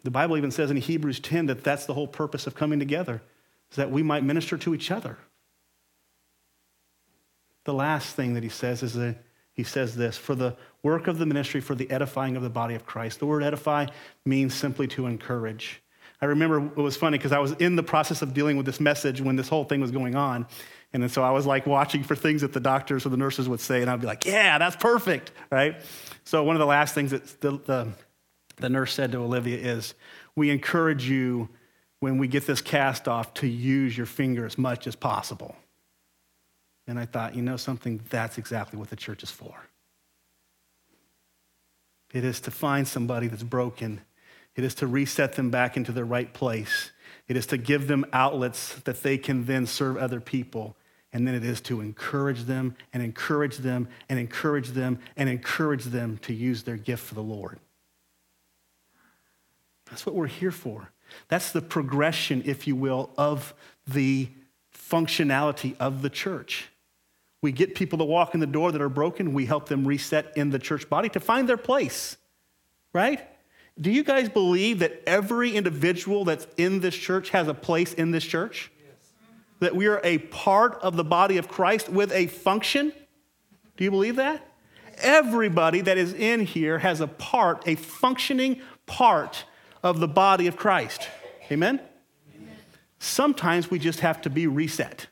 The 0.05 0.11
Bible 0.11 0.37
even 0.37 0.51
says 0.51 0.71
in 0.71 0.77
Hebrews 0.77 1.21
10 1.21 1.47
that 1.47 1.65
that's 1.65 1.87
the 1.87 1.95
whole 1.95 2.07
purpose 2.07 2.47
of 2.47 2.55
coming 2.55 2.79
together, 2.79 3.23
is 3.71 3.77
that 3.77 3.91
we 3.91 4.03
might 4.03 4.25
minister 4.25 4.57
to 4.59 4.75
each 4.75 4.91
other. 4.91 5.19
The 7.65 7.75
last 7.75 8.15
thing 8.15 8.35
that 8.35 8.43
he 8.43 8.49
says 8.49 8.83
is 8.83 8.95
that 8.95 9.17
he 9.53 9.65
says 9.65 9.97
this 9.97 10.17
for 10.17 10.35
the 10.35 10.57
work 10.83 11.09
of 11.09 11.19
the 11.19 11.27
ministry, 11.27 11.61
for 11.61 11.75
the 11.75 11.91
edifying 11.91 12.37
of 12.37 12.43
the 12.43 12.49
body 12.49 12.75
of 12.75 12.87
Christ. 12.87 13.19
The 13.19 13.27
word 13.27 13.43
edify 13.43 13.87
means 14.25 14.55
simply 14.55 14.87
to 14.89 15.07
encourage. 15.07 15.83
I 16.21 16.27
remember 16.27 16.65
it 16.65 16.77
was 16.77 16.97
funny 16.97 17.19
because 17.19 17.33
I 17.33 17.39
was 17.39 17.53
in 17.53 17.77
the 17.77 17.83
process 17.83 18.23
of 18.23 18.35
dealing 18.35 18.57
with 18.57 18.67
this 18.67 18.81
message 18.81 19.21
when 19.21 19.37
this 19.37 19.49
whole 19.49 19.65
thing 19.65 19.81
was 19.81 19.91
going 19.91 20.15
on. 20.15 20.47
And 20.93 21.03
then 21.03 21.11
so 21.11 21.23
I 21.23 21.31
was 21.31 21.45
like 21.45 21.67
watching 21.67 22.03
for 22.03 22.15
things 22.15 22.41
that 22.41 22.53
the 22.53 22.61
doctors 22.61 23.05
or 23.05 23.11
the 23.11 23.17
nurses 23.17 23.49
would 23.49 23.61
say, 23.61 23.83
and 23.83 23.91
I'd 23.91 24.01
be 24.01 24.07
like, 24.07 24.25
yeah, 24.25 24.59
that's 24.59 24.77
perfect, 24.77 25.33
right? 25.51 25.77
So 26.25 26.43
one 26.45 26.57
of 26.57 26.61
the 26.61 26.67
last 26.67 26.95
things 26.95 27.11
that 27.11 27.41
the, 27.41 27.51
the, 27.59 27.89
the 28.59 28.69
nurse 28.69 28.93
said 28.93 29.13
to 29.13 29.19
Olivia 29.19 29.57
is, 29.57 29.95
we 30.37 30.51
encourage 30.51 31.09
you 31.09 31.49
when 32.01 32.19
we 32.19 32.29
get 32.29 32.47
this 32.47 32.61
cast 32.61 33.09
off 33.09 33.35
to 33.35 33.47
use 33.47 33.97
your 33.97 34.07
finger 34.07 34.47
as 34.47 34.57
much 34.57 34.87
as 34.87 34.95
possible. 34.95 35.57
And 36.87 36.99
I 36.99 37.05
thought, 37.05 37.35
you 37.35 37.43
know 37.43 37.57
something, 37.57 38.01
that's 38.09 38.39
exactly 38.39 38.79
what 38.79 38.91
the 38.91 38.97
church 38.97 39.23
is 39.23 39.31
for. 39.31 39.55
It 42.13 42.25
is 42.25 42.41
to 42.43 42.51
find 42.51 42.89
somebody 42.89 43.29
that's 43.29 43.43
broken. 43.43 44.01
It 44.57 44.65
is 44.65 44.75
to 44.77 44.87
reset 44.87 45.35
them 45.35 45.51
back 45.51 45.77
into 45.77 45.93
their 45.93 46.05
right 46.05 46.33
place. 46.33 46.91
It 47.27 47.37
is 47.37 47.47
to 47.49 47.59
give 47.59 47.87
them 47.87 48.07
outlets 48.13 48.77
that 48.81 49.03
they 49.03 49.19
can 49.19 49.45
then 49.45 49.67
serve 49.67 49.99
other 49.99 50.21
people. 50.21 50.77
And 51.13 51.27
then 51.27 51.35
it 51.35 51.45
is 51.45 51.61
to 51.63 51.81
encourage 51.81 52.45
them 52.45 52.77
and 52.93 53.03
encourage 53.03 53.59
them 53.59 53.89
and 54.09 54.19
encourage 54.19 54.69
them 54.69 54.99
and 55.17 55.29
encourage 55.29 55.85
them 55.85 56.19
to 56.19 56.33
use 56.33 56.63
their 56.63 56.77
gift 56.77 57.05
for 57.05 57.15
the 57.15 57.23
Lord. 57.23 57.61
That's 59.91 60.05
what 60.07 60.15
we're 60.15 60.27
here 60.27 60.51
for. 60.51 60.91
That's 61.29 61.53
the 61.53 61.63
progression, 61.63 62.43
if 62.45 62.67
you 62.67 62.77
will, 62.77 63.11
of 63.17 63.55
the 63.87 64.29
functionality 64.75 65.77
of 65.79 66.03
the 66.03 66.11
church. 66.11 66.69
We 67.41 67.53
get 67.53 67.75
people 67.75 67.99
to 67.99 68.05
walk 68.05 68.35
in 68.35 68.41
the 68.41 68.47
door 68.47 68.73
that 68.73 68.81
are 68.81 68.89
broken. 68.89 69.33
We 69.33 69.47
help 69.47 69.69
them 69.69 69.87
reset 69.87 70.37
in 70.37 70.51
the 70.51 70.59
church 70.59 70.89
body 70.89 71.09
to 71.11 71.21
find 71.21 71.49
their 71.49 71.57
place, 71.57 72.17
right? 72.93 73.27
Do 73.81 73.91
you 73.93 74.03
guys 74.03 74.29
believe 74.29 74.81
that 74.81 75.03
every 75.07 75.55
individual 75.55 76.25
that's 76.25 76.49
in 76.57 76.81
this 76.81 76.97
church 76.97 77.31
has 77.31 77.47
a 77.47 77.55
place 77.55 77.95
in 77.95 78.11
this 78.11 78.25
church? 78.25 78.73
Yes. 78.85 79.13
That 79.61 79.77
we 79.77 79.87
are 79.87 80.01
a 80.03 80.19
part 80.19 80.81
of 80.83 80.97
the 80.97 81.05
body 81.05 81.37
of 81.37 81.49
Christ 81.49 81.89
with 81.89 82.11
a 82.13 82.27
function? 82.27 82.93
Do 83.77 83.85
you 83.85 83.93
believe 83.93 84.17
that? 84.17 84.45
Everybody 84.97 85.81
that 85.83 85.97
is 85.97 86.13
in 86.13 86.41
here 86.41 86.81
has 86.81 87.01
a 87.01 87.07
part, 87.07 87.63
a 87.69 87.77
functioning 87.77 88.61
part 88.87 89.45
of 89.83 90.01
the 90.01 90.09
body 90.09 90.47
of 90.47 90.57
Christ. 90.57 91.09
Amen? 91.51 91.81
Amen? 92.35 92.57
Sometimes 92.99 93.71
we 93.71 93.79
just 93.79 94.01
have 94.01 94.21
to 94.23 94.31
be 94.31 94.47
reset. 94.47 95.07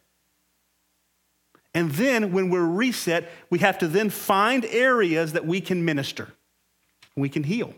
And 1.74 1.90
then 1.92 2.32
when 2.32 2.48
we're 2.48 2.64
reset, 2.64 3.30
we 3.50 3.58
have 3.58 3.78
to 3.78 3.88
then 3.88 4.08
find 4.08 4.64
areas 4.64 5.32
that 5.32 5.46
we 5.46 5.60
can 5.60 5.84
minister, 5.84 6.32
we 7.14 7.28
can 7.28 7.42
heal. 7.42 7.74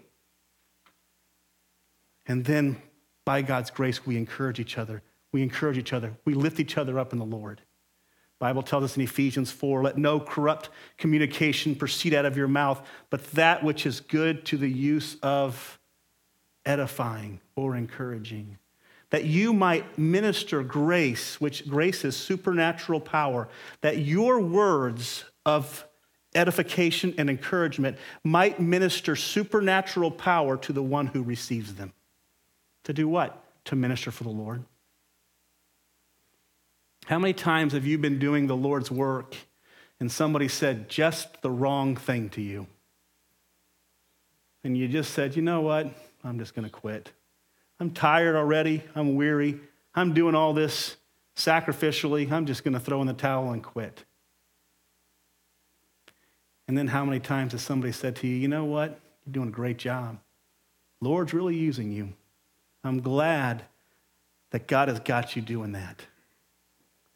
And 2.26 2.44
then 2.44 2.80
by 3.24 3.42
God's 3.42 3.70
grace, 3.70 4.06
we 4.06 4.16
encourage 4.16 4.60
each 4.60 4.78
other. 4.78 5.02
We 5.32 5.42
encourage 5.42 5.78
each 5.78 5.92
other. 5.92 6.16
We 6.24 6.34
lift 6.34 6.60
each 6.60 6.78
other 6.78 6.98
up 6.98 7.12
in 7.12 7.18
the 7.18 7.24
Lord. 7.24 7.62
Bible 8.38 8.62
tells 8.62 8.84
us 8.84 8.96
in 8.96 9.02
Ephesians 9.02 9.50
4, 9.50 9.82
let 9.82 9.98
no 9.98 10.20
corrupt 10.20 10.70
communication 10.96 11.74
proceed 11.74 12.14
out 12.14 12.24
of 12.24 12.36
your 12.36 12.46
mouth, 12.46 12.86
but 13.10 13.24
that 13.32 13.64
which 13.64 13.84
is 13.84 14.00
good 14.00 14.44
to 14.46 14.56
the 14.56 14.70
use 14.70 15.16
of 15.22 15.77
edifying 16.68 17.40
or 17.56 17.74
encouraging 17.74 18.58
that 19.10 19.24
you 19.24 19.52
might 19.52 19.98
minister 19.98 20.62
grace, 20.62 21.40
which 21.40 21.66
grace 21.68 22.04
is 22.04 22.16
supernatural 22.16 23.00
power, 23.00 23.48
that 23.80 23.98
your 23.98 24.40
words 24.40 25.24
of 25.46 25.86
edification 26.34 27.14
and 27.16 27.30
encouragement 27.30 27.96
might 28.22 28.60
minister 28.60 29.16
supernatural 29.16 30.10
power 30.10 30.56
to 30.58 30.72
the 30.72 30.82
one 30.82 31.06
who 31.06 31.22
receives 31.22 31.74
them. 31.74 31.92
To 32.84 32.92
do 32.92 33.08
what? 33.08 33.42
To 33.66 33.76
minister 33.76 34.10
for 34.10 34.24
the 34.24 34.30
Lord. 34.30 34.62
How 37.06 37.18
many 37.18 37.32
times 37.32 37.72
have 37.72 37.86
you 37.86 37.96
been 37.96 38.18
doing 38.18 38.46
the 38.46 38.56
Lord's 38.56 38.90
work 38.90 39.34
and 39.98 40.12
somebody 40.12 40.48
said 40.48 40.90
just 40.90 41.40
the 41.40 41.50
wrong 41.50 41.96
thing 41.96 42.28
to 42.30 42.42
you? 42.42 42.66
And 44.62 44.76
you 44.76 44.86
just 44.86 45.14
said, 45.14 45.34
you 45.34 45.40
know 45.40 45.62
what? 45.62 45.94
I'm 46.28 46.38
just 46.38 46.54
going 46.54 46.64
to 46.64 46.70
quit. 46.70 47.10
I'm 47.80 47.90
tired 47.90 48.36
already. 48.36 48.82
I'm 48.94 49.14
weary. 49.14 49.60
I'm 49.94 50.12
doing 50.12 50.34
all 50.34 50.52
this 50.52 50.96
sacrificially. 51.36 52.30
I'm 52.30 52.44
just 52.44 52.64
going 52.64 52.74
to 52.74 52.80
throw 52.80 53.00
in 53.00 53.06
the 53.06 53.14
towel 53.14 53.52
and 53.52 53.62
quit. 53.62 54.04
And 56.66 56.76
then 56.76 56.88
how 56.88 57.04
many 57.04 57.18
times 57.18 57.52
has 57.52 57.62
somebody 57.62 57.92
said 57.92 58.16
to 58.16 58.26
you, 58.26 58.36
you 58.36 58.48
know 58.48 58.66
what? 58.66 59.00
You're 59.24 59.32
doing 59.32 59.48
a 59.48 59.52
great 59.52 59.78
job. 59.78 60.18
Lord's 61.00 61.32
really 61.32 61.56
using 61.56 61.90
you. 61.92 62.12
I'm 62.84 63.00
glad 63.00 63.64
that 64.50 64.66
God 64.66 64.88
has 64.88 65.00
got 65.00 65.34
you 65.34 65.40
doing 65.40 65.72
that. 65.72 66.04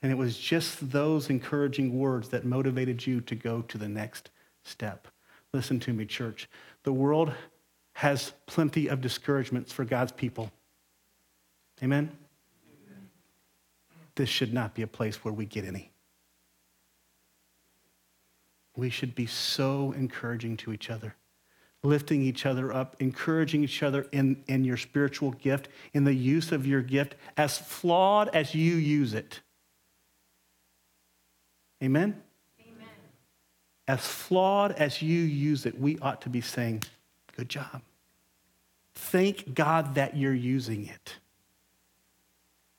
And 0.00 0.10
it 0.10 0.16
was 0.16 0.38
just 0.38 0.90
those 0.90 1.28
encouraging 1.28 1.98
words 1.98 2.30
that 2.30 2.44
motivated 2.44 3.06
you 3.06 3.20
to 3.22 3.34
go 3.34 3.62
to 3.62 3.76
the 3.76 3.88
next 3.88 4.30
step. 4.62 5.06
Listen 5.52 5.78
to 5.80 5.92
me, 5.92 6.06
church. 6.06 6.48
The 6.84 6.92
world 6.92 7.32
has 7.94 8.32
plenty 8.46 8.88
of 8.88 9.00
discouragements 9.00 9.72
for 9.72 9.84
God's 9.84 10.12
people. 10.12 10.50
Amen? 11.82 12.10
Amen? 12.88 13.08
This 14.14 14.28
should 14.28 14.52
not 14.52 14.74
be 14.74 14.82
a 14.82 14.86
place 14.86 15.24
where 15.24 15.34
we 15.34 15.46
get 15.46 15.64
any. 15.64 15.90
We 18.76 18.88
should 18.88 19.14
be 19.14 19.26
so 19.26 19.92
encouraging 19.92 20.56
to 20.58 20.72
each 20.72 20.88
other, 20.88 21.14
lifting 21.82 22.22
each 22.22 22.46
other 22.46 22.72
up, 22.72 22.96
encouraging 23.00 23.64
each 23.64 23.82
other 23.82 24.06
in, 24.12 24.42
in 24.46 24.64
your 24.64 24.78
spiritual 24.78 25.32
gift, 25.32 25.68
in 25.92 26.04
the 26.04 26.14
use 26.14 26.52
of 26.52 26.66
your 26.66 26.80
gift, 26.80 27.16
as 27.36 27.58
flawed 27.58 28.30
as 28.34 28.54
you 28.54 28.74
use 28.76 29.12
it. 29.12 29.40
Amen? 31.82 32.22
Amen? 32.60 32.88
As 33.86 34.06
flawed 34.06 34.72
as 34.72 35.02
you 35.02 35.20
use 35.20 35.66
it, 35.66 35.78
we 35.78 35.98
ought 35.98 36.22
to 36.22 36.30
be 36.30 36.40
saying, 36.40 36.82
Good 37.36 37.48
job. 37.48 37.82
Thank 38.94 39.54
God 39.54 39.94
that 39.94 40.16
you're 40.16 40.34
using 40.34 40.86
it. 40.86 41.16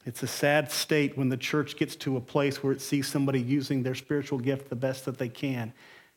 It's 0.06 0.22
a 0.22 0.28
sad 0.28 0.72
state 0.72 1.18
when 1.18 1.30
the 1.30 1.38
church 1.38 1.78
gets 1.78 1.96
to 1.98 2.18
a 2.18 2.22
place 2.22 2.62
where 2.62 2.74
it 2.74 2.82
sees 2.82 3.08
somebody 3.08 3.42
using 3.42 3.84
their 3.84 3.96
spiritual 3.96 4.38
gift 4.38 4.70
the 4.70 4.76
best 4.76 5.06
that 5.06 5.18
they 5.18 5.30
can 5.30 5.74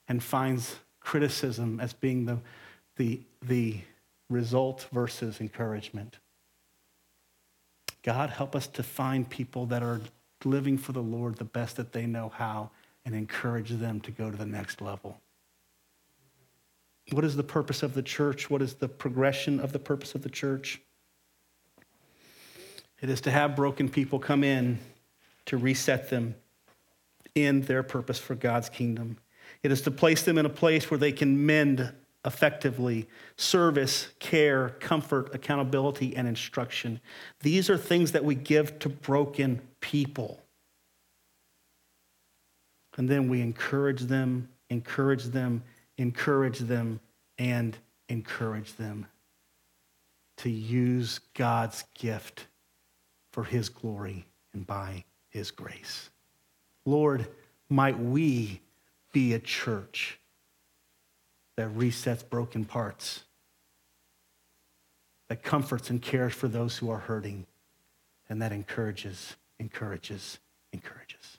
and 0.08 0.22
finds 0.22 0.76
criticism 1.00 1.78
as 1.80 1.92
being 1.92 2.26
the, 2.26 2.38
the, 2.96 3.20
the 3.42 3.78
result 4.28 4.86
versus 4.92 5.40
encouragement. 5.40 6.18
God, 8.02 8.30
help 8.30 8.56
us 8.56 8.66
to 8.68 8.82
find 8.82 9.28
people 9.28 9.66
that 9.66 9.82
are 9.82 10.00
living 10.44 10.78
for 10.78 10.92
the 10.92 11.02
Lord 11.02 11.36
the 11.36 11.44
best 11.44 11.76
that 11.76 11.92
they 11.92 12.06
know 12.06 12.28
how 12.28 12.70
and 13.04 13.14
encourage 13.14 13.70
them 13.70 14.00
to 14.00 14.10
go 14.10 14.30
to 14.30 14.36
the 14.36 14.46
next 14.46 14.80
level. 14.80 15.20
What 17.12 17.24
is 17.24 17.36
the 17.36 17.42
purpose 17.42 17.82
of 17.82 17.94
the 17.94 18.02
church? 18.02 18.50
What 18.50 18.62
is 18.62 18.74
the 18.74 18.88
progression 18.88 19.60
of 19.60 19.72
the 19.72 19.78
purpose 19.78 20.14
of 20.14 20.22
the 20.22 20.30
church? 20.30 20.80
It 23.00 23.10
is 23.10 23.20
to 23.22 23.30
have 23.30 23.54
broken 23.54 23.88
people 23.88 24.18
come 24.18 24.42
in 24.42 24.78
to 25.46 25.56
reset 25.56 26.10
them 26.10 26.34
in 27.34 27.60
their 27.62 27.82
purpose 27.82 28.18
for 28.18 28.34
God's 28.34 28.68
kingdom. 28.68 29.18
It 29.62 29.70
is 29.70 29.82
to 29.82 29.90
place 29.90 30.22
them 30.22 30.38
in 30.38 30.46
a 30.46 30.50
place 30.50 30.90
where 30.90 30.98
they 30.98 31.12
can 31.12 31.46
mend 31.46 31.92
effectively 32.24 33.06
service, 33.36 34.08
care, 34.18 34.70
comfort, 34.80 35.32
accountability, 35.32 36.16
and 36.16 36.26
instruction. 36.26 37.00
These 37.40 37.70
are 37.70 37.78
things 37.78 38.12
that 38.12 38.24
we 38.24 38.34
give 38.34 38.78
to 38.80 38.88
broken 38.88 39.60
people. 39.80 40.40
And 42.96 43.08
then 43.08 43.28
we 43.28 43.42
encourage 43.42 44.02
them, 44.02 44.48
encourage 44.70 45.24
them, 45.24 45.62
encourage 45.98 46.58
them, 46.60 47.00
and 47.38 47.76
encourage 48.08 48.74
them 48.76 49.06
to 50.38 50.50
use 50.50 51.20
God's 51.34 51.84
gift 51.94 52.46
for 53.32 53.44
His 53.44 53.68
glory 53.68 54.26
and 54.52 54.66
by 54.66 55.04
His 55.28 55.50
grace. 55.50 56.10
Lord, 56.84 57.26
might 57.68 57.98
we 57.98 58.60
be 59.12 59.34
a 59.34 59.38
church 59.38 60.18
that 61.56 61.74
resets 61.76 62.28
broken 62.28 62.64
parts, 62.64 63.24
that 65.28 65.42
comforts 65.42 65.90
and 65.90 66.00
cares 66.00 66.34
for 66.34 66.48
those 66.48 66.76
who 66.76 66.90
are 66.90 66.98
hurting, 66.98 67.46
and 68.28 68.40
that 68.42 68.52
encourages, 68.52 69.36
encourages, 69.58 70.38
encourages. 70.72 71.38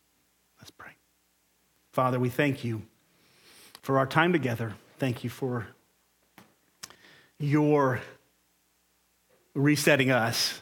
Let's 0.59 0.71
pray. 0.71 0.91
Father, 1.91 2.19
we 2.19 2.29
thank 2.29 2.63
you 2.63 2.81
for 3.87 3.99
our 3.99 4.05
time 4.05 4.33
together. 4.33 4.73
Thank 4.99 5.23
you 5.23 5.29
for 5.29 5.65
your 7.39 8.01
resetting 9.55 10.11
us, 10.11 10.61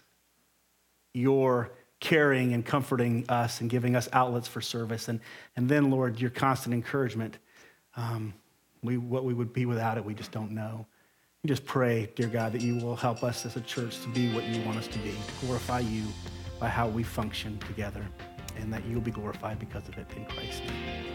your 1.16 1.72
caring 2.00 2.54
and 2.54 2.64
comforting 2.64 3.26
us 3.28 3.62
and 3.62 3.70
giving 3.72 3.96
us 3.96 4.08
outlets 4.14 4.48
for 4.48 4.62
service. 4.62 5.08
And, 5.08 5.22
and 5.56 5.68
then, 5.68 5.90
Lord, 5.90 6.22
your 6.22 6.30
constant 6.30 6.76
encouragement. 6.76 7.40
Um, 7.96 8.32
we, 8.84 8.98
what 8.98 9.26
we 9.26 9.34
would 9.34 9.54
be 9.54 9.66
without 9.66 9.98
it, 9.98 10.06
we 10.06 10.14
just 10.14 10.32
don't 10.32 10.52
know. 10.52 10.86
We 11.42 11.48
just 11.48 11.66
pray, 11.66 12.12
dear 12.16 12.28
God, 12.28 12.52
that 12.52 12.62
you 12.62 12.76
will 12.76 12.96
help 12.96 13.24
us 13.24 13.44
as 13.44 13.56
a 13.56 13.62
church 13.62 14.02
to 14.02 14.08
be 14.10 14.32
what 14.36 14.44
you 14.44 14.64
want 14.64 14.78
us 14.78 14.88
to 14.90 15.00
be, 15.00 15.10
to 15.10 15.46
glorify 15.48 15.80
you 15.80 16.04
by 16.60 16.68
how 16.70 16.88
we 16.88 17.02
function 17.02 17.58
together, 17.58 18.06
and 18.60 18.72
that 18.72 18.86
you'll 18.86 19.02
be 19.02 19.10
glorified 19.10 19.58
because 19.58 19.88
of 19.88 19.98
it 19.98 20.06
in 20.16 20.26
Christ's 20.26 20.60
name. 20.60 21.14